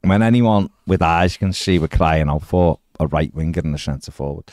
when 0.01 0.21
anyone 0.21 0.69
with 0.85 1.01
eyes 1.01 1.35
can 1.35 1.51
see 1.51 1.79
we're 1.79 1.87
crying 1.87 2.29
out 2.29 2.43
for 2.43 2.79
a 2.99 3.07
right 3.07 3.33
winger 3.33 3.61
and 3.63 3.75
a 3.75 3.77
centre 3.77 4.11
forward. 4.11 4.45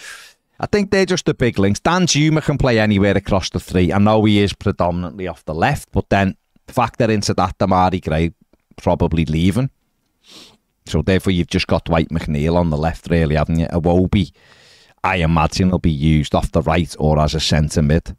I 0.58 0.66
think 0.66 0.90
they're 0.90 1.06
just 1.06 1.26
the 1.26 1.34
big 1.34 1.58
links. 1.58 1.80
Danjuma 1.80 2.42
can 2.42 2.56
play 2.56 2.78
anywhere 2.78 3.16
across 3.16 3.50
the 3.50 3.60
three. 3.60 3.92
I 3.92 3.98
know 3.98 4.24
he 4.24 4.38
is 4.38 4.54
predominantly 4.54 5.26
off 5.26 5.44
the 5.44 5.54
left, 5.54 5.90
but 5.92 6.08
then 6.08 6.36
factor 6.68 7.10
into 7.10 7.34
that 7.34 7.58
Demarai 7.58 8.02
Gray 8.02 8.32
probably 8.76 9.24
leaving. 9.26 9.70
So 10.86 11.02
therefore 11.02 11.32
you've 11.32 11.48
just 11.48 11.66
got 11.66 11.86
Dwight 11.86 12.08
McNeil 12.10 12.56
on 12.56 12.70
the 12.70 12.76
left, 12.76 13.08
really, 13.10 13.34
haven't 13.34 13.58
you? 13.58 13.66
Iwobi, 13.66 14.32
I 15.02 15.16
imagine, 15.16 15.70
will 15.70 15.78
be 15.78 15.90
used 15.90 16.34
off 16.34 16.52
the 16.52 16.62
right 16.62 16.94
or 16.98 17.18
as 17.18 17.34
a 17.34 17.40
centre 17.40 17.82
mid. 17.82 18.16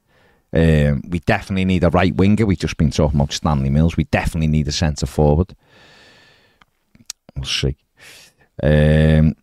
Um, 0.53 1.01
we 1.10 1.19
definitely 1.19 1.65
need 1.65 1.84
a 1.84 1.89
right 1.89 2.15
winger. 2.15 2.45
We've 2.45 2.58
just 2.58 2.77
been 2.77 2.91
talking 2.91 3.19
about 3.19 3.34
Stanley 3.34 3.69
Mills. 3.69 3.97
We 3.97 4.06
definitely 4.06 4.47
need 4.47 4.67
a 4.67 4.71
centre 4.71 5.06
forward. 5.06 5.56
We'll 7.36 7.45
see. 7.45 7.77
Um, 8.63 9.36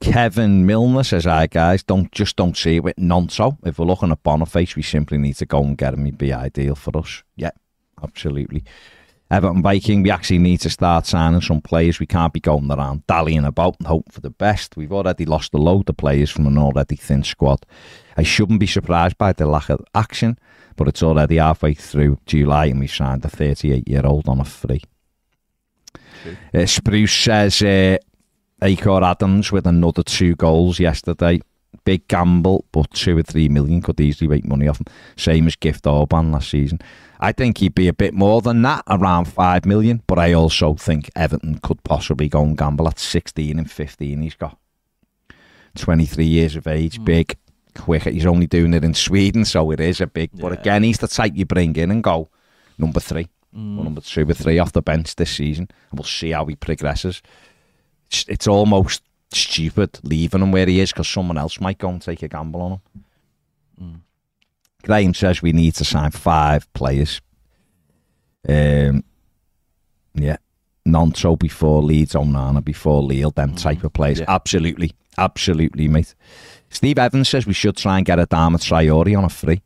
Kevin 0.00 0.66
Milner 0.66 1.02
says, 1.04 1.24
"Hi 1.24 1.46
guys, 1.46 1.82
don't 1.82 2.10
just 2.12 2.36
don't 2.36 2.56
see 2.56 2.76
it 2.76 2.84
with 2.84 2.96
Gnonto. 2.96 3.58
If 3.64 3.78
we're 3.78 3.86
looking 3.86 4.12
at 4.12 4.22
Boniface, 4.22 4.76
we 4.76 4.82
simply 4.82 5.18
need 5.18 5.36
to 5.36 5.46
go 5.46 5.62
and 5.62 5.76
get 5.76 5.94
him. 5.94 6.04
He'd 6.04 6.16
be 6.16 6.32
ideal 6.32 6.74
for 6.74 6.96
us. 6.96 7.22
Yeah, 7.36 7.50
absolutely. 8.02 8.64
Everton 9.30 9.62
Viking, 9.62 10.02
we 10.02 10.10
actually 10.10 10.38
need 10.38 10.60
to 10.62 10.70
start 10.70 11.06
signing 11.06 11.40
some 11.40 11.60
players. 11.60 12.00
We 12.00 12.06
can't 12.06 12.32
be 12.32 12.40
going 12.40 12.70
around 12.70 13.06
dallying 13.06 13.44
about 13.44 13.76
and 13.78 13.86
hoping 13.86 14.10
for 14.10 14.20
the 14.20 14.30
best. 14.30 14.76
We've 14.76 14.92
already 14.92 15.24
lost 15.24 15.54
a 15.54 15.58
load 15.58 15.88
of 15.88 15.96
players 15.96 16.30
from 16.30 16.48
an 16.48 16.58
already 16.58 16.96
thin 16.96 17.22
squad. 17.22 17.64
I 18.16 18.24
shouldn't 18.24 18.58
be 18.58 18.66
surprised 18.66 19.18
by 19.18 19.32
the 19.32 19.46
lack 19.46 19.68
of 19.68 19.84
action, 19.94 20.36
but 20.74 20.88
it's 20.88 21.02
already 21.02 21.36
halfway 21.36 21.74
through 21.74 22.18
July 22.26 22.66
and 22.66 22.80
we've 22.80 22.92
signed 22.92 23.24
a 23.24 23.28
38 23.28 23.86
year 23.86 24.04
old 24.04 24.28
on 24.28 24.40
a 24.40 24.44
free. 24.44 24.82
Uh, 26.52 26.66
Spruce 26.66 27.14
says 27.14 27.62
uh, 27.62 27.98
Akor 28.60 29.04
Adams 29.04 29.52
with 29.52 29.66
another 29.66 30.02
two 30.02 30.34
goals 30.34 30.80
yesterday. 30.80 31.40
Big 31.84 32.08
gamble, 32.08 32.64
but 32.72 32.90
two 32.90 33.16
or 33.16 33.22
three 33.22 33.48
million 33.48 33.80
could 33.80 34.00
easily 34.00 34.28
make 34.28 34.44
money 34.44 34.66
off 34.66 34.80
him. 34.80 34.86
Same 35.16 35.46
as 35.46 35.54
Gift 35.54 35.86
Orban 35.86 36.32
last 36.32 36.50
season. 36.50 36.80
I 37.22 37.32
think 37.32 37.58
he'd 37.58 37.74
be 37.74 37.86
a 37.86 37.92
bit 37.92 38.14
more 38.14 38.40
than 38.40 38.62
that, 38.62 38.82
around 38.88 39.26
five 39.26 39.66
million. 39.66 40.02
But 40.06 40.18
I 40.18 40.32
also 40.32 40.74
think 40.74 41.10
Everton 41.14 41.58
could 41.58 41.84
possibly 41.84 42.28
go 42.28 42.42
and 42.42 42.56
gamble 42.56 42.88
at 42.88 42.98
16 42.98 43.58
and 43.58 43.70
15. 43.70 44.22
He's 44.22 44.34
got 44.34 44.58
23 45.76 46.24
years 46.24 46.56
of 46.56 46.66
age, 46.66 46.96
hmm. 46.96 47.04
big, 47.04 47.36
quick. 47.76 48.04
He's 48.04 48.26
only 48.26 48.46
doing 48.46 48.72
it 48.72 48.84
in 48.84 48.94
Sweden, 48.94 49.44
so 49.44 49.70
it 49.70 49.80
is 49.80 50.00
a 50.00 50.06
big. 50.06 50.30
But 50.32 50.52
again, 50.52 50.82
he's 50.82 50.98
the 50.98 51.08
type 51.08 51.32
you 51.36 51.44
bring 51.44 51.76
in 51.76 51.90
and 51.90 52.02
go 52.02 52.30
number 52.78 53.00
three 53.00 53.28
hmm. 53.54 53.78
or 53.78 53.84
number 53.84 54.00
two 54.00 54.28
or 54.28 54.34
three 54.34 54.58
off 54.58 54.72
the 54.72 54.82
bench 54.82 55.14
this 55.16 55.30
season, 55.30 55.68
and 55.90 55.98
we'll 55.98 56.04
see 56.04 56.30
how 56.30 56.46
he 56.46 56.56
progresses. 56.56 57.20
It's, 58.06 58.24
it's 58.28 58.46
almost 58.48 59.02
stupid 59.32 59.98
leaving 60.02 60.42
him 60.42 60.52
where 60.52 60.66
he 60.66 60.80
is 60.80 60.90
because 60.90 61.08
someone 61.08 61.38
else 61.38 61.60
might 61.60 61.78
go 61.78 61.90
and 61.90 62.02
take 62.02 62.22
a 62.22 62.28
gamble 62.28 62.62
on 62.62 62.72
him. 62.72 63.04
Graham 64.82 65.14
says 65.14 65.42
we 65.42 65.52
need 65.52 65.74
to 65.76 65.84
sign 65.84 66.10
five 66.10 66.72
players. 66.72 67.20
Um, 68.48 69.04
yeah, 70.14 70.36
Gnonto 70.86 71.38
before 71.38 71.82
Leeds, 71.82 72.14
Onana 72.14 72.64
before 72.64 73.02
Lille, 73.02 73.30
them 73.30 73.54
type 73.54 73.84
of 73.84 73.92
players. 73.92 74.20
yeah. 74.20 74.26
Absolutely, 74.28 74.92
absolutely, 75.18 75.88
mate. 75.88 76.14
Steve 76.70 76.98
Evans 76.98 77.28
says 77.28 77.46
we 77.46 77.52
should 77.52 77.76
try 77.76 77.98
and 77.98 78.06
get 78.06 78.18
Adama 78.18 78.56
Traore 78.56 79.16
on 79.16 79.24
a 79.24 79.28
free. 79.28 79.60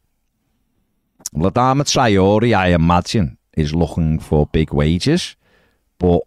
Well, 1.32 1.50
Adama 1.50 1.82
Traore, 1.82 2.56
I 2.56 2.68
imagine, 2.68 3.38
is 3.56 3.74
looking 3.74 4.18
for 4.18 4.46
big 4.46 4.72
wages, 4.72 5.36
but 5.98 6.22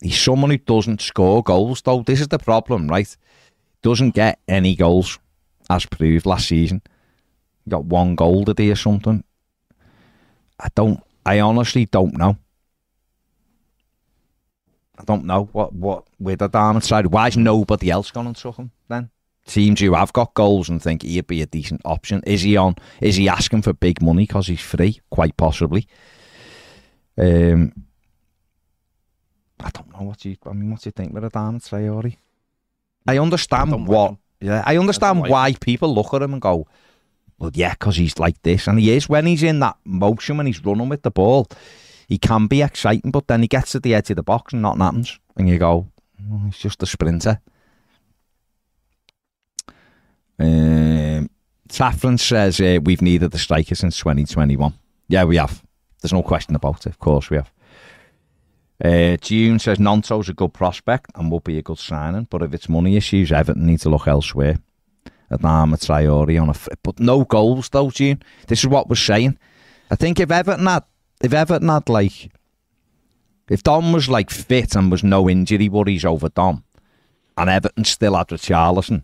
he's 0.00 0.20
someone 0.20 0.50
who 0.50 0.58
doesn't 0.58 1.00
score 1.00 1.42
goals, 1.42 1.82
though. 1.82 2.02
This 2.02 2.20
is 2.20 2.28
the 2.28 2.38
problem, 2.38 2.88
right? 2.88 3.14
Doesn't 3.82 4.14
get 4.14 4.38
any 4.46 4.74
goals, 4.76 5.18
as 5.68 5.86
proved 5.86 6.26
last 6.26 6.48
season. 6.48 6.82
Got 7.68 7.84
one 7.84 8.14
goal 8.14 8.44
today 8.44 8.70
or 8.70 8.76
something. 8.76 9.22
I 10.58 10.68
don't. 10.74 11.00
I 11.24 11.40
honestly 11.40 11.86
don't 11.86 12.16
know. 12.16 12.36
I 14.98 15.04
don't 15.04 15.24
know 15.24 15.48
what 15.52 15.72
what 15.72 16.04
with 16.18 16.40
the 16.40 16.48
Diamond 16.48 16.84
side. 16.84 17.06
Why 17.06 17.28
is 17.28 17.36
nobody 17.36 17.90
else 17.90 18.10
gone 18.10 18.26
and 18.26 18.36
took 18.36 18.56
him 18.56 18.70
then? 18.88 19.10
Teams 19.46 19.80
who 19.80 19.94
have 19.94 20.12
got 20.12 20.34
goals 20.34 20.68
and 20.68 20.82
think 20.82 21.02
he'd 21.02 21.26
be 21.26 21.40
a 21.40 21.46
decent 21.46 21.80
option. 21.84 22.22
Is 22.26 22.42
he 22.42 22.56
on? 22.56 22.76
Is 23.00 23.16
he 23.16 23.28
asking 23.28 23.62
for 23.62 23.72
big 23.72 24.02
money 24.02 24.26
because 24.26 24.48
he's 24.48 24.60
free? 24.60 25.00
Quite 25.10 25.36
possibly. 25.36 25.86
Um, 27.16 27.72
I 29.58 29.70
don't 29.70 29.92
know 29.92 30.02
what 30.06 30.24
you. 30.24 30.36
I 30.46 30.52
mean, 30.52 30.70
what 30.70 30.80
do 30.80 30.88
you 30.88 30.92
think 30.92 31.12
with 31.12 31.24
Adama 31.24 31.60
Traore? 31.60 32.16
I 33.06 33.18
understand 33.18 33.72
like 33.72 33.88
what. 33.88 34.16
yeah, 34.40 34.62
I 34.66 34.76
understand 34.76 35.20
like 35.20 35.30
why 35.30 35.54
people 35.54 35.94
look 35.94 36.12
at 36.14 36.22
him 36.22 36.34
and 36.34 36.42
go, 36.42 36.66
"Well, 37.40 37.50
yeah, 37.54 37.70
because 37.72 37.96
he's 37.96 38.18
like 38.18 38.40
this," 38.42 38.68
and 38.68 38.78
he 38.78 38.92
is 38.92 39.08
when 39.08 39.26
he's 39.26 39.42
in 39.42 39.58
that 39.60 39.76
motion 39.84 40.36
when 40.36 40.46
he's 40.46 40.64
running 40.64 40.88
with 40.88 41.02
the 41.02 41.10
ball. 41.10 41.48
He 42.06 42.18
can 42.18 42.46
be 42.46 42.62
exciting, 42.62 43.10
but 43.10 43.26
then 43.26 43.42
he 43.42 43.48
gets 43.48 43.72
to 43.72 43.80
the 43.80 43.94
edge 43.94 44.10
of 44.10 44.16
the 44.16 44.22
box 44.22 44.52
and 44.52 44.62
nothing 44.62 44.80
happens, 44.80 45.18
and 45.36 45.48
you 45.48 45.58
go, 45.58 45.88
oh, 46.30 46.40
"He's 46.46 46.58
just 46.58 46.82
a 46.82 46.86
sprinter." 46.86 47.40
Um, 50.38 51.28
Saffron 51.68 52.18
says 52.18 52.60
uh, 52.60 52.78
we've 52.82 53.02
needed 53.02 53.30
the 53.30 53.38
striker 53.38 53.74
since 53.74 53.98
2021. 53.98 54.72
Yeah, 55.08 55.24
we 55.24 55.36
have. 55.36 55.62
There's 56.00 56.12
no 56.12 56.22
question 56.22 56.56
about 56.56 56.86
it. 56.86 56.90
Of 56.90 56.98
course, 56.98 57.30
we 57.30 57.36
have. 57.36 57.52
Uh, 58.82 59.16
June 59.18 59.58
says 59.58 59.78
Gnonto's 59.78 60.30
a 60.30 60.32
good 60.32 60.54
prospect 60.54 61.10
and 61.14 61.30
will 61.30 61.40
be 61.40 61.58
a 61.58 61.62
good 61.62 61.78
signing, 61.78 62.26
but 62.30 62.42
if 62.42 62.54
it's 62.54 62.68
money 62.68 62.96
issues, 62.96 63.30
Everton 63.30 63.66
need 63.66 63.80
to 63.80 63.90
look 63.90 64.08
elsewhere. 64.08 64.58
Adama 65.30 65.76
Traore 65.76 66.42
on 66.42 66.50
a, 66.50 66.76
but 66.82 66.98
no 66.98 67.24
goals 67.24 67.68
though, 67.68 67.90
June. 67.90 68.22
This 68.48 68.60
is 68.60 68.66
what 68.66 68.88
we're 68.88 68.96
saying. 68.96 69.38
I 69.90 69.96
think 69.96 70.20
if 70.20 70.30
Everton 70.30 70.66
had, 70.66 70.84
if 71.22 71.32
Everton 71.32 71.68
had 71.68 71.88
like, 71.88 72.30
if 73.48 73.62
Dom 73.62 73.92
was 73.92 74.08
like 74.08 74.30
fit 74.30 74.74
and 74.74 74.90
was 74.90 75.02
no 75.02 75.28
injury 75.28 75.68
worries 75.68 76.04
over 76.04 76.28
Dom, 76.28 76.64
and 77.36 77.48
Everton 77.48 77.84
still 77.84 78.16
had 78.16 78.28
Richarlison, 78.28 79.02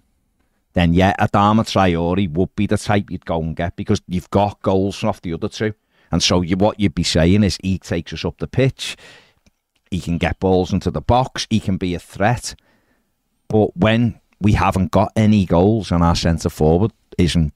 then 0.74 0.92
yeah, 0.92 1.14
Adama 1.18 1.64
Traore 1.64 2.30
would 2.32 2.54
be 2.54 2.66
the 2.66 2.76
type 2.76 3.10
you'd 3.10 3.24
go 3.24 3.40
and 3.40 3.56
get 3.56 3.76
because 3.76 4.02
you've 4.08 4.30
got 4.30 4.60
goals 4.62 5.02
off 5.02 5.22
the 5.22 5.32
other 5.32 5.48
two. 5.48 5.74
And 6.12 6.22
so 6.22 6.42
you, 6.42 6.56
what 6.56 6.78
you'd 6.78 6.94
be 6.94 7.02
saying 7.02 7.42
is 7.42 7.58
he 7.62 7.78
takes 7.78 8.12
us 8.12 8.24
up 8.24 8.38
the 8.38 8.46
pitch, 8.46 8.96
he 9.90 10.00
can 10.00 10.18
get 10.18 10.38
balls 10.38 10.72
into 10.72 10.90
the 10.90 11.00
box, 11.00 11.46
he 11.50 11.60
can 11.60 11.78
be 11.78 11.94
a 11.94 11.98
threat. 11.98 12.54
But 13.48 13.76
when 13.76 14.20
we 14.40 14.52
haven't 14.52 14.90
got 14.90 15.12
any 15.16 15.46
goals 15.46 15.90
and 15.90 16.02
our 16.02 16.14
centre 16.14 16.50
forward 16.50 16.92
isn't 17.18 17.52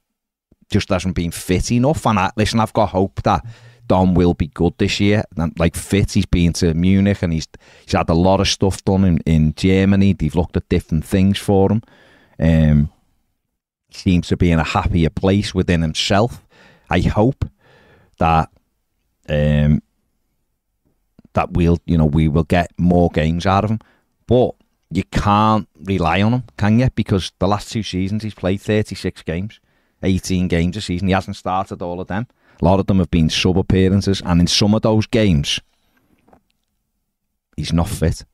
just 0.70 0.88
hasn't 0.88 1.16
been 1.16 1.32
fit 1.32 1.72
enough, 1.72 2.06
and 2.06 2.18
I, 2.18 2.30
listen, 2.36 2.60
I've 2.60 2.72
got 2.72 2.90
hope 2.90 3.22
that 3.24 3.44
Dom 3.88 4.14
will 4.14 4.34
be 4.34 4.46
good 4.46 4.74
this 4.78 5.00
year. 5.00 5.24
And, 5.36 5.58
Like 5.58 5.74
fit, 5.74 6.12
he's 6.12 6.26
been 6.26 6.52
to 6.54 6.74
Munich 6.74 7.22
and 7.22 7.32
he's 7.32 7.48
he's 7.84 7.92
had 7.92 8.08
a 8.08 8.14
lot 8.14 8.40
of 8.40 8.46
stuff 8.46 8.84
done 8.84 9.04
in, 9.04 9.18
in 9.26 9.52
Germany. 9.54 10.12
They've 10.12 10.34
looked 10.34 10.56
at 10.56 10.68
different 10.68 11.04
things 11.04 11.38
for 11.38 11.72
him. 11.72 11.82
Um, 12.38 12.92
seems 13.90 14.28
to 14.28 14.36
be 14.36 14.52
in 14.52 14.60
a 14.60 14.64
happier 14.64 15.10
place 15.10 15.52
within 15.52 15.82
himself. 15.82 16.46
I 16.88 17.00
hope 17.00 17.44
that 18.18 18.48
um, 19.28 19.82
that 21.32 21.52
we'll 21.52 21.78
you 21.84 21.98
know 21.98 22.06
we 22.06 22.28
will 22.28 22.44
get 22.44 22.70
more 22.78 23.10
games 23.10 23.44
out 23.44 23.64
of 23.64 23.70
him, 23.70 23.80
but 24.28 24.52
you 24.90 25.04
can't 25.04 25.68
rely 25.84 26.22
on 26.22 26.32
him, 26.32 26.44
can 26.56 26.78
you? 26.78 26.90
Because 26.94 27.32
the 27.38 27.48
last 27.48 27.70
two 27.70 27.82
seasons 27.82 28.22
he's 28.22 28.34
played 28.34 28.60
thirty 28.60 28.94
six 28.94 29.22
games, 29.22 29.60
eighteen 30.02 30.48
games 30.48 30.76
a 30.76 30.80
season. 30.80 31.08
He 31.08 31.14
hasn't 31.14 31.36
started 31.36 31.82
all 31.82 32.00
of 32.00 32.08
them. 32.08 32.26
A 32.60 32.64
lot 32.64 32.80
of 32.80 32.86
them 32.86 32.98
have 32.98 33.10
been 33.10 33.30
sub 33.30 33.56
appearances, 33.56 34.20
and 34.24 34.40
in 34.40 34.46
some 34.46 34.74
of 34.74 34.82
those 34.82 35.06
games, 35.06 35.60
he's 37.56 37.72
not 37.72 37.88
fit. 37.88 38.24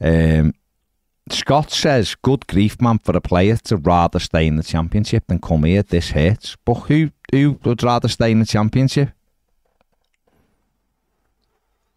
Um, 0.00 0.54
Scott 1.30 1.70
says, 1.70 2.16
good 2.16 2.46
grief, 2.48 2.80
man, 2.80 2.98
for 2.98 3.16
a 3.16 3.20
player 3.20 3.56
to 3.56 3.76
rather 3.76 4.18
stay 4.18 4.48
in 4.48 4.56
the 4.56 4.64
championship 4.64 5.24
than 5.28 5.38
come 5.38 5.62
here. 5.62 5.82
This 5.84 6.10
hurts. 6.10 6.56
But 6.64 6.74
who 6.74 7.10
who 7.30 7.60
would 7.62 7.82
rather 7.84 8.08
stay 8.08 8.32
in 8.32 8.40
the 8.40 8.46
championship? 8.46 9.10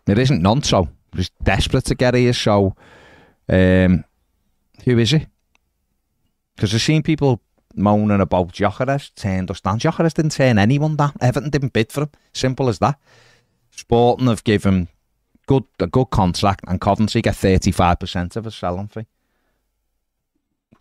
It 0.05 0.19
isn't 0.19 0.43
Gnonto. 0.43 0.89
He's 1.15 1.31
desperate 1.41 1.85
to 1.85 1.95
get 1.95 2.13
here. 2.13 2.33
So, 2.33 2.75
um, 3.49 4.03
who 4.85 4.97
is 4.97 5.11
he? 5.11 5.25
Because 6.55 6.73
I've 6.73 6.81
seen 6.81 7.03
people 7.03 7.41
moaning 7.75 8.21
about 8.21 8.53
Gyökeres 8.53 9.13
turned 9.15 9.49
us 9.49 9.61
down. 9.61 9.79
Gyökeres 9.79 10.13
didn't 10.13 10.31
turn 10.31 10.59
anyone 10.59 10.95
down. 10.95 11.13
Everton 11.21 11.49
didn't 11.49 11.73
bid 11.73 11.91
for 11.91 12.01
him. 12.01 12.09
Simple 12.33 12.69
as 12.69 12.79
that. 12.79 12.99
Sporting 13.71 14.27
have 14.27 14.43
given 14.43 14.87
good 15.47 15.63
a 15.79 15.87
good 15.87 16.09
contract, 16.11 16.63
and 16.67 16.79
Coventry 16.79 17.21
get 17.21 17.35
thirty 17.35 17.71
five 17.71 17.99
percent 17.99 18.35
of 18.35 18.45
a 18.45 18.51
selling 18.51 18.87
fee. 18.87 19.07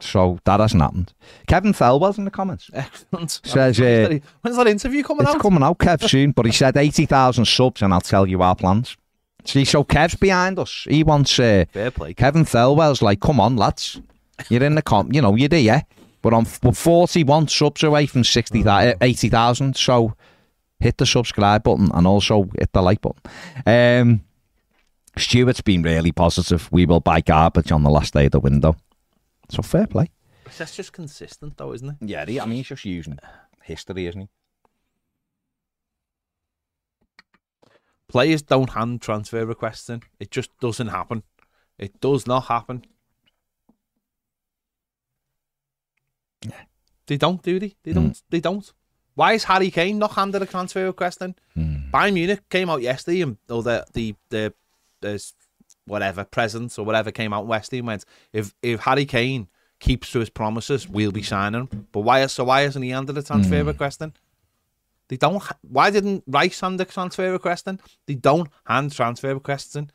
So 0.00 0.38
that 0.44 0.60
hasn't 0.60 0.82
happened. 0.82 1.12
Kevin 1.46 1.72
Thelwell's 1.72 2.18
in 2.18 2.24
the 2.24 2.30
comments. 2.30 2.68
Excellent. 2.74 3.30
Says, 3.44 3.78
when's, 3.78 3.80
uh, 3.80 4.08
that, 4.08 4.22
when's 4.42 4.56
that 4.56 4.66
interview 4.66 5.02
coming 5.04 5.24
It's 5.26 5.34
out? 5.36 5.40
coming 5.40 5.62
out, 5.62 5.78
Kev, 5.78 6.08
soon. 6.08 6.32
But 6.32 6.46
he 6.46 6.52
said 6.52 6.76
eighty 6.76 7.06
thousand 7.06 7.46
subs, 7.46 7.82
and 7.82 7.94
I'll 7.94 8.00
tell 8.00 8.26
you 8.26 8.42
our 8.42 8.56
plans. 8.56 8.96
See, 9.44 9.64
so 9.64 9.84
Kev's 9.84 10.14
behind 10.14 10.58
us. 10.58 10.86
He 10.88 11.02
wants 11.02 11.38
uh, 11.38 11.64
Fair 11.70 11.90
play. 11.90 12.14
Kevin 12.14 12.44
Thelwell's 12.44 13.02
like, 13.02 13.20
come 13.20 13.40
on, 13.40 13.56
lads, 13.56 14.00
you're 14.48 14.62
in 14.62 14.74
the 14.74 14.82
comp. 14.82 15.14
You 15.14 15.22
know, 15.22 15.34
you're 15.34 15.48
there. 15.48 15.84
But 16.22 16.34
I'm 16.34 16.46
we're 16.62 16.72
41 16.72 17.48
subs 17.48 17.82
away 17.82 18.06
from 18.06 18.22
60, 18.22 18.64
uh, 18.64 18.94
80,000. 19.00 19.76
So 19.76 20.14
hit 20.78 20.98
the 20.98 21.06
subscribe 21.06 21.64
button 21.64 21.90
and 21.92 22.06
also 22.06 22.48
hit 22.58 22.72
the 22.72 22.82
like 22.82 23.00
button. 23.00 23.22
Um, 23.66 24.24
Stuart's 25.16 25.60
been 25.60 25.82
really 25.82 26.12
positive. 26.12 26.70
We 26.70 26.86
will 26.86 27.00
buy 27.00 27.20
garbage 27.20 27.72
on 27.72 27.82
the 27.82 27.90
last 27.90 28.14
day 28.14 28.26
of 28.26 28.32
the 28.32 28.40
window. 28.40 28.76
So 29.50 29.62
fair 29.62 29.86
play. 29.86 30.10
That's 30.56 30.76
just 30.76 30.92
consistent, 30.92 31.56
though, 31.56 31.72
isn't 31.72 31.88
it? 31.88 31.96
Yeah, 32.00 32.22
I 32.42 32.46
mean, 32.46 32.58
he's 32.58 32.68
just 32.68 32.84
using 32.84 33.18
history, 33.62 34.06
isn't 34.06 34.20
he? 34.20 34.28
Players 38.12 38.42
don't 38.42 38.68
hand 38.68 39.00
transfer 39.00 39.46
requests 39.46 39.88
in. 39.88 40.02
It 40.20 40.30
just 40.30 40.50
doesn't 40.60 40.88
happen. 40.88 41.22
It 41.78 41.98
does 41.98 42.26
not 42.26 42.44
happen. 42.44 42.84
They 47.06 47.16
don't, 47.16 47.42
do 47.42 47.58
they? 47.58 47.74
They 47.82 47.94
don't. 47.94 48.08
Hmm. 48.08 48.24
They 48.28 48.40
don't. 48.40 48.70
Why 49.14 49.32
is 49.32 49.44
Harry 49.44 49.70
Kane 49.70 49.98
not 49.98 50.12
handed 50.12 50.42
a 50.42 50.46
transfer 50.46 50.84
request 50.84 51.22
in? 51.22 51.34
Hmm. 51.54 51.90
Bayern 51.90 52.12
Munich 52.12 52.46
came 52.50 52.68
out 52.68 52.82
yesterday 52.82 53.22
and 53.22 53.38
or 53.48 53.62
the 53.62 53.86
the 53.94 54.14
the, 54.28 54.52
the 55.00 55.32
whatever 55.86 56.24
presence 56.24 56.78
or 56.78 56.84
whatever 56.84 57.12
came 57.12 57.32
out 57.32 57.48
yesterday 57.48 57.78
and 57.78 57.86
went 57.86 58.04
if 58.34 58.54
if 58.60 58.80
Harry 58.80 59.06
Kane 59.06 59.48
keeps 59.80 60.12
to 60.12 60.20
his 60.20 60.28
promises, 60.28 60.86
we'll 60.86 61.12
be 61.12 61.22
signing 61.22 61.62
him. 61.62 61.88
But 61.92 62.00
why 62.00 62.20
is 62.20 62.32
so 62.32 62.44
why 62.44 62.60
hasn't 62.60 62.84
he 62.84 62.90
handed 62.90 63.16
a 63.16 63.22
transfer 63.22 63.62
hmm. 63.62 63.68
request 63.68 64.02
in? 64.02 64.12
They 65.08 65.16
don't. 65.16 65.42
ha- 65.42 65.58
Why 65.62 65.90
didn't 65.90 66.24
Rice 66.26 66.60
hand 66.60 66.80
a 66.80 66.84
transfer 66.84 67.30
request 67.32 67.66
in? 67.68 67.80
They 68.06 68.14
don't 68.14 68.48
hand 68.66 68.92
transfer 68.92 69.34
requests 69.34 69.76
in. 69.76 69.90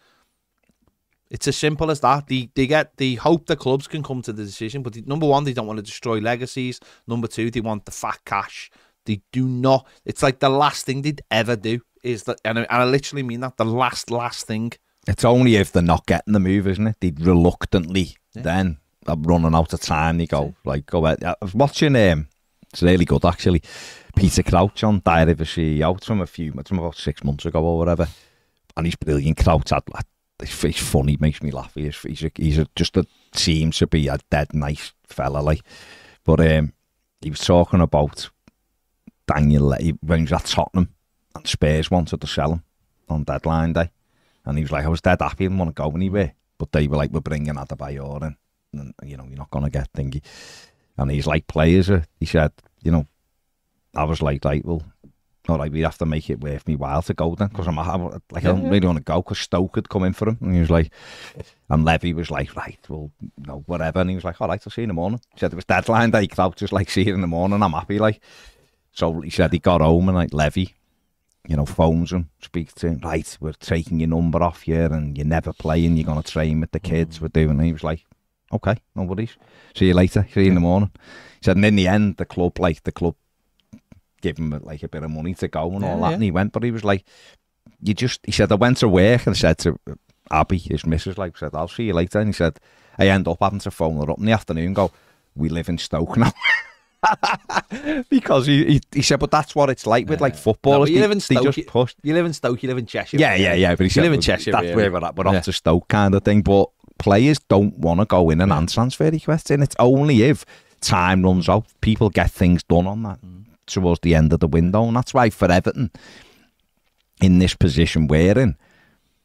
It's 1.30 1.48
as 1.48 1.58
simple 1.58 1.91
as 1.91 2.00
that. 2.02 2.28
They 2.28 2.50
they 2.56 2.67
get 2.67 2.96
they 2.98 3.15
hope 3.15 3.48
the 3.48 3.56
clubs 3.56 3.88
can 3.88 4.04
come 4.04 4.22
to 4.24 4.34
the 4.34 4.43
decision, 4.43 4.84
but 4.84 4.93
they, 4.93 5.02
number 5.02 5.28
one, 5.28 5.43
they 5.43 5.54
don't 5.54 5.67
want 5.67 5.78
to 5.78 5.84
destroy 5.84 6.20
legacies. 6.20 6.80
Number 7.08 7.28
two, 7.28 7.52
they 7.52 7.62
want 7.62 7.86
the 7.86 7.91
fat 7.91 8.20
cash. 8.26 8.71
They 9.06 9.21
do 9.32 9.48
not. 9.48 9.88
It's 10.06 10.23
like 10.23 10.40
the 10.40 10.50
last 10.50 10.86
thing 10.86 11.02
they'd 11.02 11.21
ever 11.32 11.56
do 11.56 11.82
is 12.04 12.23
that, 12.23 12.40
and 12.46 12.60
I, 12.60 12.62
and 12.63 12.82
I 12.82 12.86
literally 12.86 13.23
mean 13.23 13.42
that 13.42 13.58
the 13.58 13.65
last 13.65 14.12
last 14.12 14.48
thing. 14.48 14.73
It's 15.08 15.23
only 15.25 15.56
if 15.56 15.71
they're 15.71 15.82
not 15.82 16.06
getting 16.06 16.34
the 16.34 16.40
move, 16.40 16.67
isn't 16.67 16.86
it? 16.88 16.98
They'd 17.00 17.21
reluctantly 17.21 18.17
then 18.44 18.77
I'm 19.06 19.23
running 19.23 19.56
out 19.56 19.73
of 19.73 19.82
time. 19.82 20.17
They 20.17 20.27
go 20.27 20.54
like 20.65 20.86
go. 20.86 21.06
ahead. 21.06 21.23
I 21.23 21.36
was 21.42 21.54
watching. 21.54 21.96
Um, 21.96 22.27
it's 22.71 22.84
really 22.84 23.06
good 23.06 23.25
actually. 23.25 23.63
Peter 24.18 24.42
Crouch 24.42 24.84
on 24.84 25.02
Diary 25.06 25.34
of 25.34 25.42
a 25.42 25.44
CEO 25.44 26.04
from 26.04 26.22
a 26.22 26.28
few, 26.28 26.52
from 26.52 26.80
about 26.80 26.96
six 26.96 27.24
months 27.24 27.46
ago 27.46 27.63
or 27.63 27.78
whatever, 27.78 28.08
and 28.76 28.88
he's 28.88 28.96
brilliant. 28.96 29.38
Crouch 29.38 29.70
had 29.70 29.84
like, 29.94 30.06
he's, 30.40 30.80
funny, 30.80 31.18
makes 31.20 31.44
me 31.44 31.52
laugh. 31.52 31.74
He's 31.76 32.00
he's, 32.02 32.24
a, 32.24 32.32
he's 32.36 32.58
a, 32.58 32.68
just 32.76 32.98
a 32.98 33.06
seems 33.34 33.78
to 33.78 33.88
be 33.88 34.08
a 34.08 34.18
dead 34.32 34.54
nice 34.54 34.94
fella, 35.06 35.40
like. 35.40 35.62
But 36.24 36.40
um, 36.42 36.74
he 37.22 37.30
was 37.30 37.42
talking 37.42 37.80
about 37.80 38.30
Daniel 39.28 39.76
when 40.02 40.20
he 40.20 40.24
was 40.24 40.34
at 40.34 40.46
Tottenham, 40.46 40.90
and 41.36 41.48
Spurs 41.48 41.92
wanted 41.92 42.20
to 42.20 42.28
sell 42.28 42.54
him 42.54 42.63
on 43.10 43.24
deadline 43.24 43.74
day. 43.74 43.92
And 44.46 44.58
he 44.58 44.63
was 44.63 44.72
like, 44.72 44.86
I 44.86 44.90
was 44.90 45.02
dead 45.02 45.22
happy, 45.22 45.46
didn't 45.46 45.60
want 45.60 45.76
to 45.76 45.82
go 45.82 45.92
anywhere. 45.92 46.34
But 46.58 46.72
they 46.72 46.88
were 46.88 46.98
like, 46.98 47.12
we're 47.12 47.22
bringing 47.22 47.54
Adebayor 47.54 48.24
in. 48.24 48.36
And, 48.74 48.94
you 49.04 49.15
know, 49.15 49.26
you're 49.26 49.38
not 49.38 49.52
to 49.52 49.70
get 49.70 49.94
thingy. 49.94 50.24
And 50.98 51.12
he's 51.12 51.28
like, 51.28 51.46
players, 51.48 51.92
he 52.20 52.26
said, 52.26 52.52
you 52.82 52.92
know, 52.92 53.06
I 53.98 54.04
was 54.04 54.21
like, 54.21 54.45
right, 54.45 54.63
well, 54.63 54.83
all 55.50 55.58
right, 55.58 55.71
we'd 55.71 55.81
have 55.81 55.98
to 55.98 56.06
make 56.06 56.29
it 56.29 56.41
worth 56.41 56.67
me 56.67 56.75
while 56.75 57.02
to 57.02 57.13
go 57.13 57.33
then, 57.33 57.48
because 57.48 57.67
I'm, 57.67 57.77
like, 57.77 58.21
I 58.35 58.39
don't 58.39 58.69
really 58.69 58.85
want 58.85 58.98
to 58.98 59.04
go 59.04 59.21
because 59.21 59.39
Stoke 59.39 59.75
had 59.75 59.89
come 59.89 60.04
in 60.04 60.13
for 60.13 60.29
him, 60.29 60.37
and 60.41 60.54
he 60.54 60.60
was 60.60 60.69
like, 60.69 60.91
and 61.69 61.85
Levy 61.85 62.13
was 62.13 62.29
like, 62.29 62.56
right, 62.56 62.79
well, 62.89 63.12
know, 63.37 63.63
whatever, 63.65 64.02
and 64.02 64.10
he 64.10 64.15
was 64.15 64.25
like, 64.25 64.39
all 64.41 64.48
right, 64.48 64.62
I'll 64.65 64.71
see 64.71 64.81
you 64.81 64.83
in 64.83 64.89
the 64.89 64.93
morning. 64.93 65.19
He 65.33 65.39
said 65.39 65.54
it 65.54 65.56
was 65.56 65.65
deadline 65.65 66.12
day, 66.12 66.27
I 66.37 66.50
just 66.50 66.73
like 66.73 66.89
see 66.89 67.04
you 67.04 67.15
in 67.15 67.21
the 67.21 67.27
morning, 67.27 67.63
I'm 67.63 67.71
happy, 67.71 67.98
like. 68.00 68.21
So 68.91 69.21
he 69.21 69.29
said 69.29 69.54
he 69.54 69.60
got 69.60 69.81
home 69.81 70.10
and 70.10 70.17
like 70.17 70.33
Levy, 70.33 70.73
you 71.48 71.56
know, 71.56 71.65
phones 71.65 72.12
him, 72.12 72.29
speaks 72.41 72.73
to 72.73 72.87
him, 72.87 73.00
right, 73.04 73.37
we're 73.39 73.54
taking 73.54 74.00
your 74.00 74.10
number 74.10 74.43
off 74.43 74.63
here, 74.63 74.91
and 74.91 75.17
you're 75.17 75.25
never 75.25 75.54
playing, 75.54 75.95
you're 75.95 76.06
gonna 76.06 76.23
train 76.23 76.60
with 76.60 76.71
the 76.71 76.79
kids, 76.79 77.19
mm. 77.19 77.21
we're 77.21 77.27
doing. 77.29 77.52
And 77.52 77.63
he 77.63 77.73
was 77.73 77.83
like, 77.83 78.06
okay, 78.52 78.75
no 78.95 79.04
worries, 79.04 79.37
see 79.75 79.87
you 79.87 79.93
later, 79.93 80.27
see 80.33 80.41
you 80.41 80.48
in 80.48 80.56
the 80.56 80.62
morning. 80.62 80.91
He 81.39 81.45
said, 81.45 81.56
and 81.56 81.65
in 81.65 81.75
the 81.75 81.87
end, 81.87 82.17
the 82.17 82.25
club, 82.25 82.60
like 82.60 82.83
the 82.83 82.91
club 82.91 83.15
give 84.22 84.38
him 84.38 84.50
like 84.63 84.84
a 84.84 84.88
bit 84.88 85.04
of 85.04 85.12
money 85.12 85.34
to 85.36 85.48
go 85.48 85.72
and 85.74 85.84
all 85.84 85.96
Yeah, 85.96 86.02
that. 86.02 86.08
yeah. 86.10 86.13
And 86.15 86.24
he 86.24 86.32
went, 86.32 86.52
but 86.54 86.63
he 86.63 86.72
was 86.72 86.84
like, 86.84 87.06
you 87.82 87.94
just, 87.94 88.20
he 88.26 88.32
said, 88.32 88.52
I 88.52 88.56
went 88.56 88.78
to 88.78 88.88
work 88.88 89.28
and 89.28 89.36
said 89.38 89.58
to 89.60 89.80
Abbey, 90.32 90.58
his 90.58 90.86
missus, 90.86 91.18
like, 91.18 91.38
said, 91.38 91.52
I'll 91.54 91.68
see 91.68 91.84
you 91.86 91.94
later. 91.94 92.20
And 92.20 92.30
he 92.30 92.34
said, 92.34 92.60
I 92.98 93.08
end 93.08 93.28
up 93.28 93.38
having 93.40 93.60
to 93.60 93.72
phone 93.72 93.98
her 93.98 94.10
up 94.12 94.18
in 94.20 94.26
the 94.26 94.32
afternoon 94.32 94.65
and 94.68 94.76
go, 94.76 94.92
we 95.36 95.50
live 95.50 95.70
in 95.70 95.78
Stoke 95.78 96.18
now. 96.18 96.32
because 98.10 98.48
he, 98.48 98.65
he, 98.65 98.82
he 98.92 99.02
said, 99.02 99.20
but 99.20 99.32
that's 99.32 99.56
what 99.56 99.70
it's 99.70 99.86
like 99.86 100.10
with 100.10 100.22
like 100.22 100.34
No, 100.34 100.40
footballers. 100.40 100.90
but 100.90 100.94
you 100.96 101.02
live 101.02 101.12
in 101.12 101.20
they 101.20 101.36
Stoke. 101.36 101.44
just 101.44 101.58
you, 101.60 101.65
push. 101.65 101.96
you 102.04 102.13
live 102.13 102.26
in 102.26 102.34
Stoke. 102.34 102.62
You 102.63 102.70
live 102.70 102.78
in 102.78 102.86
Cheshire. 102.86 103.18
Yeah, 103.18 103.36
yeah, 103.36 103.54
yeah. 103.54 103.72
But 103.72 103.80
he 103.82 103.84
You 103.86 103.90
said, 103.92 104.02
live 104.04 104.13
in 104.13 104.18
"Well, 104.18 104.22
Cheshire, 104.24 104.52
That's 104.52 104.63
really." 104.63 104.76
where 104.76 104.92
we're 104.92 105.06
at. 105.08 105.15
We're 105.15 105.32
Yeah. 105.32 105.38
off 105.40 105.46
to 105.46 105.54
Stoke 105.54 105.88
kind 105.88 106.15
of 106.15 106.24
thing. 106.24 106.42
But 106.42 106.70
players 106.98 107.40
don't 107.48 107.78
want 107.78 108.00
to 108.00 108.06
go 108.06 108.30
in 108.30 108.42
and 108.42 108.52
hand 108.52 108.70
transfer 108.70 109.10
requests 109.10 109.52
in. 109.52 109.62
It's 109.62 109.76
only 109.80 110.24
if 110.24 110.46
time 110.82 111.24
runs 111.24 111.48
out, 111.50 111.65
people 111.82 112.10
get 112.10 112.32
things 112.32 112.63
done 112.63 112.88
on 112.88 113.04
that 113.04 113.20
Mm. 113.22 113.44
Towards 113.68 114.00
the 114.02 114.15
end 114.15 114.34
of 114.34 114.40
the 114.40 114.48
window. 114.48 114.86
And 114.86 114.96
that's 114.96 115.13
why 115.13 115.30
for 115.30 115.52
Everton, 115.52 115.92
in 117.22 117.40
this 117.40 117.56
position 117.56 118.08
we're 118.08 118.38
in, 118.38 118.56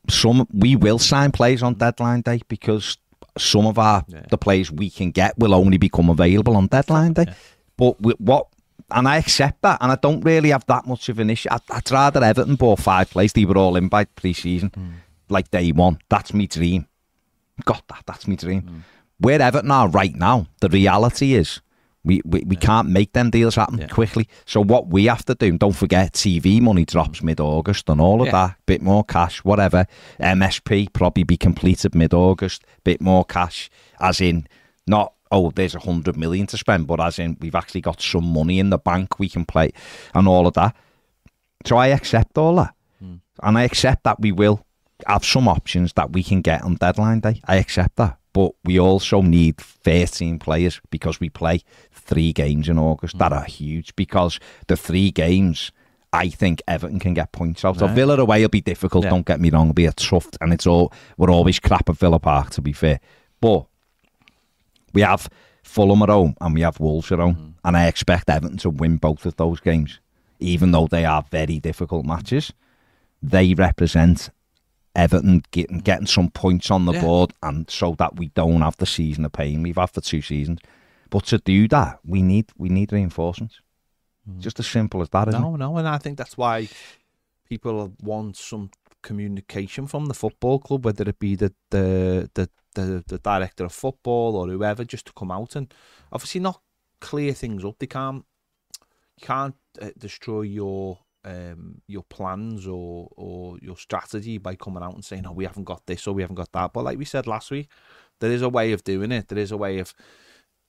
some 0.08 0.46
we 0.52 0.76
will 0.76 0.98
sign 0.98 1.32
players 1.32 1.62
on 1.62 1.74
deadline 1.74 2.22
day 2.22 2.40
because 2.48 2.98
some 3.38 3.66
of 3.66 3.78
our 3.78 4.04
Yeah. 4.08 4.22
the 4.30 4.38
players 4.38 4.70
we 4.70 4.90
can 4.90 5.10
get 5.10 5.38
will 5.38 5.54
only 5.54 5.78
become 5.78 6.10
available 6.10 6.56
on 6.56 6.66
deadline 6.66 7.14
day. 7.14 7.26
But 7.76 8.00
we, 8.02 8.12
what 8.18 8.48
and 8.90 9.08
I 9.08 9.16
accept 9.16 9.62
that, 9.62 9.78
and 9.80 9.90
I 9.90 9.96
don't 9.96 10.20
really 10.20 10.50
have 10.50 10.66
that 10.66 10.86
much 10.86 11.08
of 11.08 11.18
an 11.18 11.30
issue. 11.30 11.48
I'd, 11.50 11.62
I'd 11.70 11.90
rather 11.90 12.22
Everton 12.22 12.56
bought 12.56 12.80
five 12.80 13.10
players; 13.10 13.32
they 13.32 13.44
were 13.44 13.56
all 13.56 13.76
in 13.76 13.88
by 13.88 14.04
pre-season, 14.04 14.70
hmm. 14.74 14.90
like 15.28 15.50
day 15.50 15.72
one. 15.72 15.98
That's 16.08 16.34
my 16.34 16.46
dream. 16.46 16.86
Got 17.64 17.86
that? 17.88 18.02
That's 18.06 18.26
my 18.26 18.34
dream. 18.34 18.62
Hmm. 18.62 18.78
Where 19.18 19.40
Everton 19.40 19.70
are 19.70 19.88
right 19.88 20.14
now, 20.14 20.48
the 20.60 20.68
reality 20.68 21.34
is 21.34 21.60
we, 22.04 22.20
we, 22.24 22.42
we 22.46 22.56
can't 22.56 22.88
make 22.88 23.12
them 23.12 23.30
deals 23.30 23.54
happen 23.54 23.78
Yeah. 23.78 23.86
quickly. 23.86 24.28
So 24.44 24.60
what 24.60 24.88
we 24.88 25.06
have 25.06 25.24
to 25.26 25.34
do, 25.34 25.46
and 25.46 25.58
don't 25.58 25.76
forget, 25.76 26.12
TV 26.12 26.60
money 26.60 26.84
drops 26.84 27.20
mm. 27.20 27.24
mid-August 27.24 27.88
and 27.88 28.00
all 28.00 28.20
of 28.20 28.26
Yeah. 28.26 28.32
that. 28.32 28.56
Bit 28.66 28.82
more 28.82 29.04
cash, 29.04 29.38
whatever. 29.44 29.86
MSP 30.20 30.92
probably 30.92 31.22
be 31.22 31.36
completed 31.36 31.94
mid-August. 31.94 32.64
Bit 32.84 33.00
more 33.00 33.24
cash, 33.24 33.70
as 34.00 34.20
in 34.20 34.46
not 34.86 35.12
oh 35.30 35.50
there's 35.50 35.74
a 35.74 35.80
hundred 35.80 36.16
million 36.16 36.46
to 36.48 36.58
spend, 36.58 36.86
but 36.86 37.00
as 37.00 37.18
in 37.18 37.36
we've 37.40 37.54
actually 37.54 37.80
got 37.80 38.00
some 38.00 38.24
money 38.32 38.58
in 38.58 38.70
the 38.70 38.78
bank 38.78 39.18
we 39.18 39.28
can 39.28 39.44
play 39.44 39.72
and 40.14 40.28
all 40.28 40.46
of 40.46 40.54
that. 40.54 40.74
So 41.64 41.76
I 41.76 41.88
accept 41.88 42.36
all 42.36 42.56
that, 42.56 42.74
hmm. 42.98 43.16
and 43.42 43.56
I 43.56 43.62
accept 43.62 44.02
that 44.04 44.20
we 44.20 44.32
will 44.32 44.66
have 45.06 45.24
some 45.24 45.48
options 45.48 45.92
that 45.94 46.12
we 46.12 46.22
can 46.22 46.42
get 46.42 46.62
on 46.62 46.74
deadline 46.74 47.20
day. 47.20 47.40
I 47.46 47.56
accept 47.56 47.96
that. 47.96 48.18
But 48.32 48.52
we 48.64 48.78
also 48.80 49.20
need 49.20 49.58
13 49.58 50.38
players 50.38 50.80
because 50.90 51.20
we 51.20 51.28
play 51.28 51.60
three 52.02 52.32
games 52.32 52.68
in 52.68 52.78
August 52.78 53.18
that 53.18 53.32
are 53.32 53.44
huge 53.44 53.94
because 53.96 54.38
the 54.66 54.76
three 54.76 55.10
games, 55.10 55.72
I 56.12 56.28
think 56.28 56.60
Everton 56.68 56.98
can 56.98 57.14
get 57.14 57.32
points 57.32 57.64
out. 57.64 57.78
So 57.78 57.86
Right. 57.86 57.94
Villa 57.94 58.16
away 58.18 58.42
will 58.42 58.48
be 58.48 58.60
difficult, 58.60 59.04
Yeah. 59.04 59.10
don't 59.10 59.26
get 59.26 59.40
me 59.40 59.50
wrong, 59.50 59.66
it'll 59.68 59.74
be 59.74 59.86
a 59.86 59.92
tough, 59.92 60.28
and 60.40 60.52
it's 60.52 60.66
all, 60.66 60.92
we're 61.16 61.30
always 61.30 61.58
crap 61.58 61.88
at 61.88 61.96
Villa 61.96 62.18
Park 62.18 62.50
to 62.50 62.60
be 62.60 62.72
fair. 62.72 63.00
But 63.40 63.64
we 64.92 65.02
have 65.02 65.28
Fulham 65.62 66.02
at 66.02 66.08
home 66.08 66.34
and 66.40 66.54
we 66.54 66.60
have 66.62 66.80
Wolves 66.80 67.10
at 67.12 67.18
home, 67.18 67.34
mm. 67.36 67.52
and 67.64 67.76
I 67.76 67.86
expect 67.86 68.28
Everton 68.28 68.58
to 68.58 68.70
win 68.70 68.96
both 68.96 69.24
of 69.26 69.36
those 69.36 69.60
games, 69.60 70.00
even 70.40 70.72
though 70.72 70.86
they 70.86 71.04
are 71.04 71.24
very 71.30 71.58
difficult 71.58 72.04
matches. 72.04 72.52
They 73.22 73.54
represent 73.54 74.30
Everton 74.94 75.42
getting 75.52 75.78
getting 75.78 76.06
some 76.06 76.28
points 76.28 76.70
on 76.70 76.84
the 76.84 76.92
Yeah. 76.92 77.00
board, 77.02 77.32
and 77.42 77.70
so 77.70 77.94
that 77.98 78.16
we 78.16 78.28
don't 78.34 78.60
have 78.60 78.76
the 78.76 78.86
season 78.86 79.24
of 79.24 79.32
pain 79.32 79.62
we've 79.62 79.76
had 79.76 79.90
for 79.90 80.00
two 80.02 80.20
seasons. 80.20 80.58
But 81.12 81.26
to 81.26 81.36
do 81.36 81.68
that, 81.68 81.98
we 82.06 82.22
need 82.22 82.46
we 82.56 82.70
need 82.70 82.90
reinforcements. 82.90 83.60
Just 84.38 84.58
as 84.60 84.66
simple 84.66 85.02
as 85.02 85.10
that, 85.10 85.28
isn't 85.28 85.42
No, 85.42 85.56
no, 85.56 85.76
and 85.76 85.86
I 85.86 85.98
think 85.98 86.16
that's 86.16 86.38
why 86.38 86.68
people 87.46 87.92
want 88.00 88.38
some 88.38 88.70
communication 89.02 89.86
from 89.86 90.06
the 90.06 90.14
football 90.14 90.58
club, 90.58 90.86
whether 90.86 91.06
it 91.06 91.18
be 91.18 91.36
the 91.36 91.52
the 91.70 92.30
the, 92.32 92.48
the, 92.74 93.04
the 93.06 93.18
director 93.18 93.64
of 93.66 93.72
football 93.74 94.36
or 94.36 94.48
whoever, 94.48 94.84
just 94.84 95.04
to 95.06 95.12
come 95.12 95.30
out 95.30 95.54
and 95.54 95.74
obviously 96.10 96.40
not 96.40 96.62
clear 97.00 97.34
things 97.34 97.62
up. 97.62 97.78
They 97.78 97.88
can't 97.88 98.24
you 99.18 99.26
can't 99.26 99.56
uh, 99.82 99.90
destroy 99.98 100.42
your 100.42 101.00
um 101.26 101.82
your 101.88 102.04
plans 102.04 102.66
or 102.66 103.08
or 103.16 103.58
your 103.60 103.76
strategy 103.76 104.38
by 104.38 104.54
coming 104.54 104.82
out 104.82 104.94
and 104.94 105.04
saying, 105.04 105.26
"Oh, 105.26 105.32
we 105.32 105.44
haven't 105.44 105.64
got 105.64 105.84
this 105.84 106.06
or 106.06 106.14
we 106.14 106.22
haven't 106.22 106.36
got 106.36 106.52
that." 106.52 106.72
But 106.72 106.84
like 106.84 106.96
we 106.96 107.04
said 107.04 107.26
last 107.26 107.50
week, 107.50 107.68
there 108.20 108.32
is 108.32 108.40
a 108.40 108.48
way 108.48 108.72
of 108.72 108.82
doing 108.82 109.12
it. 109.12 109.28
There 109.28 109.42
is 109.42 109.52
a 109.52 109.58
way 109.58 109.78
of 109.78 109.92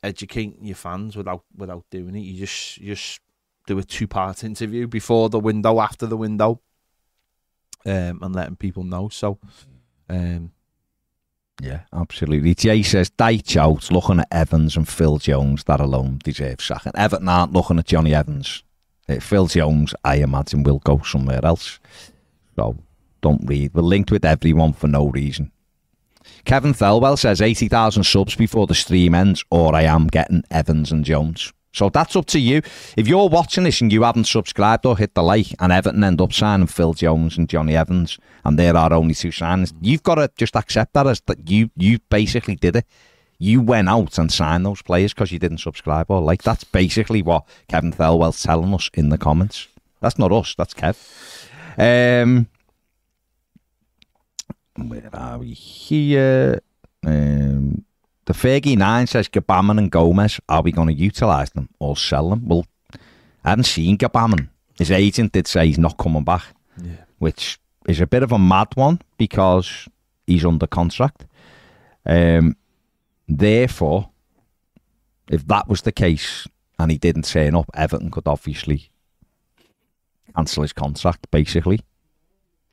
educating 0.03 0.65
your 0.65 0.75
fans 0.75 1.15
without 1.15 1.43
without 1.55 1.85
doing 1.89 2.15
it. 2.15 2.19
You 2.19 2.45
just 2.45 2.77
you 2.77 2.93
just 2.93 3.21
do 3.65 3.79
a 3.79 3.83
two 3.83 4.07
part 4.07 4.43
interview 4.43 4.87
before 4.87 5.29
the 5.29 5.39
window, 5.39 5.79
after 5.79 6.05
the 6.05 6.17
window, 6.17 6.61
um, 7.85 8.19
and 8.21 8.35
letting 8.35 8.57
people 8.57 8.83
know. 8.83 9.09
So, 9.09 9.39
um, 10.09 10.51
Yeah, 11.61 11.81
absolutely. 11.93 12.55
Jay 12.55 12.83
says, 12.83 13.09
Dyche 13.11 13.57
out, 13.57 13.91
looking 13.91 14.19
at 14.19 14.27
Evans 14.31 14.75
and 14.75 14.87
Phil 14.87 15.17
Jones, 15.17 15.63
that 15.65 15.79
alone 15.79 16.19
deserves 16.23 16.65
sacking. 16.65 16.91
Everton 16.95 17.29
aren't 17.29 17.53
looking 17.53 17.79
at 17.79 17.85
Jonny 17.85 18.13
Evans. 18.13 18.63
Uh, 19.07 19.19
Phil 19.19 19.47
Jones, 19.47 19.93
I 20.03 20.15
imagine, 20.15 20.63
will 20.63 20.79
go 20.79 20.99
somewhere 21.03 21.43
else. 21.43 21.79
So, 22.55 22.77
don't 23.21 23.47
read. 23.47 23.73
We're 23.73 23.81
linked 23.81 24.11
with 24.11 24.25
everyone 24.25 24.73
for 24.73 24.87
no 24.87 25.07
reason. 25.07 25.51
Kevin 26.45 26.73
Thelwell 26.73 27.17
says 27.17 27.41
80,000 27.41 28.03
subs 28.03 28.35
before 28.35 28.67
the 28.67 28.75
stream 28.75 29.15
ends, 29.15 29.43
or 29.49 29.75
I 29.75 29.83
am 29.83 30.07
getting 30.07 30.43
Evans 30.51 30.91
and 30.91 31.05
Jones. 31.05 31.53
So 31.73 31.89
that's 31.89 32.15
up 32.15 32.27
to 32.27 32.39
you. 32.39 32.61
If 32.95 33.07
you're 33.07 33.27
watching 33.27 33.63
this 33.63 33.81
and 33.81 33.91
you 33.91 34.03
haven't 34.03 34.25
subscribed 34.25 34.85
or 34.85 34.95
hit 34.95 35.15
the 35.15 35.23
like, 35.23 35.47
and 35.59 35.71
Everton 35.71 36.03
end 36.03 36.21
up 36.21 36.31
signing 36.31 36.67
Phil 36.67 36.93
Jones 36.93 37.37
and 37.37 37.49
Jonny 37.49 37.75
Evans, 37.75 38.19
and 38.45 38.59
there 38.59 38.77
are 38.77 38.93
only 38.93 39.15
two 39.15 39.29
signings, 39.29 39.73
you've 39.81 40.03
got 40.03 40.15
to 40.15 40.29
just 40.37 40.55
accept 40.55 40.93
that 40.93 41.07
as 41.07 41.21
that 41.25 41.49
you 41.49 41.71
you 41.75 41.97
basically 42.09 42.55
did 42.55 42.75
it. 42.75 42.85
You 43.39 43.59
went 43.61 43.89
out 43.89 44.19
and 44.19 44.31
signed 44.31 44.65
those 44.65 44.83
players 44.83 45.13
because 45.13 45.31
you 45.31 45.39
didn't 45.39 45.57
subscribe 45.57 46.11
or 46.11 46.21
like. 46.21 46.43
That's 46.43 46.63
basically 46.63 47.23
what 47.23 47.45
Kevin 47.67 47.91
Thelwell's 47.91 48.43
telling 48.43 48.73
us 48.73 48.89
in 48.93 49.09
the 49.09 49.17
comments. 49.17 49.67
That's 49.99 50.19
not 50.19 50.31
us. 50.31 50.53
That's 50.55 50.75
Kev. 50.75 50.95
Um, 51.77 52.47
here? 55.53 56.61
Um, 57.05 57.85
the 58.25 58.33
Fergie 58.33 58.77
Nine 58.77 59.07
says 59.07 59.27
Gbamin 59.27 59.77
and 59.77 59.91
Gomes. 59.91 60.39
Are 60.49 60.61
we 60.61 60.71
going 60.71 60.87
to 60.87 60.93
utilise 60.93 61.49
them 61.51 61.69
or 61.79 61.97
sell 61.97 62.29
them? 62.29 62.47
Well, 62.47 62.65
I 63.43 63.49
haven't 63.49 63.65
seen 63.65 63.97
Gbamin. 63.97 64.49
His 64.77 64.91
agent 64.91 65.33
did 65.33 65.47
say 65.47 65.67
he's 65.67 65.77
not 65.77 65.97
coming 65.97 66.23
back, 66.23 66.43
yeah, 66.81 67.03
which 67.19 67.59
is 67.87 68.01
a 68.01 68.07
bit 68.07 68.23
of 68.23 68.31
a 68.31 68.39
mad 68.39 68.69
one 68.75 68.99
because 69.17 69.87
he's 70.25 70.45
under 70.45 70.65
contract. 70.65 71.25
Um, 72.05 72.55
therefore, 73.27 74.09
if 75.29 75.45
that 75.47 75.67
was 75.67 75.83
the 75.83 75.91
case 75.91 76.47
and 76.79 76.91
he 76.91 76.97
didn't 76.97 77.25
turn 77.25 77.55
up, 77.55 77.69
Everton 77.75 78.09
could 78.09 78.27
obviously 78.27 78.89
cancel 80.35 80.63
his 80.63 80.73
contract, 80.73 81.29
basically. 81.29 81.79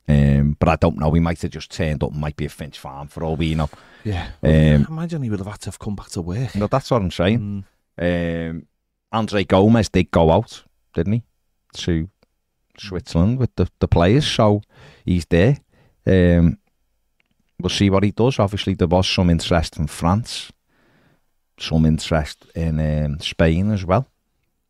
Um, 0.09 0.57
but 0.59 0.69
I 0.69 0.77
don't 0.77 0.99
know. 0.99 1.13
He 1.13 1.21
might 1.21 1.41
have 1.43 1.51
just 1.53 1.71
turned 1.71 2.03
up. 2.03 2.13
Might 2.13 2.37
be 2.37 2.47
a 2.47 2.49
Finch 2.49 2.79
Farm 2.79 3.07
for 3.09 3.23
all 3.23 3.37
we 3.37 3.55
know. 3.55 3.71
yeah. 4.05 4.31
Um, 4.43 4.87
Imagine 4.89 5.23
he 5.23 5.31
would 5.31 5.39
have 5.41 5.47
had 5.47 5.61
to 5.61 5.67
have 5.69 5.79
come 5.79 5.95
back 5.95 6.09
to 6.11 6.23
work. 6.23 6.55
no, 6.57 6.67
that's 6.67 6.91
what 6.91 7.03
I'm 7.03 7.11
saying. 7.11 7.65
Mm, 8.01 8.51
Um, 8.51 8.67
Andre 9.13 9.45
Gomes 9.45 9.89
did 9.89 10.11
go 10.11 10.31
out, 10.33 10.65
didn't 10.95 11.13
he, 11.13 11.23
to 11.75 12.09
Switzerland 12.79 13.39
with 13.39 13.55
the, 13.57 13.69
the 13.79 13.89
players, 13.89 14.27
so 14.27 14.63
he's 15.05 15.27
there. 15.27 15.59
Um, 16.07 16.59
we'll 17.61 17.69
see 17.71 17.91
what 17.91 18.03
he 18.05 18.11
does. 18.11 18.39
Obviously, 18.39 18.75
there 18.75 18.89
was 18.89 19.09
some 19.09 19.29
interest 19.31 19.77
in 19.79 19.87
France, 19.87 20.51
some 21.59 21.85
interest 21.87 22.47
in 22.55 22.81
um, 22.81 23.21
Spain 23.21 23.71
as 23.71 23.85
well. 23.85 24.07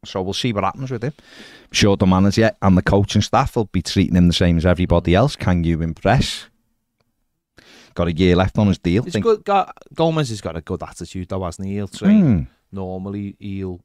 So 0.05 0.23
we'll 0.23 0.33
see 0.33 0.53
what 0.53 0.65
happens 0.65 0.91
with 0.91 1.05
him. 1.05 1.13
I'm 1.19 1.73
sure 1.73 1.97
the 1.97 2.07
manager 2.07 2.53
and 2.63 2.77
the 2.77 2.83
coaching 2.83 3.23
staff 3.23 3.57
will 3.57 3.67
be 3.67 3.83
treating 3.83 4.17
him 4.17 4.29
the 4.29 4.33
same 4.33 4.57
as 4.57 4.65
everybody 4.65 5.15
else. 5.15 5.37
Can 5.37 5.63
you 5.65 5.83
impress? 5.83 6.47
Got 7.95 8.09
a 8.09 8.13
year 8.13 8.37
left 8.37 8.57
on 8.57 8.69
his 8.69 8.79
deal. 8.79 9.03
He's 9.03 9.13
Think- 9.13 9.25
good. 9.25 9.45
Got, 9.45 9.77
Gomes 9.95 10.31
has 10.31 10.41
got 10.41 10.57
a 10.57 10.61
good 10.61 10.83
attitude, 10.83 11.29
though, 11.29 11.45
hasn't 11.45 11.69
he? 11.69 11.75
He'll 11.75 11.89
train. 11.89 12.21
Hmm. 12.21 12.43
Normally, 12.73 13.37
he'll. 13.39 13.81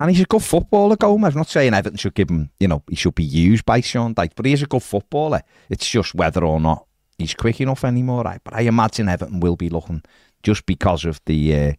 And 0.00 0.10
he's 0.10 0.22
a 0.22 0.24
good 0.24 0.42
footballer, 0.42 0.96
Gomes. 0.96 1.26
I'm 1.26 1.34
not 1.34 1.48
saying 1.48 1.74
Everton 1.74 1.98
should 1.98 2.14
give 2.14 2.30
him, 2.30 2.50
you 2.58 2.66
know, 2.66 2.82
he 2.88 2.96
should 2.96 3.14
be 3.14 3.22
used 3.22 3.66
by 3.66 3.82
Sean 3.82 4.14
Dyche, 4.14 4.32
but 4.34 4.46
he 4.46 4.54
is 4.54 4.62
a 4.62 4.66
good 4.66 4.82
footballer. 4.82 5.42
It's 5.68 5.88
just 5.88 6.14
whether 6.14 6.44
or 6.44 6.58
not 6.58 6.86
he's 7.18 7.34
quick 7.34 7.60
enough 7.60 7.84
anymore. 7.84 8.22
Right? 8.22 8.40
But 8.42 8.54
I 8.54 8.62
imagine 8.62 9.08
Everton 9.08 9.40
will 9.40 9.56
be 9.56 9.68
looking 9.68 10.02
just 10.42 10.64
because 10.64 11.04
of 11.04 11.20
the 11.26 11.54
uh, 11.54 11.72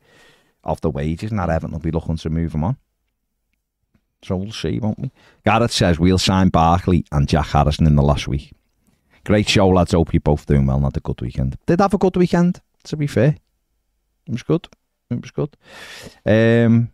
of 0.63 0.79
the 0.81 0.91
wages, 0.91 1.31
and 1.31 1.39
that 1.39 1.49
Everton 1.49 1.71
will 1.71 1.79
be 1.79 1.91
looking 1.91 2.17
to 2.17 2.29
move 2.29 2.53
him 2.53 2.63
on. 2.63 2.77
So 4.23 4.35
we'll 4.35 4.51
see, 4.51 4.79
won't 4.79 4.99
we? 4.99 5.11
Gareth 5.45 5.71
says 5.71 5.99
we'll 5.99 6.17
sign 6.17 6.49
Barkley 6.49 7.05
and 7.11 7.27
Jack 7.27 7.47
Harrison 7.47 7.87
in 7.87 7.95
the 7.95 8.03
last 8.03 8.27
week. 8.27 8.53
Great 9.23 9.49
show, 9.49 9.67
lads. 9.67 9.93
Hope 9.93 10.13
you're 10.13 10.21
both 10.21 10.45
doing 10.45 10.65
well. 10.65 10.79
Not 10.79 10.97
a 10.97 10.99
good 10.99 11.21
weekend. 11.21 11.57
Did 11.65 11.79
have 11.79 11.93
a 11.93 11.97
good 11.97 12.15
weekend, 12.17 12.61
to 12.85 12.97
be 12.97 13.07
fair. 13.07 13.37
It 14.27 14.31
was 14.31 14.43
good. 14.43 14.67
It 15.09 15.21
was 15.21 15.31
good. 15.31 15.55
Um, 16.25 16.91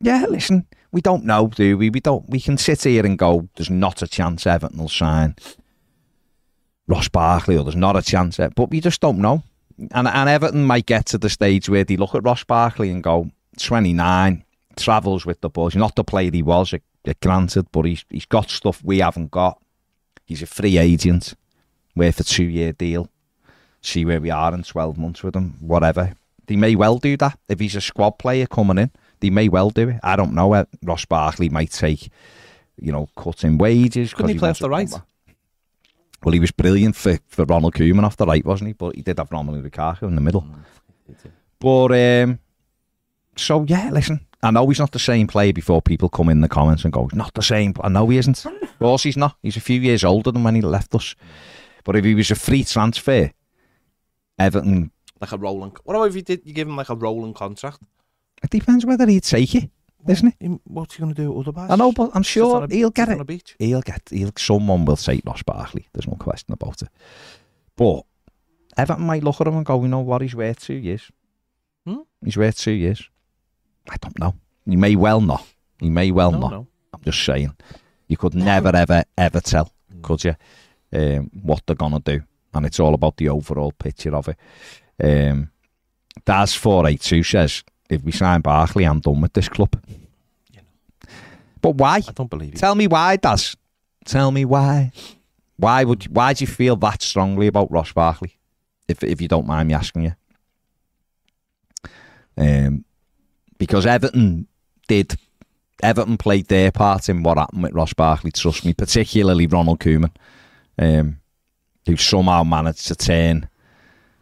yeah, 0.00 0.24
listen, 0.28 0.66
we 0.90 1.00
don't 1.00 1.24
know, 1.24 1.48
do 1.48 1.78
we? 1.78 1.90
We 1.90 2.00
don't. 2.00 2.28
We 2.28 2.40
can 2.40 2.58
sit 2.58 2.82
here 2.82 3.04
and 3.04 3.18
go, 3.18 3.48
"There's 3.54 3.70
not 3.70 4.02
a 4.02 4.08
chance 4.08 4.46
Everton 4.46 4.78
will 4.78 4.88
sign 4.88 5.36
Ross 6.88 7.08
Barkley," 7.08 7.56
or 7.56 7.64
"There's 7.64 7.76
not 7.76 7.96
a 7.96 8.02
chance," 8.02 8.40
eh," 8.40 8.48
but 8.54 8.70
we 8.70 8.80
just 8.80 9.00
don't 9.00 9.18
know. 9.18 9.42
And 9.92 10.08
and 10.08 10.28
Everton 10.28 10.64
might 10.64 10.86
get 10.86 11.06
to 11.06 11.18
the 11.18 11.30
stage 11.30 11.68
where 11.68 11.84
they 11.84 11.96
look 11.96 12.14
at 12.14 12.24
Ross 12.24 12.42
Barkley 12.44 12.90
and 12.90 13.02
go, 13.02 13.30
"29, 13.58 14.44
travels 14.76 15.26
with 15.26 15.40
the 15.40 15.48
boys, 15.48 15.74
not 15.74 15.96
the 15.96 16.04
player 16.04 16.30
he 16.32 16.42
was, 16.42 16.74
granted, 17.20 17.66
but 17.72 17.84
he's 17.84 18.04
he's 18.10 18.26
got 18.26 18.50
stuff 18.50 18.82
we 18.84 18.98
haven't 18.98 19.30
got. 19.30 19.60
He's 20.24 20.42
a 20.42 20.46
free 20.46 20.78
agent, 20.78 21.34
worth 21.96 22.20
a 22.20 22.24
two 22.24 22.44
year 22.44 22.72
deal. 22.72 23.08
See 23.80 24.04
where 24.04 24.20
we 24.20 24.30
are 24.30 24.54
in 24.54 24.62
12 24.62 24.96
months 24.98 25.22
with 25.22 25.36
him, 25.36 25.56
whatever." 25.60 26.14
They 26.46 26.56
may 26.56 26.74
well 26.74 26.98
do 26.98 27.16
that 27.18 27.38
if 27.48 27.60
he's 27.60 27.76
a 27.76 27.80
squad 27.80 28.18
player 28.18 28.46
coming 28.46 28.78
in. 28.78 28.90
They 29.20 29.30
may 29.30 29.48
well 29.48 29.70
do 29.70 29.88
it. 29.90 30.00
I 30.02 30.16
don't 30.16 30.34
know. 30.34 30.66
Ross 30.82 31.04
Barkley 31.04 31.48
might 31.48 31.70
take, 31.70 32.10
you 32.76 32.90
know, 32.90 33.08
cutting 33.16 33.58
wages. 33.58 34.12
Couldn't 34.12 34.32
he 34.32 34.38
play 34.38 34.48
wants 34.48 34.60
off 34.60 34.64
the 34.64 34.70
right? 34.70 34.90
back. 34.90 35.02
Well, 36.24 36.32
he 36.32 36.40
was 36.40 36.50
brilliant 36.50 36.96
for, 36.96 37.18
for 37.26 37.44
Ronald 37.44 37.74
Koeman 37.74 38.04
off 38.04 38.16
the 38.16 38.26
right, 38.26 38.44
wasn't 38.44 38.68
he? 38.68 38.72
But 38.74 38.96
he 38.96 39.02
did 39.02 39.18
have 39.18 39.30
Romelu 39.30 39.62
Lukaku 39.62 40.02
in 40.02 40.14
the 40.14 40.20
middle. 40.20 40.44
But 41.58 41.92
um, 41.92 42.38
so 43.36 43.64
yeah, 43.68 43.90
listen. 43.90 44.20
I 44.44 44.50
know 44.50 44.66
he's 44.68 44.78
not 44.80 44.90
the 44.90 44.98
same 44.98 45.26
player 45.28 45.52
before 45.52 45.80
people 45.80 46.08
come 46.08 46.28
in 46.28 46.40
the 46.40 46.48
comments 46.48 46.82
and 46.84 46.92
go, 46.92 47.08
"Not 47.12 47.34
the 47.34 47.42
same." 47.42 47.74
I 47.80 47.88
know 47.88 48.08
he 48.08 48.18
isn't. 48.18 48.44
Of 48.72 48.78
course, 48.88 49.04
he's 49.04 49.16
not. 49.16 49.36
He's 49.42 49.56
a 49.56 49.60
few 49.60 49.80
years 49.80 50.02
older 50.02 50.32
than 50.32 50.42
when 50.42 50.56
he 50.56 50.60
left 50.60 50.92
us. 50.96 51.14
But 51.84 51.94
if 51.94 52.04
he 52.04 52.16
was 52.16 52.32
a 52.32 52.34
free 52.34 52.64
transfer, 52.64 53.30
Everton. 54.38 54.90
Like 55.20 55.30
a 55.32 55.38
rolling. 55.38 55.72
What 55.84 55.94
about 55.94 56.08
if 56.08 56.16
you 56.16 56.22
did? 56.22 56.42
You 56.44 56.52
give 56.52 56.66
him 56.66 56.76
like 56.76 56.88
a 56.88 56.96
rolling 56.96 57.32
contract. 57.34 57.78
It 58.42 58.50
depends 58.50 58.84
whether 58.84 59.06
he'd 59.06 59.22
take 59.22 59.54
it, 59.54 59.70
isn't 60.08 60.34
it? 60.40 60.60
What's 60.64 60.96
he 60.96 61.00
going 61.02 61.14
to 61.14 61.22
do 61.22 61.38
otherwise? 61.38 61.70
I 61.70 61.76
know, 61.76 61.92
but 61.92 62.10
I'm 62.14 62.24
sure 62.24 62.64
a- 62.64 62.74
he'll 62.74 62.90
get 62.90 63.08
it. 63.08 63.24
beach. 63.24 63.54
He'll 63.60 63.82
get. 63.82 64.02
He'll. 64.10 64.32
Someone 64.36 64.84
will 64.84 64.96
take 64.96 65.22
Ross 65.24 65.44
Barkley. 65.44 65.86
There's 65.92 66.08
no 66.08 66.14
question 66.16 66.52
about 66.52 66.82
it. 66.82 66.88
But 67.76 68.02
Everton 68.76 69.06
might 69.06 69.22
look 69.22 69.40
at 69.40 69.46
him 69.46 69.56
and 69.58 69.64
go, 69.66 69.80
"You 69.82 69.88
know 69.88 70.00
what? 70.00 70.22
He's 70.22 70.34
worth 70.34 70.58
two 70.60 70.74
years. 70.74 71.08
Hmm? 71.86 71.98
He's 72.24 72.36
worth 72.36 72.58
two 72.58 72.72
years." 72.72 73.08
I 73.88 73.96
don't 74.00 74.18
know. 74.18 74.34
You 74.66 74.78
may 74.78 74.96
well 74.96 75.20
not. 75.20 75.46
You 75.80 75.90
may 75.90 76.10
well 76.10 76.30
No, 76.32 76.38
not. 76.38 76.50
no. 76.50 76.66
I'm 76.94 77.00
just 77.04 77.22
saying. 77.24 77.54
You 78.08 78.16
could 78.16 78.34
never, 78.34 78.74
ever, 78.74 79.04
ever 79.16 79.40
tell, 79.40 79.72
could 80.02 80.24
you? 80.24 80.36
Um, 80.92 81.30
what 81.42 81.62
they're 81.66 81.74
gonna 81.76 82.00
do, 82.00 82.22
and 82.52 82.66
it's 82.66 82.78
all 82.78 82.92
about 82.94 83.16
the 83.16 83.28
overall 83.30 83.72
picture 83.72 84.14
of 84.14 84.28
it. 84.28 84.36
Um, 85.02 85.50
Daz 86.26 86.54
four 86.54 86.86
eight 86.86 87.00
two 87.00 87.22
says, 87.22 87.64
"If 87.88 88.02
we 88.02 88.12
sign 88.12 88.42
Barkley, 88.42 88.84
I'm 88.84 89.00
done 89.00 89.22
with 89.22 89.32
this 89.32 89.48
club." 89.48 89.74
But 91.62 91.76
why? 91.76 91.96
I 92.06 92.12
don't 92.14 92.28
believe 92.28 92.52
you. 92.54 92.58
Tell 92.58 92.74
me 92.74 92.86
why, 92.86 93.16
Daz. 93.16 93.56
Tell 94.04 94.30
me 94.30 94.44
why. 94.44 94.92
Why 95.56 95.84
would 95.84 96.04
why 96.14 96.34
do 96.34 96.42
you 96.44 96.48
feel 96.48 96.76
that 96.76 97.00
strongly 97.02 97.46
about 97.46 97.70
Ross 97.72 97.92
Barkley? 97.92 98.36
If 98.88 99.02
if 99.02 99.20
you 99.22 99.28
don't 99.28 99.46
mind 99.46 99.68
me 99.68 99.74
asking 99.74 100.02
you. 100.02 100.14
Um, 102.36 102.84
because 103.62 103.86
Everton 103.86 104.48
did 104.88 105.16
Everton 105.84 106.16
played 106.16 106.48
their 106.48 106.72
part 106.72 107.08
in 107.08 107.22
what 107.22 107.38
happened 107.38 107.62
with 107.62 107.74
Ross 107.74 107.92
Barkley. 107.92 108.32
Trust 108.32 108.64
me, 108.64 108.74
particularly 108.74 109.46
Ronald 109.46 109.78
Koeman, 109.78 110.10
um, 110.80 111.20
who 111.86 111.96
somehow 111.96 112.42
managed 112.42 112.88
to 112.88 112.96
turn 112.96 113.48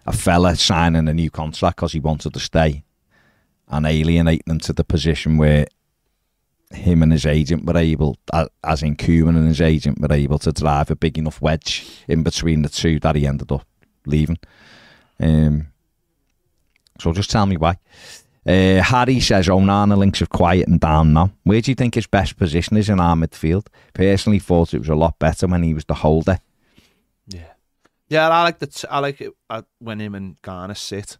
a 0.04 0.12
fella 0.12 0.56
signing 0.56 1.08
a 1.08 1.14
new 1.14 1.30
contract 1.30 1.76
because 1.76 1.92
he 1.92 2.00
wanted 2.00 2.34
to 2.34 2.38
stay 2.38 2.84
and 3.68 3.86
alienate 3.86 4.44
them 4.44 4.58
to 4.58 4.74
the 4.74 4.84
position 4.84 5.38
where 5.38 5.66
him 6.70 7.02
and 7.02 7.10
his 7.10 7.24
agent 7.24 7.64
were 7.64 7.78
able, 7.78 8.18
as 8.62 8.82
in 8.82 8.94
Koeman 8.94 9.38
and 9.38 9.48
his 9.48 9.62
agent, 9.62 10.02
were 10.02 10.12
able 10.12 10.38
to 10.40 10.52
drive 10.52 10.90
a 10.90 10.96
big 10.96 11.16
enough 11.16 11.40
wedge 11.40 11.90
in 12.06 12.22
between 12.22 12.60
the 12.60 12.68
two 12.68 13.00
that 13.00 13.16
he 13.16 13.26
ended 13.26 13.50
up 13.50 13.66
leaving. 14.04 14.38
Um, 15.18 15.68
so 16.98 17.14
just 17.14 17.30
tell 17.30 17.46
me 17.46 17.56
why. 17.56 17.78
Uh, 18.50 18.82
Harry 18.82 19.20
says 19.20 19.46
Onana 19.48 19.96
links 19.96 20.18
have 20.20 20.30
quietened 20.30 20.80
down 20.80 21.12
now. 21.12 21.30
Where 21.44 21.60
do 21.60 21.70
you 21.70 21.74
think 21.74 21.94
his 21.94 22.06
best 22.06 22.36
position 22.36 22.76
is 22.76 22.88
in 22.88 22.98
our 23.00 23.14
midfield? 23.14 23.66
Personally, 23.94 24.38
thought 24.38 24.74
it 24.74 24.78
was 24.78 24.88
a 24.88 24.94
lot 24.94 25.18
better 25.18 25.46
when 25.46 25.62
he 25.62 25.74
was 25.74 25.84
the 25.84 25.94
holder. 25.94 26.38
Yeah, 27.28 27.52
yeah. 28.08 28.28
I 28.28 28.42
like 28.42 28.58
the. 28.58 28.66
T- 28.66 28.88
I 28.90 28.98
like 28.98 29.20
it 29.20 29.32
uh, 29.48 29.62
when 29.78 30.00
him 30.00 30.14
and 30.14 30.40
Garner 30.42 30.74
sit. 30.74 31.18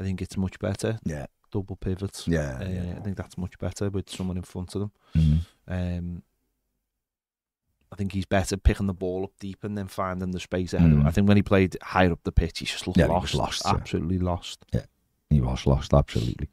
I 0.00 0.02
think 0.02 0.20
it's 0.20 0.36
much 0.36 0.58
better. 0.58 0.98
Yeah. 1.04 1.26
Double 1.52 1.76
pivots. 1.76 2.26
Yeah, 2.26 2.58
Uh, 2.60 2.68
yeah. 2.68 2.94
I 2.96 3.00
think 3.00 3.16
that's 3.16 3.38
much 3.38 3.58
better 3.58 3.88
with 3.88 4.10
someone 4.10 4.36
in 4.36 4.42
front 4.42 4.74
of 4.74 4.80
them. 4.82 4.92
Mm. 5.16 5.38
Um, 5.68 6.22
I 7.92 7.96
think 7.96 8.12
he's 8.12 8.26
better 8.26 8.56
picking 8.56 8.86
the 8.88 8.92
ball 8.92 9.24
up 9.24 9.30
deep 9.40 9.62
and 9.62 9.78
then 9.78 9.86
finding 9.86 10.32
the 10.32 10.40
space 10.40 10.74
ahead 10.74 10.90
of 10.90 10.96
him. 10.98 11.04
Mm. 11.04 11.06
I 11.06 11.12
think 11.12 11.28
when 11.28 11.36
he 11.36 11.42
played 11.42 11.76
higher 11.80 12.12
up 12.12 12.18
the 12.24 12.32
pitch, 12.32 12.58
he 12.58 12.66
just 12.66 12.84
Yeah, 12.96 13.06
he 13.06 13.12
lost. 13.12 13.34
lost, 13.34 13.62
yeah. 13.64 13.70
absolutely 13.72 14.18
lost. 14.18 14.66
He 15.30 15.40
was 15.40 15.66
lost, 15.66 15.92
absolutely. 15.92 16.48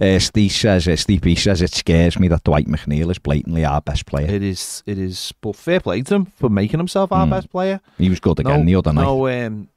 Uh, 0.00 0.18
Steve 0.18 0.52
says, 0.52 0.86
uh, 0.88 0.96
Steve 0.96 1.22
B 1.22 1.34
says, 1.34 1.62
it 1.62 1.72
scares 1.72 2.18
me 2.18 2.28
that 2.28 2.44
Dwight 2.44 2.66
McNeil 2.66 3.10
is 3.10 3.18
blatantly 3.18 3.64
our 3.64 3.80
best 3.80 4.04
player. 4.06 4.28
It 4.30 4.42
is. 4.42 4.82
It 4.86 4.98
is. 4.98 5.32
But 5.40 5.56
fair 5.56 5.80
play 5.80 6.02
to 6.02 6.14
him 6.16 6.26
for 6.26 6.50
making 6.50 6.78
himself 6.80 7.12
our 7.12 7.26
Mm. 7.26 7.30
best 7.30 7.50
player. 7.50 7.80
he 7.98 8.10
was 8.10 8.20
good 8.20 8.38
again 8.40 8.60
no, 8.60 8.66
the 8.66 8.74
other 8.76 8.92
night. 8.92 9.02
No, 9.02 9.26
um, 9.28 9.68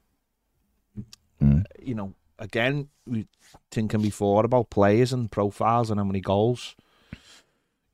Mm. 1.42 1.64
you 1.82 1.94
know, 1.94 2.12
again, 2.38 2.88
we 3.06 3.26
thinking 3.70 4.02
before 4.02 4.44
about 4.44 4.68
players 4.68 5.12
and 5.14 5.30
profiles 5.30 5.90
and 5.90 5.98
how 5.98 6.04
many 6.04 6.20
goals. 6.20 6.76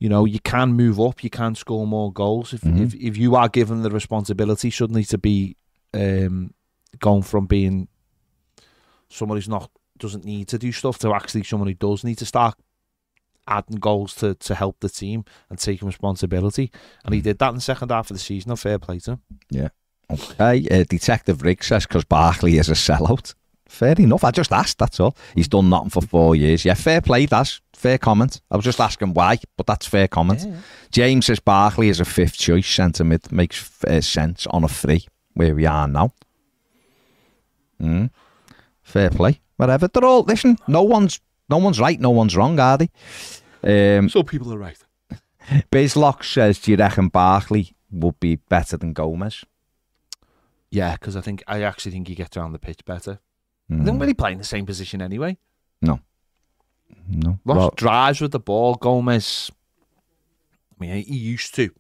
You 0.01 0.09
know, 0.09 0.25
you 0.25 0.41
can 0.41 0.73
move 0.73 0.99
up, 1.01 1.23
you 1.23 1.31
can 1.31 1.55
score 1.55 1.87
more 1.87 2.13
goals 2.13 2.53
if 2.53 2.63
Mhm. 2.63 2.81
if, 2.81 2.95
if 2.97 3.17
you 3.17 3.37
are 3.37 3.49
given 3.49 3.83
the 3.83 3.91
responsibility 3.91 4.71
suddenly 4.71 5.05
to 5.05 5.17
be 5.19 5.57
um, 5.95 6.53
going 6.99 7.23
from 7.23 7.47
being 7.47 7.87
someone 9.09 9.39
who's 9.39 9.49
not 9.49 9.71
doesn't 9.99 10.25
need 10.25 10.49
to 10.49 10.59
do 10.59 10.73
stuff 10.73 10.99
to 10.99 11.13
actually 11.15 11.45
someone 11.45 11.69
who 11.69 11.75
does 11.75 12.05
need 12.05 12.19
to 12.19 12.27
start 12.27 12.55
adding 13.49 13.77
goals 13.77 14.15
to, 14.17 14.35
to 14.35 14.55
help 14.55 14.77
the 14.81 14.89
team 14.89 15.25
and 15.51 15.59
taking 15.59 15.87
responsibility. 15.87 16.71
And 17.05 17.15
he 17.15 17.21
Mm. 17.21 17.25
did 17.25 17.39
that 17.39 17.51
in 17.51 17.55
the 17.57 17.61
second 17.61 17.91
half 17.91 18.11
of 18.11 18.17
the 18.17 18.23
season. 18.23 18.51
A 18.51 18.57
fair 18.57 18.79
play 18.79 18.99
to 19.01 19.13
him. 19.13 19.21
Yeah. 19.51 19.69
Okay, 20.11 20.67
uh, 20.71 20.85
Detective 20.89 21.43
Rick 21.43 21.63
says 21.65 21.87
because 21.87 22.05
Barkley 22.05 22.59
is 22.59 22.69
a 22.69 22.73
sellout. 22.75 23.35
Fair 23.69 23.95
enough. 23.99 24.23
I 24.23 24.31
just 24.31 24.53
asked. 24.53 24.79
That's 24.79 25.01
all. 25.01 25.17
He's 25.35 25.49
done 25.49 25.69
nothing 25.69 25.91
for 25.91 26.01
four 26.01 26.37
years. 26.37 26.65
Yeah, 26.65 26.75
fair 26.75 27.01
play. 27.01 27.27
That's 27.27 27.61
fair 27.73 27.99
comment. 27.99 28.41
I 28.51 28.57
was 28.57 28.65
just 28.65 28.81
asking 28.81 29.15
why, 29.15 29.39
but 29.57 29.67
that's 29.67 29.87
fair 29.87 30.07
comment. 30.07 30.47
James 30.93 31.27
says 31.27 31.41
Barkley 31.41 31.89
is 31.89 31.99
a 31.99 32.05
fifth 32.05 32.39
choice 32.39 32.69
centre 32.69 33.03
mid. 33.03 33.33
Makes 33.33 33.85
uh, 33.85 34.01
sense 34.01 34.47
on 34.49 34.63
a 34.63 34.69
free 34.69 35.07
where 35.35 35.55
we 35.55 35.67
are 35.67 35.89
now. 35.89 36.13
Mm. 37.81 38.11
Fair 38.83 39.11
play. 39.11 39.41
Whatever. 39.57 39.89
They're 39.89 40.05
all 40.05 40.23
listen. 40.23 40.59
No 40.69 40.83
one's 40.83 41.21
no 41.49 41.59
one's 41.59 41.81
right. 41.81 41.99
No 42.01 42.11
one's 42.11 42.37
wrong, 42.37 42.59
are 42.61 42.79
they? 42.79 42.91
Um, 43.99 44.09
Some 44.09 44.25
people 44.25 44.53
are 44.53 44.59
right. 44.59 44.79
Bizlock 45.71 46.25
says, 46.25 46.59
"Do 46.59 46.71
you 46.73 46.77
reckon 46.77 47.09
Barkley 47.09 47.75
would 47.91 48.19
be 48.21 48.37
better 48.37 48.77
than 48.77 48.93
Gomes?" 48.93 49.45
Yeah, 50.71 50.93
because 50.95 51.17
I 51.17 51.21
think 51.21 51.43
I 51.47 51.63
actually 51.63 51.93
think 51.93 52.09
he 52.09 52.15
gets 52.15 52.37
around 52.37 52.53
the 52.53 52.59
pitch 52.59 52.85
better. 52.85 53.21
I 53.71 53.75
Mm. 53.75 53.85
don't 53.87 53.99
really 53.99 54.15
play 54.15 54.33
in 54.33 54.39
the 54.39 54.45
same 54.45 54.67
position 54.67 55.01
anyway. 55.03 55.39
No. 55.83 56.01
Ross 57.45 57.57
Well, 57.57 57.73
drives 57.77 58.21
with 58.21 58.33
the 58.33 58.39
ball. 58.41 58.75
Gomes, 58.77 59.51
I 60.73 60.75
mean, 60.85 61.05
he 61.05 61.17
used 61.17 61.55
to 61.57 61.71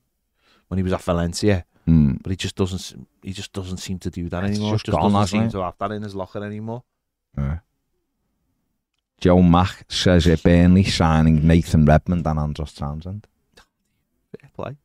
when 0.68 0.78
he 0.78 0.82
was 0.82 0.92
at 0.92 1.02
Valencia, 1.02 1.64
mm. 1.86 2.20
but 2.22 2.30
he 2.30 2.36
just 2.36 2.56
doesn't. 2.56 3.06
He 3.22 3.32
just 3.32 3.52
doesn't 3.52 3.78
seem 3.78 3.98
to 4.00 4.10
do 4.10 4.28
that 4.28 4.44
It's 4.44 4.56
anymore. 4.56 4.74
just 4.74 4.86
Just, 4.86 4.94
gone, 4.96 5.02
doesn't 5.12 5.18
hasn't 5.20 5.30
seem 5.30 5.48
it? 5.48 5.50
to 5.52 5.64
have 5.64 5.78
that 5.78 5.92
in 5.92 6.02
his 6.02 6.14
locker 6.14 6.44
anymore. 6.44 6.82
Yeah. 7.36 7.58
Joe 9.18 9.42
Mack 9.42 9.84
says 9.88 10.26
uh, 10.26 10.36
Burnley 10.42 10.84
signing 10.84 11.46
Nathan 11.46 11.84
Redmond 11.84 12.26
and 12.26 12.38
Andros 12.38 12.72
Townsend. 12.74 13.26
Fair 13.56 14.50
play. 14.54 14.76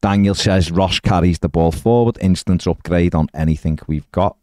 Daniel 0.00 0.34
says 0.34 0.70
Ross 0.70 1.00
carries 1.00 1.38
the 1.38 1.48
ball 1.48 1.72
forward, 1.72 2.18
instant 2.20 2.66
upgrade 2.66 3.14
on 3.14 3.28
anything 3.34 3.78
we've 3.86 4.10
got. 4.12 4.36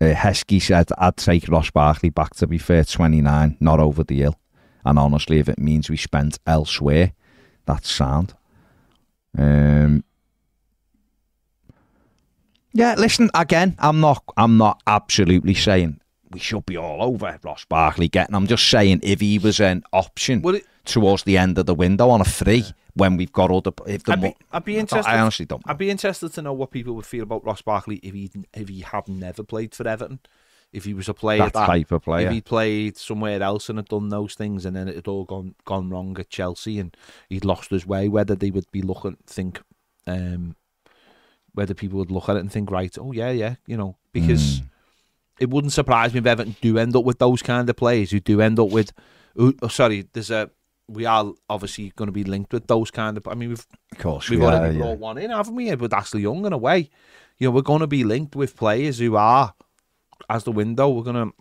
Uh, 0.00 0.14
Heskey 0.14 0.60
said, 0.60 0.88
I'd 0.98 1.16
take 1.16 1.48
Ross 1.48 1.70
Barkley 1.70 2.10
back 2.10 2.34
to 2.36 2.46
be 2.46 2.58
fair, 2.58 2.84
29, 2.84 3.56
not 3.60 3.80
over 3.80 4.02
the 4.02 4.18
hill. 4.18 4.38
And 4.84 4.98
honestly, 4.98 5.38
if 5.38 5.48
it 5.48 5.58
means 5.58 5.88
we 5.88 5.96
spent 5.96 6.38
elsewhere, 6.46 7.12
that's 7.66 7.90
sound. 7.90 8.34
Um, 9.36 10.02
yeah, 12.72 12.94
listen, 12.96 13.30
again, 13.34 13.76
I'm 13.78 14.00
not 14.00 14.22
I'm 14.36 14.56
not 14.56 14.82
absolutely 14.86 15.54
saying 15.54 16.00
we 16.30 16.38
should 16.40 16.64
be 16.66 16.76
all 16.76 17.02
over 17.02 17.38
Ross 17.42 17.64
Barkley 17.64 18.08
getting. 18.08 18.34
I'm 18.34 18.46
just 18.46 18.68
saying 18.68 19.00
if 19.02 19.20
he 19.20 19.38
was 19.38 19.60
an 19.60 19.82
option 19.92 20.42
it- 20.54 20.66
towards 20.84 21.24
the 21.24 21.36
end 21.36 21.58
of 21.58 21.66
the 21.66 21.74
window 21.74 22.08
on 22.10 22.20
a 22.20 22.24
free 22.24 22.64
when 22.94 23.16
we've 23.16 23.32
got 23.32 23.50
other 23.50 23.70
if 23.86 24.04
the 24.04 24.12
I'd 24.12 24.20
be, 24.22 24.36
I'd 24.52 24.64
be 24.64 24.78
interested. 24.78 25.10
I 25.10 25.20
honestly 25.20 25.46
don't. 25.46 25.62
I'd 25.66 25.78
be 25.78 25.90
interested 25.90 26.32
to 26.34 26.42
know 26.42 26.52
what 26.52 26.70
people 26.70 26.94
would 26.94 27.06
feel 27.06 27.22
about 27.24 27.44
Ross 27.44 27.62
Barkley 27.62 27.96
if 27.96 28.14
he 28.14 28.30
if 28.54 28.68
he 28.68 28.80
had 28.80 29.08
never 29.08 29.42
played 29.42 29.74
for 29.74 29.86
Everton, 29.86 30.20
if 30.72 30.84
he 30.84 30.94
was 30.94 31.08
a 31.08 31.14
player 31.14 31.38
that 31.40 31.52
that, 31.52 31.66
type 31.66 31.90
of 31.92 32.02
player, 32.02 32.28
if 32.28 32.32
he 32.32 32.40
played 32.40 32.96
somewhere 32.96 33.42
else 33.42 33.68
and 33.68 33.78
had 33.78 33.88
done 33.88 34.08
those 34.08 34.34
things 34.34 34.64
and 34.64 34.74
then 34.76 34.88
it 34.88 34.94
had 34.96 35.08
all 35.08 35.24
gone 35.24 35.54
gone 35.64 35.90
wrong 35.90 36.16
at 36.18 36.30
Chelsea 36.30 36.78
and 36.78 36.96
he'd 37.28 37.44
lost 37.44 37.70
his 37.70 37.86
way, 37.86 38.08
whether 38.08 38.34
they 38.34 38.50
would 38.50 38.70
be 38.72 38.82
looking 38.82 39.16
think 39.26 39.60
um 40.06 40.56
whether 41.52 41.74
people 41.74 41.98
would 41.98 42.12
look 42.12 42.28
at 42.28 42.36
it 42.36 42.40
and 42.40 42.50
think, 42.52 42.70
right, 42.70 42.96
oh 42.98 43.10
yeah, 43.12 43.30
yeah, 43.30 43.56
you 43.66 43.76
know, 43.76 43.96
because 44.12 44.60
Mm. 44.60 44.66
It 45.40 45.50
wouldn't 45.50 45.72
surprise 45.72 46.12
me 46.12 46.18
if 46.20 46.26
Everton 46.26 46.54
do 46.60 46.78
end 46.78 46.94
up 46.94 47.04
with 47.04 47.18
those 47.18 47.42
kind 47.42 47.68
of 47.68 47.76
players 47.76 48.10
who 48.10 48.20
do 48.20 48.40
end 48.40 48.60
up 48.60 48.68
with 48.68 48.92
who, 49.34 49.54
oh, 49.62 49.68
sorry, 49.68 50.06
there's 50.12 50.30
a 50.30 50.50
we 50.86 51.06
are 51.06 51.32
obviously 51.48 51.92
going 51.96 52.08
to 52.08 52.12
be 52.12 52.24
linked 52.24 52.52
with 52.52 52.66
those 52.66 52.90
kind 52.90 53.16
of. 53.16 53.26
I 53.28 53.34
mean, 53.34 53.50
we've 53.50 53.66
Of 53.92 53.98
course, 53.98 54.28
We've 54.28 54.40
we 54.40 54.46
already 54.46 54.76
yeah. 54.76 54.82
brought 54.82 54.98
one 54.98 55.18
in, 55.18 55.30
haven't 55.30 55.54
we? 55.54 55.74
With 55.74 55.92
Ashley 55.92 56.22
Young 56.22 56.44
in 56.44 56.52
a 56.52 56.58
way. 56.58 56.90
You 57.38 57.46
know, 57.46 57.52
we're 57.52 57.62
going 57.62 57.80
to 57.80 57.86
be 57.86 58.04
linked 58.04 58.36
with 58.36 58.56
players 58.56 58.98
who 58.98 59.16
are, 59.16 59.54
as 60.28 60.44
the 60.44 60.52
window, 60.52 60.88
we're 60.88 61.04
going 61.04 61.30
to, 61.30 61.34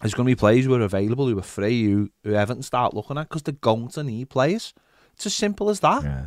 there's 0.00 0.14
going 0.14 0.26
to 0.26 0.30
be 0.30 0.38
players 0.38 0.66
who 0.66 0.74
are 0.74 0.82
available, 0.82 1.26
who 1.26 1.38
are 1.38 1.42
free, 1.42 1.84
who, 1.84 2.10
who 2.22 2.34
Everton 2.34 2.62
start 2.62 2.94
looking 2.94 3.18
at 3.18 3.28
because 3.28 3.42
they're 3.42 3.54
going 3.54 3.88
to 3.88 4.04
need 4.04 4.28
players. 4.28 4.74
It's 5.14 5.26
as 5.26 5.34
simple 5.34 5.70
as 5.70 5.80
that. 5.80 6.02
Yeah. 6.02 6.26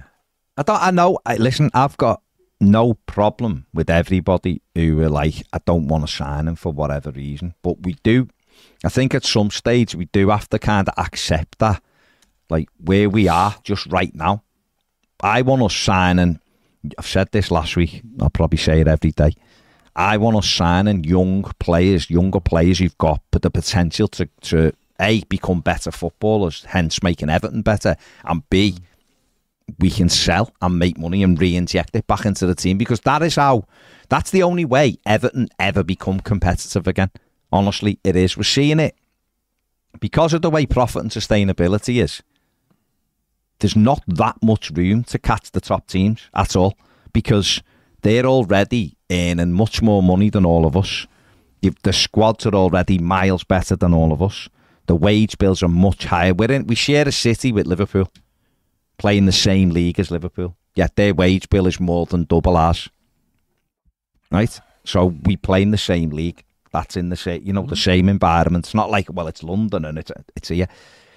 I 0.57 0.63
don't. 0.63 0.81
I 0.81 0.91
know. 0.91 1.19
I, 1.25 1.35
listen, 1.35 1.69
I've 1.73 1.95
got 1.97 2.21
no 2.59 2.95
problem 3.05 3.65
with 3.73 3.89
everybody 3.89 4.61
who 4.75 5.01
are 5.01 5.09
like, 5.09 5.43
I 5.53 5.59
don't 5.65 5.87
want 5.87 6.07
to 6.07 6.13
sign 6.13 6.47
him 6.47 6.55
for 6.55 6.71
whatever 6.71 7.11
reason. 7.11 7.53
But 7.61 7.81
we 7.83 7.95
do. 8.03 8.29
I 8.83 8.89
think 8.89 9.13
at 9.13 9.25
some 9.25 9.51
stage 9.51 9.95
we 9.95 10.05
do 10.05 10.29
have 10.29 10.49
to 10.49 10.59
kind 10.59 10.87
of 10.87 10.93
accept 10.97 11.59
that, 11.59 11.81
like 12.49 12.69
where 12.83 13.09
we 13.09 13.27
are 13.27 13.55
just 13.63 13.85
right 13.87 14.13
now. 14.15 14.43
I 15.21 15.41
want 15.41 15.63
us 15.63 15.75
signing. 15.75 16.39
I've 16.97 17.07
said 17.07 17.31
this 17.31 17.51
last 17.51 17.75
week. 17.75 18.01
I'll 18.19 18.29
probably 18.29 18.57
say 18.57 18.81
it 18.81 18.87
every 18.87 19.11
day. 19.11 19.33
I 19.95 20.17
want 20.17 20.37
us 20.37 20.49
signing 20.49 21.03
young 21.03 21.43
players, 21.59 22.09
younger 22.09 22.39
players 22.39 22.79
who've 22.79 22.97
got 22.99 23.21
the 23.31 23.49
potential 23.49 24.07
to 24.09 24.29
to 24.41 24.73
a 24.99 25.23
become 25.25 25.61
better 25.61 25.91
footballers, 25.91 26.65
hence 26.65 27.01
making 27.03 27.29
Everton 27.29 27.61
better, 27.61 27.95
and 28.25 28.47
b 28.49 28.77
we 29.79 29.89
can 29.89 30.09
sell 30.09 30.51
and 30.61 30.79
make 30.79 30.97
money 30.97 31.23
and 31.23 31.39
re-inject 31.39 31.95
it 31.95 32.07
back 32.07 32.25
into 32.25 32.45
the 32.45 32.55
team 32.55 32.77
because 32.77 33.01
that 33.01 33.21
is 33.21 33.35
how 33.35 33.65
that's 34.09 34.31
the 34.31 34.43
only 34.43 34.65
way 34.65 34.97
Everton 35.05 35.49
ever 35.59 35.83
become 35.83 36.19
competitive 36.19 36.87
again. 36.87 37.11
Honestly, 37.51 37.99
it 38.03 38.15
is. 38.15 38.37
We're 38.37 38.43
seeing 38.43 38.79
it 38.79 38.95
because 39.99 40.33
of 40.33 40.41
the 40.41 40.49
way 40.49 40.65
profit 40.65 41.01
and 41.01 41.11
sustainability 41.11 42.01
is. 42.01 42.23
There's 43.59 43.75
not 43.75 44.03
that 44.07 44.37
much 44.41 44.71
room 44.71 45.03
to 45.05 45.19
catch 45.19 45.51
the 45.51 45.61
top 45.61 45.87
teams 45.87 46.29
at 46.33 46.55
all 46.55 46.77
because 47.11 47.61
they're 48.01 48.25
already 48.25 48.95
earning 49.11 49.53
much 49.53 49.81
more 49.81 50.03
money 50.03 50.29
than 50.29 50.45
all 50.45 50.65
of 50.65 50.77
us. 50.77 51.07
You've- 51.61 51.77
The 51.83 51.93
squads 51.93 52.45
are 52.45 52.53
already 52.55 52.99
miles 52.99 53.43
better 53.43 53.75
than 53.75 53.93
all 53.93 54.13
of 54.13 54.21
us. 54.21 54.47
The 54.85 54.95
wage 54.95 55.37
bills 55.37 55.63
are 55.63 55.67
much 55.67 56.05
higher. 56.05 56.33
We're 56.33 56.51
in, 56.51 56.67
we 56.67 56.75
share 56.75 57.07
a 57.07 57.11
city 57.11 57.51
with 57.51 57.67
Liverpool 57.67 58.09
play 58.97 59.17
in 59.17 59.25
the 59.25 59.31
same 59.31 59.69
league 59.69 59.99
as 59.99 60.11
Liverpool. 60.11 60.55
Yet 60.75 60.95
their 60.95 61.13
wage 61.13 61.49
bill 61.49 61.67
is 61.67 61.79
more 61.79 62.05
than 62.05 62.25
double 62.25 62.57
ours. 62.57 62.89
Right? 64.31 64.59
So 64.83 65.07
we 65.23 65.37
play 65.37 65.61
in 65.61 65.71
the 65.71 65.77
same 65.77 66.09
league. 66.09 66.43
That's 66.71 66.97
in 66.97 67.09
the 67.09 67.15
same, 67.15 67.43
you 67.43 67.53
know, 67.53 67.65
the 67.65 67.75
same 67.75 68.09
environment. 68.09 68.65
It's 68.65 68.75
not 68.75 68.91
like, 68.91 69.07
well, 69.11 69.27
it's 69.27 69.41
London 69.41 69.85
and 69.85 69.97
it's 69.97 70.11
it's 70.35 70.49
here. 70.49 70.67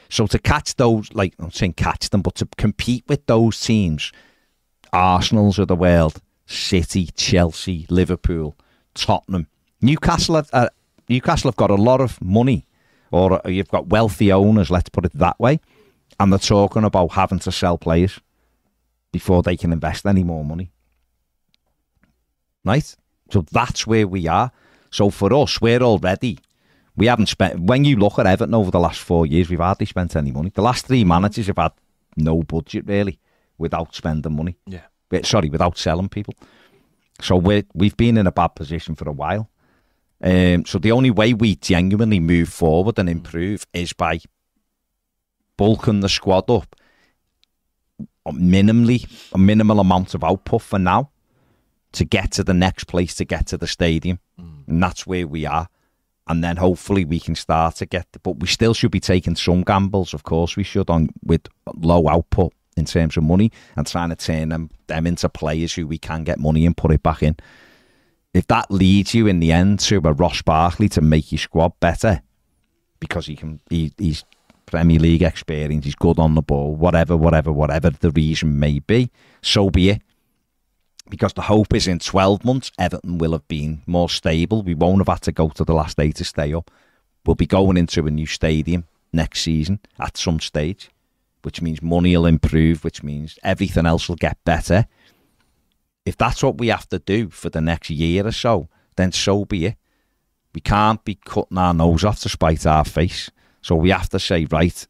So 0.09 0.27
to 0.29 0.39
catch 0.39 0.77
those, 0.77 1.13
like 1.13 1.35
I'm 1.39 1.51
saying 1.51 1.75
catch 1.75 2.09
them, 2.11 2.23
but 2.23 2.37
to 2.37 2.49
compete 2.57 3.05
with 3.09 3.27
those 3.27 3.61
teams, 3.61 4.13
Arsenal's 4.93 5.59
of 5.59 5.69
the 5.69 5.77
world, 5.77 6.21
City, 6.47 7.07
Chelsea, 7.15 7.87
Liverpool, 7.91 8.57
Tottenham, 8.95 9.47
Newcastle. 9.83 10.37
Have, 10.37 10.51
uh, 10.53 10.69
Newcastle 11.09 11.49
have 11.49 11.57
got 11.57 11.71
a 11.71 11.75
lot 11.75 12.01
of 12.01 12.21
money, 12.23 12.65
or 13.11 13.41
you've 13.45 13.69
got 13.69 13.89
wealthy 13.89 14.33
owners. 14.33 14.71
Let's 14.71 14.89
put 14.89 15.05
it 15.05 15.13
that 15.15 15.39
way 15.39 15.61
and 16.21 16.31
they're 16.31 16.39
talking 16.39 16.85
about 16.85 17.13
having 17.13 17.39
to 17.41 17.51
sell 17.51 17.79
players 17.79 18.21
before 19.11 19.43
they 19.43 19.57
can 19.57 19.73
invest 19.73 20.07
any 20.07 20.23
more 20.23 20.45
money. 20.45 20.71
Right? 22.63 22.95
So 23.31 23.43
that's 23.51 23.87
where 23.87 24.07
we 24.07 24.29
are. 24.29 24.53
So 24.91 25.09
for 25.09 25.33
us, 25.33 25.61
we're 25.61 25.81
already 25.81 26.39
we 26.95 27.07
haven't 27.07 27.29
spent 27.29 27.59
when 27.61 27.85
you 27.85 27.97
look 27.97 28.19
at 28.19 28.27
Everton 28.27 28.55
over 28.55 28.71
the 28.71 28.79
last 28.79 29.01
four 29.01 29.25
years, 29.27 29.49
we've 29.49 29.61
hardly 29.61 29.87
spent 29.87 30.15
any 30.15 30.31
money. 30.31 30.51
The 30.55 30.61
last 30.61 30.87
three 30.87 31.05
managers 31.05 31.47
have 31.47 31.57
had 31.57 31.73
no 32.17 32.43
budget 32.43 32.87
really 32.87 33.19
without 33.57 33.95
spending 33.95 34.37
money. 34.37 34.59
Yeah. 34.67 34.83
Eh, 35.11 35.23
Sorry, 35.25 35.49
without 35.49 35.79
selling 35.79 36.11
people. 36.11 36.35
So 37.23 37.37
we 37.37 37.65
we've 37.73 37.97
been 37.97 38.19
in 38.19 38.27
a 38.27 38.33
bad 38.33 38.49
position 38.49 38.95
for 38.95 39.09
a 39.09 39.13
while. 39.13 39.49
Um, 40.23 40.67
so 40.67 40.79
the 40.79 40.93
only 40.93 41.11
way 41.11 41.33
we 41.33 41.57
genuinely 41.57 42.21
move 42.21 42.51
forward 42.51 42.99
and 42.99 43.09
improve 43.09 43.67
is 43.73 43.95
by 43.95 44.21
bulking 45.61 46.01
the 46.01 46.09
squad 46.09 46.51
up 46.51 46.75
minimally, 48.29 49.07
a 49.35 49.39
minimal 49.39 49.79
amount 49.79 50.15
of 50.15 50.25
output 50.25 50.63
for 50.63 50.79
now 50.79 51.11
to 51.93 52.03
get 52.07 52.31
to 52.33 52.43
the 52.43 52.55
next 52.55 52.85
place, 52.85 53.15
to 53.17 53.27
get 53.27 53.47
to 53.49 53.59
the 53.59 53.67
stadium. 53.67 54.19
Mm. 54.41 54.69
And 54.69 54.83
that's 54.83 55.07
where 55.07 55.27
we 55.27 55.45
are. 55.45 55.69
And 56.29 56.43
then 56.43 56.57
hopefully 56.57 57.05
we 57.05 57.21
can 57.21 57.35
start 57.35 57.77
to 57.77 57.85
get, 57.85 58.07
but 58.23 58.41
we 58.41 58.47
still 58.47 58.73
should 58.73 58.91
be 58.91 59.01
taking 59.01 59.37
some 59.37 59.63
gambles, 59.63 60.15
of 60.15 60.23
course 60.23 60.57
we 60.57 60.63
should, 60.63 60.89
on 60.89 61.11
with 61.25 61.47
low 61.75 62.09
output 62.09 62.55
in 62.79 62.87
terms 62.87 63.19
of 63.19 63.25
money 63.25 63.53
and 63.77 63.87
trying 63.87 64.09
to 64.09 64.17
turn 64.17 64.49
them, 64.49 64.71
them 64.87 65.07
into 65.07 65.29
players 65.29 65.75
who 65.75 65.87
we 65.87 65.99
can 65.99 66.25
get 66.25 66.39
money 66.39 66.65
and 66.65 66.75
put 66.75 66.91
it 66.91 67.03
back 67.03 67.23
in. 67.23 67.37
If 68.33 68.47
that 68.47 68.71
leads 68.71 69.13
you 69.13 69.27
in 69.27 69.41
the 69.41 69.53
end 69.53 69.81
to 69.81 69.97
a 69.97 70.13
Ross 70.15 70.41
Barkley 70.41 70.89
to 70.91 71.03
make 71.03 71.31
your 71.31 71.39
squad 71.39 71.73
better, 71.81 72.23
because 72.99 73.27
he 73.27 73.37
can, 73.37 73.61
he, 73.69 73.93
he's 73.99 74.25
Premier 74.71 74.99
League 74.99 75.23
experience, 75.23 75.85
he's 75.85 75.95
good 75.95 76.19
on 76.19 76.35
the 76.35 76.43
ball, 76.43 76.75
whatever, 76.75 77.17
whatever, 77.17 77.51
whatever 77.53 77.91
the 77.91 78.11
reason 78.13 78.59
may 78.59 78.79
be, 78.79 79.11
so 79.43 79.69
be 79.69 79.91
it. 79.91 80.03
Because 81.09 81.33
the 81.33 81.43
hope 81.43 81.75
is 81.75 81.89
in 81.89 81.99
12 81.99 82.45
months, 82.45 82.71
Everton 82.79 83.19
will 83.19 83.33
have 83.33 83.49
been 83.49 83.83
more 83.87 84.09
stable. 84.09 84.63
We 84.63 84.75
won't 84.75 84.99
have 84.99 85.09
had 85.09 85.23
to 85.23 85.33
go 85.33 85.49
to 85.49 85.65
the 85.65 85.75
last 85.75 85.97
day 85.97 86.13
to 86.13 86.25
stay 86.25 86.55
up. 86.55 86.71
We'll 87.27 87.35
be 87.35 87.47
going 87.47 87.77
into 87.77 88.07
a 88.07 88.11
new 88.11 88.27
stadium 88.27 88.85
next 89.13 89.41
season 89.41 89.81
at 89.99 90.17
some 90.17 90.39
stage, 90.39 90.89
which 91.43 91.61
means 91.61 91.83
money 91.83 92.17
will 92.17 92.27
improve, 92.27 92.85
which 92.85 93.03
means 93.03 93.41
everything 93.43 93.87
else 93.87 94.09
will 94.09 94.17
get 94.17 94.39
better. 94.45 94.87
If 96.07 96.17
that's 96.17 96.45
what 96.45 96.59
we 96.59 96.69
have 96.69 96.89
to 96.91 97.01
do 97.01 97.29
for 97.29 97.51
the 97.51 97.61
next 97.61 97.91
year 97.91 98.25
or 98.25 98.33
so, 98.33 98.69
then 98.97 99.11
so 99.11 99.45
be 99.45 99.67
it. 99.67 99.77
We 100.55 100.61
can't 100.61 101.05
be 101.05 101.17
cutting 101.17 101.59
our 101.59 101.75
nose 101.75 102.05
off 102.05 102.21
to 102.21 102.29
spite 102.29 102.67
our 102.67 102.85
face. 102.85 103.31
So 103.63 103.75
we 103.77 103.91
have 103.91 104.09
to 104.11 104.19
say, 104.19 104.47
right, 104.51 104.87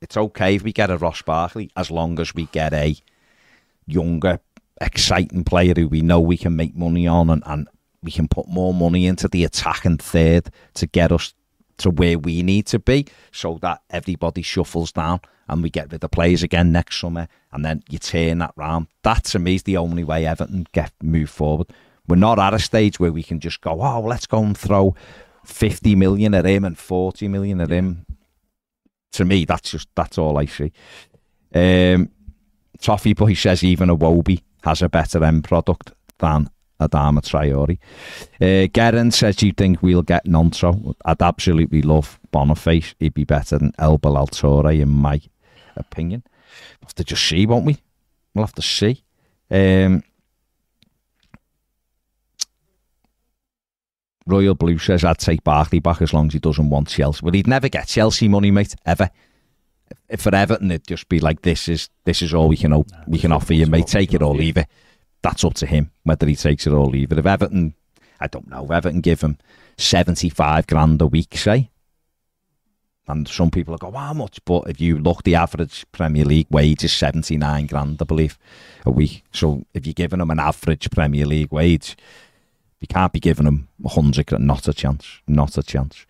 it's 0.00 0.16
okay 0.16 0.56
if 0.56 0.62
we 0.62 0.72
get 0.72 0.90
a 0.90 0.98
Ross 0.98 1.22
Barkley 1.22 1.70
as 1.76 1.90
long 1.90 2.20
as 2.20 2.34
we 2.34 2.46
get 2.46 2.72
a 2.74 2.94
younger, 3.86 4.40
exciting 4.80 5.44
player 5.44 5.74
who 5.76 5.88
we 5.88 6.02
know 6.02 6.20
we 6.20 6.36
can 6.36 6.56
make 6.56 6.76
money 6.76 7.06
on 7.06 7.30
and, 7.30 7.42
and 7.46 7.68
we 8.02 8.10
can 8.10 8.28
put 8.28 8.46
more 8.48 8.74
money 8.74 9.06
into 9.06 9.28
the 9.28 9.44
attack 9.44 9.84
and 9.84 10.00
third 10.00 10.50
to 10.74 10.86
get 10.86 11.10
us 11.10 11.32
to 11.78 11.90
where 11.90 12.18
we 12.18 12.42
need 12.42 12.66
to 12.66 12.78
be 12.78 13.06
so 13.32 13.58
that 13.62 13.82
everybody 13.90 14.42
shuffles 14.42 14.92
down 14.92 15.20
and 15.48 15.62
we 15.62 15.70
get 15.70 15.90
rid 15.90 16.04
of 16.04 16.10
players 16.10 16.42
again 16.42 16.70
next 16.70 17.00
summer 17.00 17.26
and 17.52 17.64
then 17.64 17.82
you 17.88 17.98
turn 17.98 18.38
that 18.38 18.52
round. 18.56 18.86
That 19.02 19.24
to 19.24 19.38
me 19.38 19.56
is 19.56 19.62
the 19.64 19.76
only 19.76 20.04
way 20.04 20.26
Everton 20.26 20.66
get 20.72 20.92
move 21.02 21.30
forward. 21.30 21.68
We're 22.06 22.16
not 22.16 22.38
at 22.38 22.54
a 22.54 22.58
stage 22.58 23.00
where 23.00 23.12
we 23.12 23.22
can 23.22 23.40
just 23.40 23.60
go, 23.62 23.80
oh, 23.82 24.00
let's 24.00 24.26
go 24.26 24.42
and 24.42 24.56
throw 24.56 24.94
50 25.44 25.94
million 25.94 26.34
at 26.34 26.46
him 26.46 26.64
and 26.64 26.76
40 26.76 27.28
million 27.28 27.60
at 27.60 27.70
him. 27.70 28.06
To 29.12 29.24
me, 29.24 29.44
that's 29.44 29.70
just 29.70 29.88
that's 29.94 30.18
all 30.18 30.38
I 30.38 30.46
see. 30.46 30.72
Um, 31.54 32.10
Toffee 32.80 33.14
Boy 33.14 33.34
says 33.34 33.62
even 33.62 33.88
Iwobi 33.88 34.42
has 34.64 34.82
a 34.82 34.88
better 34.88 35.22
end 35.24 35.44
product 35.44 35.92
than 36.18 36.50
Adama 36.80 37.20
Traore. 37.20 37.78
Uh, 38.40 38.66
Gerin 38.68 39.12
says, 39.12 39.36
do 39.36 39.46
you 39.46 39.52
think 39.52 39.82
we'll 39.82 40.02
get 40.02 40.26
Gnonto? 40.26 40.94
I'd 41.04 41.22
absolutely 41.22 41.82
love 41.82 42.18
Boniface. 42.32 42.94
He'd 42.98 43.14
be 43.14 43.24
better 43.24 43.58
than 43.58 43.72
El 43.78 43.98
Bilal 43.98 44.28
Toure, 44.28 44.80
in 44.80 44.88
my 44.88 45.20
opinion. 45.76 46.22
We'll 46.26 46.88
have 46.88 46.94
to 46.94 47.04
just 47.04 47.24
see, 47.24 47.46
won't 47.46 47.66
we? 47.66 47.78
We'll 48.34 48.46
have 48.46 48.54
to 48.54 48.62
see. 48.62 49.04
Um, 49.50 50.02
Royal 54.26 54.54
Blue 54.54 54.78
says, 54.78 55.04
I'd 55.04 55.18
take 55.18 55.44
Barkley 55.44 55.80
back 55.80 56.00
as 56.00 56.14
long 56.14 56.28
as 56.28 56.32
he 56.32 56.38
doesn't 56.38 56.70
want 56.70 56.88
Chelsea. 56.88 57.20
But 57.22 57.34
he'd 57.34 57.46
never 57.46 57.68
get 57.68 57.88
Chelsea 57.88 58.28
money, 58.28 58.50
mate, 58.50 58.74
ever. 58.86 59.10
If 60.08 60.22
for 60.22 60.34
Everton, 60.34 60.70
it'd 60.70 60.86
just 60.86 61.08
be 61.08 61.20
like, 61.20 61.42
this 61.42 61.68
is 61.68 61.90
this 62.04 62.22
is 62.22 62.32
all 62.32 62.48
we 62.48 62.56
can 62.56 62.84
we 63.06 63.18
can 63.18 63.32
offer 63.32 63.52
you, 63.52 63.66
mate. 63.66 63.86
Take 63.86 64.14
it 64.14 64.22
or 64.22 64.34
leave 64.34 64.56
it. 64.56 64.66
That's 65.22 65.44
up 65.44 65.54
to 65.54 65.66
him, 65.66 65.90
whether 66.04 66.26
he 66.26 66.36
takes 66.36 66.66
it 66.66 66.72
or 66.72 66.86
leave 66.86 67.12
it. 67.12 67.18
If 67.18 67.26
Everton, 67.26 67.74
I 68.20 68.26
don't 68.26 68.48
know, 68.48 68.64
if 68.64 68.70
Everton 68.70 69.00
give 69.00 69.20
him 69.20 69.38
75 69.76 70.66
grand 70.66 71.00
a 71.02 71.06
week, 71.06 71.36
say, 71.36 71.70
and 73.06 73.28
some 73.28 73.50
people 73.50 73.76
go, 73.76 73.90
how 73.90 74.14
much? 74.14 74.40
But 74.44 74.68
if 74.68 74.80
you 74.80 74.98
look, 74.98 75.22
the 75.22 75.34
average 75.34 75.84
Premier 75.92 76.24
League 76.24 76.46
wage 76.50 76.84
is 76.84 76.92
79 76.92 77.66
grand, 77.66 78.00
I 78.00 78.04
believe, 78.04 78.38
a 78.86 78.90
week. 78.90 79.24
So 79.32 79.64
if 79.74 79.86
you're 79.86 79.92
giving 79.92 80.20
them 80.20 80.30
an 80.30 80.40
average 80.40 80.90
Premier 80.90 81.26
League 81.26 81.52
wage, 81.52 81.96
you 82.84 82.94
can't 82.94 83.12
be 83.12 83.20
giving 83.20 83.46
them 83.46 83.66
100 83.78 84.26
grand. 84.26 84.46
Not 84.46 84.68
a 84.68 84.74
chance. 84.74 85.06
Not 85.26 85.56
a 85.56 85.62
chance. 85.62 86.04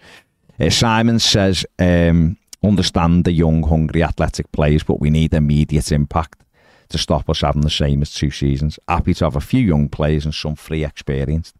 Uh, 0.58 0.70
Simon 0.70 1.20
says, 1.20 1.64
um, 1.78 2.36
understand 2.64 3.24
the 3.24 3.32
young, 3.32 3.62
hungry, 3.62 4.02
athletic 4.02 4.50
players, 4.50 4.82
but 4.82 5.00
we 5.00 5.08
need 5.08 5.34
immediate 5.34 5.92
impact 5.92 6.42
to 6.88 6.98
stop 6.98 7.30
us 7.30 7.42
having 7.42 7.62
the 7.62 7.70
same 7.70 8.02
as 8.02 8.12
two 8.12 8.32
seasons. 8.32 8.78
Happy 8.88 9.14
to 9.14 9.24
have 9.24 9.36
a 9.36 9.40
few 9.40 9.60
young 9.60 9.88
players 9.88 10.24
and 10.24 10.34
some 10.34 10.56
free 10.56 10.84
experienced. 10.84 11.54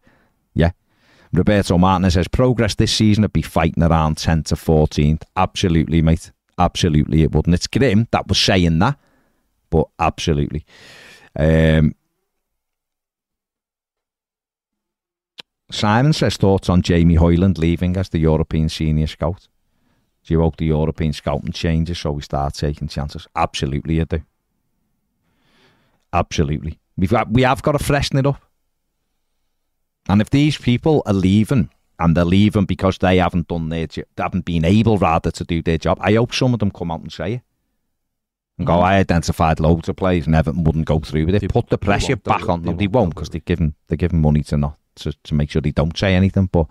Yeah. 0.53 0.73
Roberto 1.33 1.79
Martinez 1.79 2.15
says 2.15 2.27
progress 2.27 2.75
this 2.75 2.93
season 2.93 3.23
would 3.23 3.33
be 3.33 3.43
fighting 3.43 3.85
around 3.85 4.17
10 4.17 4.45
to 4.45 4.57
14th. 4.57 5.23
Absolutely, 5.37 6.03
mate. 6.03 6.33
Absolutely, 6.59 7.23
it 7.23 7.33
wouldn't. 7.33 7.55
It's 7.55 7.69
grim 7.69 8.09
that 8.11 8.27
was 8.27 8.39
saying 8.39 8.81
that, 8.81 8.99
but 9.71 9.87
absolutely. 10.01 10.65
Um, 11.37 11.95
Simon 15.75 16.13
says 16.13 16.37
thoughts 16.37 16.69
on 16.69 16.83
Jamie 16.83 17.17
Hoyland 17.17 17.59
leaving 17.59 17.97
as 17.97 18.09
the 18.09 18.19
European 18.21 18.69
senior 18.69 19.09
scout. 19.09 19.49
Do 20.25 20.33
you 20.35 20.41
hope 20.41 20.57
the 20.57 20.67
European 20.67 21.13
scouting 21.13 21.53
changes 21.53 21.99
so 21.99 22.13
we 22.13 22.23
start 22.23 22.55
taking 22.55 22.89
chances? 22.89 23.27
Absolutely, 23.35 24.01
I 24.01 24.05
do. 24.05 24.23
Absolutely. 26.13 26.79
We've 26.97 27.11
got, 27.11 27.29
we 27.31 27.43
have 27.43 27.63
got 27.63 27.73
to 27.73 27.85
freshen 27.85 28.19
it 28.19 28.27
up. 28.27 28.41
And 30.09 30.21
if 30.21 30.31
these 30.31 30.57
people 30.57 31.03
are 31.07 31.13
leaving 31.13 31.71
and 31.99 32.17
they're 32.17 32.25
leaving 32.25 32.67
because 32.67 32.99
they 32.99 33.17
haven't 33.17 33.49
done 33.49 33.69
their 33.69 33.87
job, 33.89 34.05
they 34.17 34.23
haven't 34.23 34.45
been 34.45 34.65
able 34.65 34.97
rather 34.99 35.31
to 35.33 35.45
do 35.45 35.61
their 35.61 35.79
job, 35.79 35.99
I 36.01 36.15
hope 36.15 36.33
some 36.33 36.55
of 36.55 36.61
them 36.61 36.71
come 36.71 36.91
out 36.93 37.01
and 37.01 37.13
say 37.13 37.35
it. 37.35 37.43
And 38.59 38.67
go, 38.69 38.75
I 38.79 38.95
identified 38.99 39.59
loads 39.59 39.89
of 39.89 39.97
players 39.97 40.27
and 40.27 40.37
Everton 40.37 40.63
wouldn't 40.63 40.87
go 40.87 41.01
through 41.01 41.27
with 41.27 41.35
it. 41.35 41.41
They- 41.41 41.49
Put 41.49 41.69
the 41.71 41.79
pressure 41.79 42.15
back 42.15 42.49
on 42.49 42.63
them. 42.63 42.77
They 42.77 42.87
won't, 42.87 43.13
because 43.15 43.29
they're 43.31 43.41
giving 43.41 43.75
they're 43.89 43.97
giving 43.97 44.21
money 44.23 44.45
to 44.45 44.57
not 44.57 44.79
to, 44.97 45.13
to 45.25 45.35
make 45.35 45.51
sure 45.51 45.63
they 45.63 45.71
don't 45.71 45.97
say 45.97 46.15
anything. 46.15 46.47
But 46.47 46.67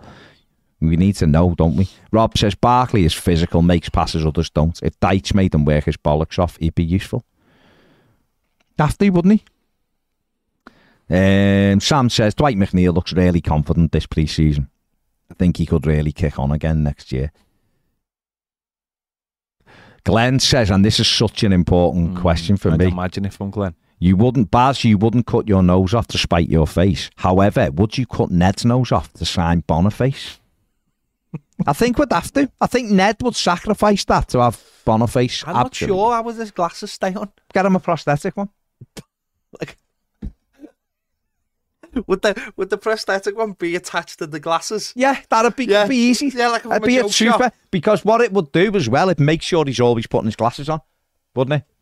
we 0.80 0.96
need 0.96 1.16
to 1.16 1.26
know, 1.26 1.54
don't 1.54 1.76
we? 1.76 1.88
Rob 2.12 2.36
says 2.36 2.54
Barkley 2.54 3.04
is 3.04 3.14
physical, 3.14 3.62
makes 3.62 3.88
passes 3.88 4.26
others 4.26 4.50
don't. 4.50 4.80
If 4.82 4.98
Dyche 5.00 5.34
made 5.34 5.54
him 5.54 5.64
work 5.64 5.84
his 5.84 5.96
bollocks 5.96 6.38
off, 6.38 6.56
he'd 6.58 6.74
be 6.74 6.84
useful. 6.84 7.24
To, 8.76 9.10
wouldn't 9.10 9.40
he? 9.40 9.44
Um, 11.10 11.80
Sam 11.80 12.10
says 12.10 12.34
Dwight 12.34 12.56
McNeil 12.56 12.94
looks 12.94 13.12
really 13.12 13.40
confident 13.40 13.92
this 13.92 14.06
pre-season. 14.06 14.68
I 15.30 15.34
think 15.34 15.56
he 15.56 15.66
could 15.66 15.86
really 15.86 16.12
kick 16.12 16.38
on 16.38 16.50
again 16.50 16.82
next 16.82 17.12
year. 17.12 17.32
Glenn 20.04 20.38
says, 20.38 20.70
and 20.70 20.84
this 20.84 21.00
is 21.00 21.08
such 21.08 21.42
an 21.44 21.52
important 21.52 22.18
question 22.18 22.56
for 22.56 22.70
I'd 22.70 22.78
me. 22.78 22.88
imagine 22.88 23.24
if 23.24 23.40
I'm 23.40 23.50
Glenn. 23.50 23.74
You 24.04 24.16
wouldn't, 24.16 24.50
Baz, 24.50 24.84
you 24.84 24.98
wouldn't 24.98 25.26
cut 25.26 25.48
your 25.48 25.62
nose 25.62 25.94
off 25.94 26.08
to 26.08 26.18
spite 26.18 26.50
your 26.50 26.66
face. 26.66 27.08
However, 27.16 27.70
would 27.70 27.96
you 27.96 28.04
cut 28.04 28.30
Ned's 28.30 28.62
nose 28.66 28.92
off 28.92 29.10
to 29.14 29.24
sign 29.24 29.60
Boniface? 29.60 30.38
I 31.66 31.72
think 31.72 31.96
we'd 31.96 32.12
have 32.12 32.30
to. 32.34 32.50
I 32.60 32.66
think 32.66 32.90
Ned 32.90 33.16
would 33.22 33.34
sacrifice 33.34 34.04
that 34.04 34.28
to 34.28 34.40
have 34.40 34.62
Boniface. 34.84 35.42
I'm 35.46 35.54
not 35.54 35.74
sure 35.74 36.12
how 36.12 36.22
would 36.22 36.36
his 36.36 36.50
glasses 36.50 36.92
stay 36.92 37.14
on. 37.14 37.30
Get 37.54 37.64
him 37.64 37.76
a 37.76 37.80
prosthetic 37.80 38.36
one. 38.36 38.50
Like, 39.58 39.78
would 42.06 42.20
the 42.20 42.52
would 42.56 42.68
the 42.68 42.76
prosthetic 42.76 43.34
one 43.38 43.52
be 43.52 43.74
attached 43.74 44.18
to 44.18 44.26
the 44.26 44.38
glasses? 44.38 44.92
Yeah, 44.94 45.18
that'd 45.30 45.56
be, 45.56 45.64
Yeah. 45.64 45.86
be 45.86 45.96
easy. 45.96 46.28
Yeah, 46.28 46.48
like 46.48 46.66
a 46.66 46.78
be 46.78 46.98
a 46.98 47.08
super. 47.08 47.44
shop. 47.44 47.54
Because 47.70 48.04
what 48.04 48.20
it 48.20 48.34
would 48.34 48.52
do 48.52 48.76
as 48.76 48.86
well, 48.86 49.08
it'd 49.08 49.24
make 49.24 49.40
sure 49.40 49.64
he's 49.64 49.80
always 49.80 50.06
putting 50.06 50.26
his 50.26 50.36
glasses 50.36 50.68
on, 50.68 50.82
wouldn't 51.34 51.62
it? 51.62 51.73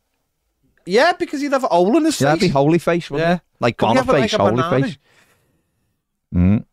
Yeah, 0.86 1.12
because 1.18 1.40
he'd 1.40 1.52
have 1.52 1.64
a 1.64 1.68
hole 1.68 1.96
in 1.96 2.04
his 2.04 2.20
Yeah, 2.20 2.28
that'd 2.28 2.40
be 2.40 2.48
holy 2.48 2.78
face, 2.78 3.10
wouldn't 3.10 3.28
Yeah. 3.28 3.34
it? 3.36 3.40
Like 3.60 3.76
Could 3.76 3.90
we 3.90 3.96
have 3.96 4.08
it 4.08 4.12
Boniface, 4.12 4.32
like 4.32 4.40
holy 4.40 4.56
banana? 4.62 4.86
face. 4.86 4.98
Mm. 6.34 6.64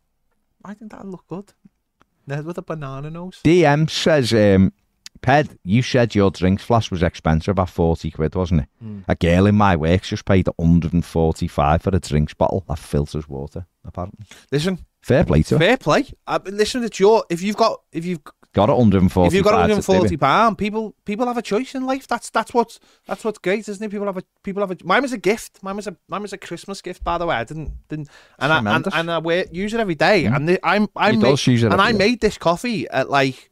I 0.64 0.74
think 0.74 0.90
that'd 0.90 1.06
look 1.06 1.26
good. 1.28 1.52
Ned 2.26 2.44
with 2.44 2.58
a 2.58 2.62
banana 2.62 3.10
nose. 3.10 3.40
DM 3.44 3.88
says, 3.90 4.32
um, 4.32 4.72
Ped, 5.22 5.56
you 5.64 5.82
said 5.82 6.14
your 6.14 6.30
drinks 6.30 6.62
flask 6.62 6.90
was 6.90 7.02
expensive 7.02 7.58
at 7.58 7.68
40 7.68 8.10
quid, 8.10 8.34
wasn't 8.34 8.62
it? 8.62 8.68
Hmm. 8.80 9.00
A 9.08 9.14
girl 9.14 9.46
in 9.46 9.54
my 9.54 9.76
work 9.76 10.02
just 10.02 10.24
paid 10.24 10.48
145 10.56 11.82
for 11.82 11.90
a 11.94 11.98
drinks 12.00 12.34
bottle 12.34 12.64
that 12.68 12.78
filters 12.78 13.28
water, 13.28 13.66
apparently. 13.84 14.26
Listen, 14.50 14.78
Fair 15.02 15.24
play 15.24 15.42
to 15.44 15.54
her. 15.56 15.58
fair 15.58 15.76
play. 15.76 16.06
Uh, 16.26 16.38
listen, 16.44 16.84
it's 16.84 17.00
your 17.00 17.24
if 17.30 17.42
you've 17.42 17.56
got 17.56 17.80
if 17.92 18.04
you've 18.04 18.20
Got 18.52 18.68
it 18.68 18.72
145 18.72 19.26
if 19.28 19.34
you've 19.34 19.44
got 19.44 19.52
140 19.52 20.12
it. 20.14 20.18
pound, 20.20 20.58
people 20.58 20.96
people 21.04 21.26
have 21.28 21.36
a 21.38 21.42
choice 21.42 21.72
in 21.76 21.86
life. 21.86 22.08
That's 22.08 22.30
that's 22.30 22.52
what's 22.52 22.80
that's 23.06 23.22
what's 23.24 23.38
great, 23.38 23.68
isn't 23.68 23.84
it? 23.84 23.90
People 23.90 24.06
have 24.06 24.16
a 24.16 24.24
people 24.42 24.60
have 24.66 24.72
a. 24.72 24.76
Mine 24.84 25.02
was 25.02 25.12
a 25.12 25.18
gift. 25.18 25.62
Mine 25.62 25.76
was 25.76 25.86
a 25.86 25.96
mine 26.08 26.22
was 26.22 26.32
a 26.32 26.38
Christmas 26.38 26.82
gift, 26.82 27.04
by 27.04 27.16
the 27.16 27.26
way. 27.26 27.36
I 27.36 27.44
didn't 27.44 27.74
didn't 27.88 28.08
and 28.40 28.52
I 28.52 28.58
and, 28.76 28.88
and 28.92 29.08
I 29.10 29.18
wear, 29.18 29.44
use 29.52 29.72
it 29.72 29.78
every 29.78 29.94
day. 29.94 30.24
And 30.24 30.48
the, 30.48 30.58
I'm 30.64 30.88
I 30.96 31.12
He 31.12 31.16
made, 31.18 31.30
does 31.30 31.46
use 31.46 31.62
it 31.62 31.70
and 31.70 31.80
I 31.80 31.92
day. 31.92 31.98
made 31.98 32.20
this 32.20 32.38
coffee 32.38 32.88
at 32.88 33.08
like 33.08 33.50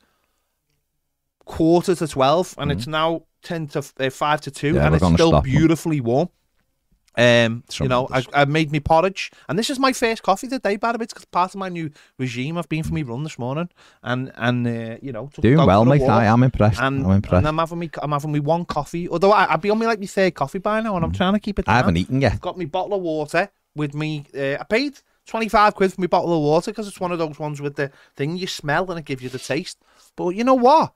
quarter 1.45 1.95
to 1.95 2.07
twelve, 2.09 2.55
and 2.59 2.71
Mm-hmm. 2.71 2.79
it's 2.79 2.87
now 2.89 3.23
ten 3.43 3.69
to 3.69 3.85
uh, 4.01 4.11
five 4.11 4.41
to 4.43 4.51
two, 4.51 4.75
Yeah, 4.75 4.87
and 4.87 4.95
it's 4.97 5.07
still 5.07 5.31
them. 5.31 5.43
beautifully 5.45 6.01
warm. 6.01 6.29
Um, 7.19 7.65
you 7.81 7.89
know, 7.89 8.07
I. 8.13 8.25
I 8.33 8.45
made 8.45 8.71
me 8.71 8.79
porridge, 8.79 9.33
and 9.49 9.59
this 9.59 9.71
is 9.71 9.81
my 9.81 9.93
first 9.93 10.23
coffee 10.23 10.47
today. 10.47 10.77
By 10.77 10.93
the 10.93 10.99
way, 10.99 11.03
it's 11.03 11.25
part 11.25 11.53
of 11.53 11.59
my 11.59 11.69
new 11.69 11.91
regime. 12.17 12.57
I've 12.57 12.69
been 12.69 12.85
for 12.85 12.95
me 12.95 13.03
run 13.03 13.25
this 13.25 13.41
morning, 13.41 13.69
and 14.05 14.31
and 14.37 14.65
uh, 14.67 14.99
you 15.03 15.11
know, 15.11 15.29
Doing 15.41 15.67
well, 15.67 15.85
mate. 15.85 16.03
I 16.03 16.27
am 16.27 16.45
impressed. 16.45 16.81
And, 16.81 17.05
I'm 17.05 17.11
impressed. 17.11 17.39
and 17.39 17.49
I'm 17.49 17.59
having 17.59 17.81
me, 17.81 17.91
I'm 18.01 18.13
having 18.13 18.31
me 18.31 18.39
one 18.39 18.65
coffee. 18.65 19.09
Although 19.09 19.33
I, 19.33 19.53
I'd 19.53 19.61
be 19.61 19.71
on 19.71 19.81
me 19.81 19.87
like 19.87 19.99
my 19.99 20.07
third 20.07 20.35
coffee 20.37 20.61
by 20.61 20.81
now, 20.81 20.95
and 20.95 21.05
I'm 21.05 21.11
trying 21.13 21.33
to 21.33 21.41
keep 21.41 21.59
it. 21.59 21.67
Mm. 21.67 21.73
I 21.73 21.77
haven't 21.79 21.97
eaten 21.97 22.21
yet. 22.21 22.35
I've 22.35 22.41
got 22.41 22.57
me 22.57 22.67
bottle 22.67 22.95
of 22.95 23.03
water 23.03 23.51
with 23.75 23.95
me. 23.95 24.25
Uh, 24.33 24.57
I 24.61 24.65
paid 24.69 25.01
twenty 25.27 25.49
five 25.49 25.75
quid 25.75 25.93
for 25.93 26.01
my 26.01 26.07
bottle 26.07 26.33
of 26.33 26.41
water 26.41 26.71
because 26.71 26.87
it's 26.87 27.01
one 27.01 27.11
of 27.11 27.19
those 27.19 27.39
ones 27.41 27.61
with 27.61 27.75
the 27.75 27.91
thing 28.15 28.37
you 28.37 28.47
smell 28.47 28.89
and 28.93 29.01
it 29.01 29.05
gives 29.05 29.25
you 29.25 29.29
the 29.29 29.41
taste. 29.41 29.79
But 30.15 30.31
you 30.31 30.45
know 30.45 30.55
what? 30.55 30.93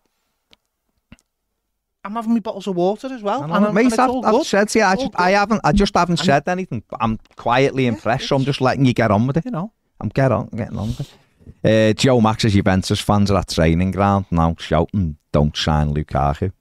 I'm 2.05 2.15
having 2.15 2.35
me 2.35 2.41
bottles 2.41 2.67
of 2.67 2.75
water 2.77 3.07
as 3.13 3.23
well, 3.23 3.45
and, 3.45 3.53
I'm- 3.53 3.65
and 3.65 3.75
Mate, 3.75 3.87
it's 3.87 3.99
I've, 3.99 4.11
I've 4.25 4.45
said 4.47 4.69
to 4.71 4.79
you, 4.81 4.85
I 4.85 4.97
just, 4.97 5.13
I 5.17 5.31
haven't, 5.33 5.61
I 5.65 5.73
just 5.73 5.95
haven't 5.97 6.17
said 6.19 6.49
anything. 6.49 6.83
But 6.89 6.99
I'm 7.03 7.19
quietly 7.37 7.87
impressed, 7.87 8.29
so 8.29 8.37
I'm 8.37 8.45
just 8.45 8.61
letting 8.61 8.85
you 8.85 8.93
get 8.93 9.11
on 9.13 9.27
with 9.27 9.37
it. 9.37 9.45
You 9.45 9.53
know, 9.53 9.73
I'm 10.01 10.09
get 10.09 10.33
on, 10.33 10.49
getting 10.49 10.77
on 10.79 10.89
with 10.89 11.01
it. 11.01 11.11
Uh, 11.65 11.93
Joe 11.93 12.21
Max's 12.21 12.55
Juventus 12.55 13.01
fans 13.01 13.31
are 13.31 13.39
at 13.39 13.49
training 13.49 13.93
ground 13.93 14.27
now 14.31 14.57
shouting, 14.59 15.17
"Don't 15.33 15.57
sign 15.57 15.95
Lukaku." 15.95 16.53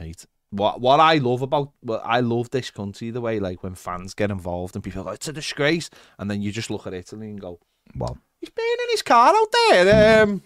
mate. 0.00 0.26
What 0.50 0.80
what 0.80 1.00
I 1.00 1.14
love 1.18 1.42
about 1.42 1.72
what 1.80 2.02
I 2.04 2.20
love 2.20 2.50
this 2.50 2.70
country 2.70 3.10
the 3.10 3.20
way 3.20 3.40
like 3.40 3.62
when 3.62 3.74
fans 3.74 4.14
get 4.14 4.30
involved 4.30 4.74
and 4.76 4.84
people 4.84 5.02
go 5.02 5.10
it's 5.10 5.26
a 5.28 5.32
disgrace 5.32 5.90
and 6.18 6.30
then 6.30 6.40
you 6.40 6.52
just 6.52 6.70
look 6.70 6.86
at 6.86 6.94
Italy 6.94 7.28
and 7.30 7.40
go 7.40 7.58
Well, 7.96 8.16
he's 8.40 8.50
been 8.50 8.64
in 8.84 8.90
his 8.90 9.02
car 9.02 9.34
out 9.34 9.48
there. 9.70 10.22
Um, 10.22 10.42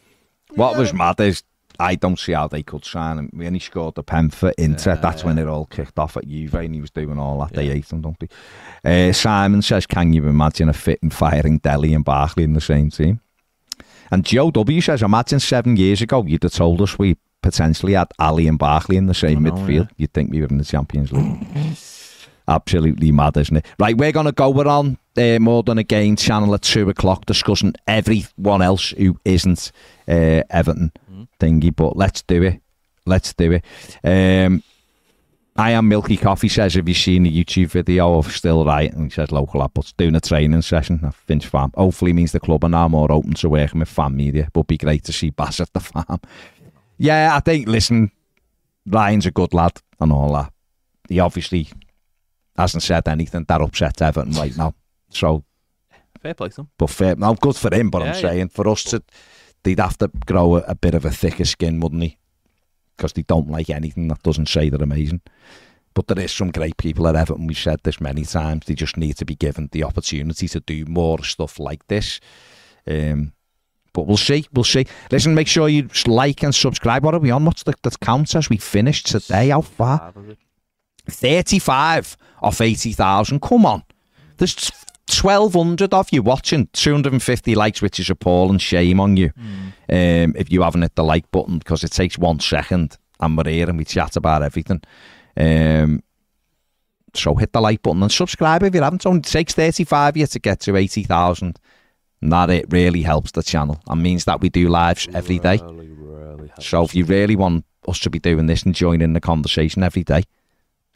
what 0.55 0.79
was 0.79 0.93
mad 0.95 1.21
is 1.21 1.43
I 1.81 1.95
don't 1.95 2.19
see 2.19 2.33
how 2.33 2.47
they 2.47 2.63
could 2.63 2.85
sign 2.85 3.19
him. 3.19 3.31
When 3.33 3.55
he 3.55 3.61
scored 3.61 3.95
the 3.95 4.03
pen 4.03 4.31
for 4.31 4.51
Inter, 4.59 4.97
that's 4.97 5.25
when 5.25 5.39
it 5.39 5.49
all 5.49 5.65
kicked 5.67 5.99
off 5.99 6.17
at 6.17 6.29
Juve, 6.29 6.55
and 6.55 6.75
he 6.75 6.81
was 6.81 6.91
doing 6.91 7.19
all 7.19 7.39
that. 7.41 7.55
They 7.55 7.69
hate 7.69 7.91
him, 7.91 8.03
don't 8.03 8.19
they? 8.21 9.09
Uh, 9.09 9.13
Simon 9.13 9.63
says, 9.63 9.87
"Can 9.87 10.13
you 10.13 10.29
imagine 10.29 10.69
a 10.69 10.75
fit 10.75 11.03
and 11.03 11.13
firing 11.13 11.59
Dele 11.59 11.95
and 11.95 12.05
Barkley 12.05 12.45
in 12.45 12.53
the 12.53 12.61
same 12.61 12.91
team?" 12.91 13.21
And 14.11 14.25
Joe 14.25 14.51
W 14.51 14.81
says, 14.81 15.03
"Imagine 15.03 15.41
seven 15.41 15.77
years 15.77 16.03
ago 16.03 16.25
you'd 16.27 16.43
have 16.43 16.53
told 16.53 16.83
us 16.83 16.99
we 16.99 17.17
potentially 17.43 17.95
had 17.95 18.09
Alli 18.19 18.47
and 18.47 18.59
Barkley 18.59 18.97
in 18.97 19.07
the 19.07 19.15
same 19.15 19.43
know, 19.43 19.53
midfield. 19.53 19.89
You'd 19.97 20.13
think 20.13 20.31
we 20.31 20.41
were 20.41 20.49
in 20.49 20.59
the 20.59 20.65
Champions 20.65 21.13
League." 21.13 21.47
Absolutely 22.47 23.13
mad, 23.13 23.37
isn't 23.37 23.59
it? 23.59 23.67
Right, 23.79 23.97
we're 23.97 24.13
going 24.13 24.27
to 24.27 24.33
go. 24.33 24.51
We're 24.51 24.67
on 24.67 24.99
uh, 25.17 25.39
more 25.39 25.63
than 25.63 25.79
a 25.79 25.85
game 25.85 26.17
channel 26.17 26.53
at 26.55 26.63
two 26.63 26.91
o'clock 26.91 27.25
discussing 27.27 27.75
everyone 27.87 28.61
else 28.61 28.91
who 28.91 29.17
isn't 29.25 29.71
uh, 30.09 30.43
Everton 30.51 30.91
thingy. 31.39 31.75
But 31.75 31.97
let's 31.97 32.23
do 32.23 32.43
it. 32.43 32.61
Let's 33.07 33.33
do 33.35 33.53
it. 33.53 33.65
Um, 34.05 34.63
I 35.57 35.73
am 35.73 35.89
Milky 35.89 36.17
Coffee 36.17 36.49
says, 36.49 36.75
have 36.75 36.89
you 36.89 36.95
seen 36.95 37.25
the 37.25 37.45
YouTube 37.45 37.67
video 37.69 38.17
of 38.17 38.33
Still 38.33 38.65
Right? 38.65 38.91
And 38.93 39.05
he 39.05 39.11
says, 39.11 39.33
local 39.33 39.61
outputs 39.61 39.93
doing 39.97 40.15
a 40.15 40.21
training 40.21 40.63
session 40.63 41.01
at 41.05 41.15
Finch 41.15 41.47
Farm. 41.47 41.73
Hopefully 41.75 42.13
means 42.13 42.33
the 42.33 42.41
club 42.41 42.65
are 42.65 42.69
now 42.71 42.89
more 42.89 43.11
open 43.11 43.35
to 43.35 43.49
working 43.49 43.81
with 43.81 43.89
fan 43.89 44.17
media, 44.17 44.49
but 44.53 44.67
be 44.69 44.79
great 44.79 45.05
to 45.05 45.13
see 45.13 45.31
Bass 45.31 45.61
at 45.61 45.73
the 45.73 45.81
farm. 45.81 46.21
Yeah, 46.99 47.35
I 47.35 47.41
think, 47.41 47.67
listen, 47.67 48.11
Ryan's 48.87 49.27
a 49.27 49.31
good 49.31 49.53
lad 49.53 49.73
and 50.01 50.13
all 50.13 50.33
that. 50.35 50.53
He 51.09 51.19
obviously 51.21 51.69
hasn't 52.57 52.83
said 52.85 53.09
anything 53.09 53.45
that 53.49 53.61
upsets 53.61 54.01
Everton 54.03 54.33
right 54.33 54.57
now. 54.57 54.75
So, 55.11 55.45
Fair 56.21 56.35
play 56.35 56.49
to 56.51 56.61
him. 56.63 56.69
but 56.79 56.91
fair, 56.91 57.17
no, 57.17 57.35
good 57.35 57.57
for 57.57 57.75
him, 57.75 57.91
but 57.91 58.03
Yeah, 58.03 58.09
I'm 58.09 58.15
yeah. 58.15 58.21
saying 58.21 58.49
for 58.51 58.69
us 58.69 58.85
to, 58.85 59.03
they'd 59.63 59.81
have 59.81 59.99
to 59.99 60.11
grow 60.27 60.57
a, 60.57 60.61
a 60.61 60.75
bit 60.75 60.95
of 60.95 61.05
a 61.05 61.11
thicker 61.11 61.45
skin, 61.45 61.81
wouldn't 61.81 62.03
he? 62.03 62.19
Because 62.97 63.13
they 63.13 63.23
don't 63.23 63.51
like 63.51 63.71
anything 63.71 64.09
that 64.09 64.23
doesn't 64.23 64.49
say 64.49 64.69
they're 64.69 64.83
amazing. 64.83 65.21
But 65.95 66.07
there 66.07 66.25
is 66.25 66.33
some 66.33 66.51
great 66.51 66.77
people 66.77 67.09
at 67.09 67.17
Everton. 67.17 67.47
We've 67.47 67.59
said 67.59 67.81
this 67.83 68.01
many 68.01 68.25
times. 68.25 68.67
They 68.67 68.75
just 68.75 68.97
need 68.97 69.17
to 69.17 69.25
be 69.25 69.35
given 69.35 69.69
the 69.73 69.85
opportunity 69.85 70.47
to 70.49 70.61
do 70.61 70.85
more 70.87 71.23
stuff 71.25 71.59
like 71.59 71.87
this. 71.89 72.21
Um, 72.87 73.33
but 73.93 74.07
we'll 74.07 74.17
see. 74.17 74.47
We'll 74.53 74.65
see. 74.65 74.87
Listen, 75.11 75.35
make 75.35 75.49
sure 75.49 75.69
you 75.69 75.89
like 76.07 76.45
and 76.45 76.55
subscribe. 76.55 77.05
What 77.05 77.15
are 77.15 77.21
we 77.21 77.31
on? 77.31 77.45
What's 77.45 77.65
the, 77.65 77.75
the 77.83 77.91
count 77.91 78.35
as 78.37 78.49
we 78.49 78.57
finished 78.57 79.09
today? 79.09 79.49
How 79.49 79.63
far? 79.63 80.13
35 81.09 82.17
off 82.43 82.61
80,000. 82.61 83.43
Come 83.43 83.67
on. 83.67 83.83
There's 84.37 84.71
1,200 85.13 85.95
of 85.95 86.09
you 86.13 86.23
watching, 86.23 86.69
250 86.73 87.55
likes, 87.55 87.83
which 87.83 88.01
is 88.01 88.11
appalling. 88.11 88.59
Shame 88.59 89.01
on 89.01 89.17
you 89.17 89.33
um, 89.89 90.35
if 90.37 90.51
you 90.51 90.63
haven't 90.63 90.83
hit 90.83 90.95
the 90.95 91.05
like 91.05 91.31
button 91.31 91.59
because 91.59 91.85
it 91.85 91.93
takes 91.93 92.19
one 92.19 92.41
second 92.41 92.97
and 93.21 93.37
we're 93.37 93.51
here 93.51 93.69
and 93.69 93.79
we 93.79 93.85
chat 93.85 94.17
about 94.17 94.43
everything. 94.43 94.83
Um, 95.37 96.03
so 97.15 97.35
hit 97.35 97.53
the 97.53 97.61
like 97.61 97.83
button 97.83 98.03
and 98.03 98.13
subscribe 98.13 98.63
if 98.63 98.75
you 98.75 98.83
haven't. 98.83 99.05
It 99.05 99.09
only 99.09 99.23
takes 99.23 99.55
35 99.55 100.17
years 100.17 100.31
to 100.31 100.39
get 100.39 100.61
to 100.61 100.77
80,000. 100.77 101.59
And 102.23 102.33
that 102.33 102.51
it 102.51 102.67
really 102.71 103.03
helps 103.03 103.33
the 103.33 103.43
channel 103.43 103.81
and 103.89 104.03
means 104.03 104.27
that 104.27 104.41
we 104.41 104.51
do 104.51 104.69
lives 104.69 105.09
every 105.15 105.39
day. 105.39 105.59
So 106.59 106.85
if 106.85 106.95
you 106.95 107.05
really 107.05 107.37
want 107.37 107.65
us 107.89 107.99
to 108.01 108.11
be 108.11 108.19
doing 108.19 108.47
this 108.47 108.63
and 108.63 108.75
joining 108.75 109.15
the 109.15 109.21
conversation 109.21 109.83
every 109.83 110.05
day, 110.05 110.25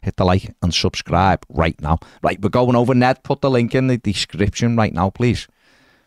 hit 0.05 0.17
the 0.17 0.23
like 0.23 0.55
and 0.61 0.73
subscribe 0.73 1.45
right 1.49 1.79
now. 1.81 1.97
Right, 2.21 2.39
we're 2.41 2.49
going 2.49 2.75
over 2.75 2.93
Ned. 2.93 3.23
Put 3.23 3.41
the 3.41 3.49
link 3.49 3.75
in 3.75 3.87
the 3.87 3.97
description 3.97 4.77
right 4.77 4.93
now, 4.93 5.09
please. 5.09 5.47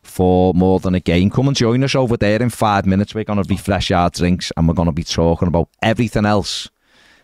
For 0.02 0.54
more 0.54 0.78
than 0.78 0.94
a 0.94 1.00
game, 1.00 1.28
come 1.28 1.48
and 1.48 1.56
join 1.56 1.82
us 1.84 1.94
over 1.94 2.16
there 2.16 2.40
in 2.40 2.50
five 2.50 2.86
minutes. 2.86 3.14
We're 3.14 3.24
going 3.24 3.42
to 3.42 3.48
refresh 3.48 3.90
our 3.90 4.08
drinks 4.08 4.52
and 4.56 4.66
we're 4.66 4.74
going 4.74 4.86
to 4.86 4.92
be 4.92 5.04
talking 5.04 5.48
about 5.48 5.68
everything 5.82 6.24
else 6.24 6.70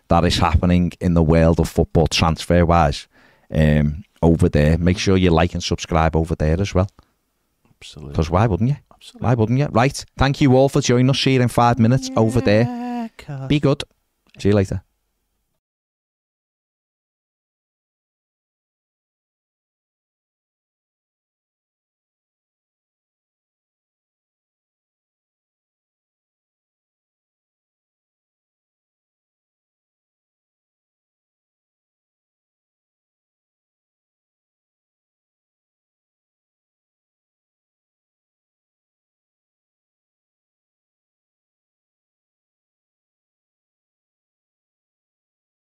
that 0.09 0.25
is 0.25 0.37
happening 0.37 0.93
in 1.01 1.15
the 1.15 1.23
world 1.23 1.61
of 1.61 1.69
football 1.69 2.09
transfer 2.09 2.67
wise. 2.67 3.07
Um, 3.51 4.05
over 4.21 4.49
there, 4.49 4.77
make 4.79 4.99
sure 4.99 5.17
you 5.17 5.31
like 5.31 5.55
and 5.55 5.63
subscribe 5.63 6.17
over 6.17 6.35
there 6.35 6.61
as 6.61 6.75
well. 6.75 6.89
Absolutely. 7.81 8.13
Because 8.13 8.31
why 8.31 8.47
wouldn't 8.47 8.71
you? 8.71 8.77
Why 9.19 9.35
wouldn't 9.35 9.59
you? 9.59 9.67
Right. 9.67 10.05
Thank 10.17 10.41
you 10.41 10.57
all 10.57 10.69
for 10.69 10.81
joining 10.81 11.11
us 11.11 11.23
here 11.23 11.43
in 11.43 11.49
five 11.49 11.79
minutes 11.79 12.11
over 12.17 12.41
there. 12.41 13.11
Be 13.49 13.61
good. 13.61 13.85
See 14.39 14.49
you 14.49 14.55
later. 14.55 14.83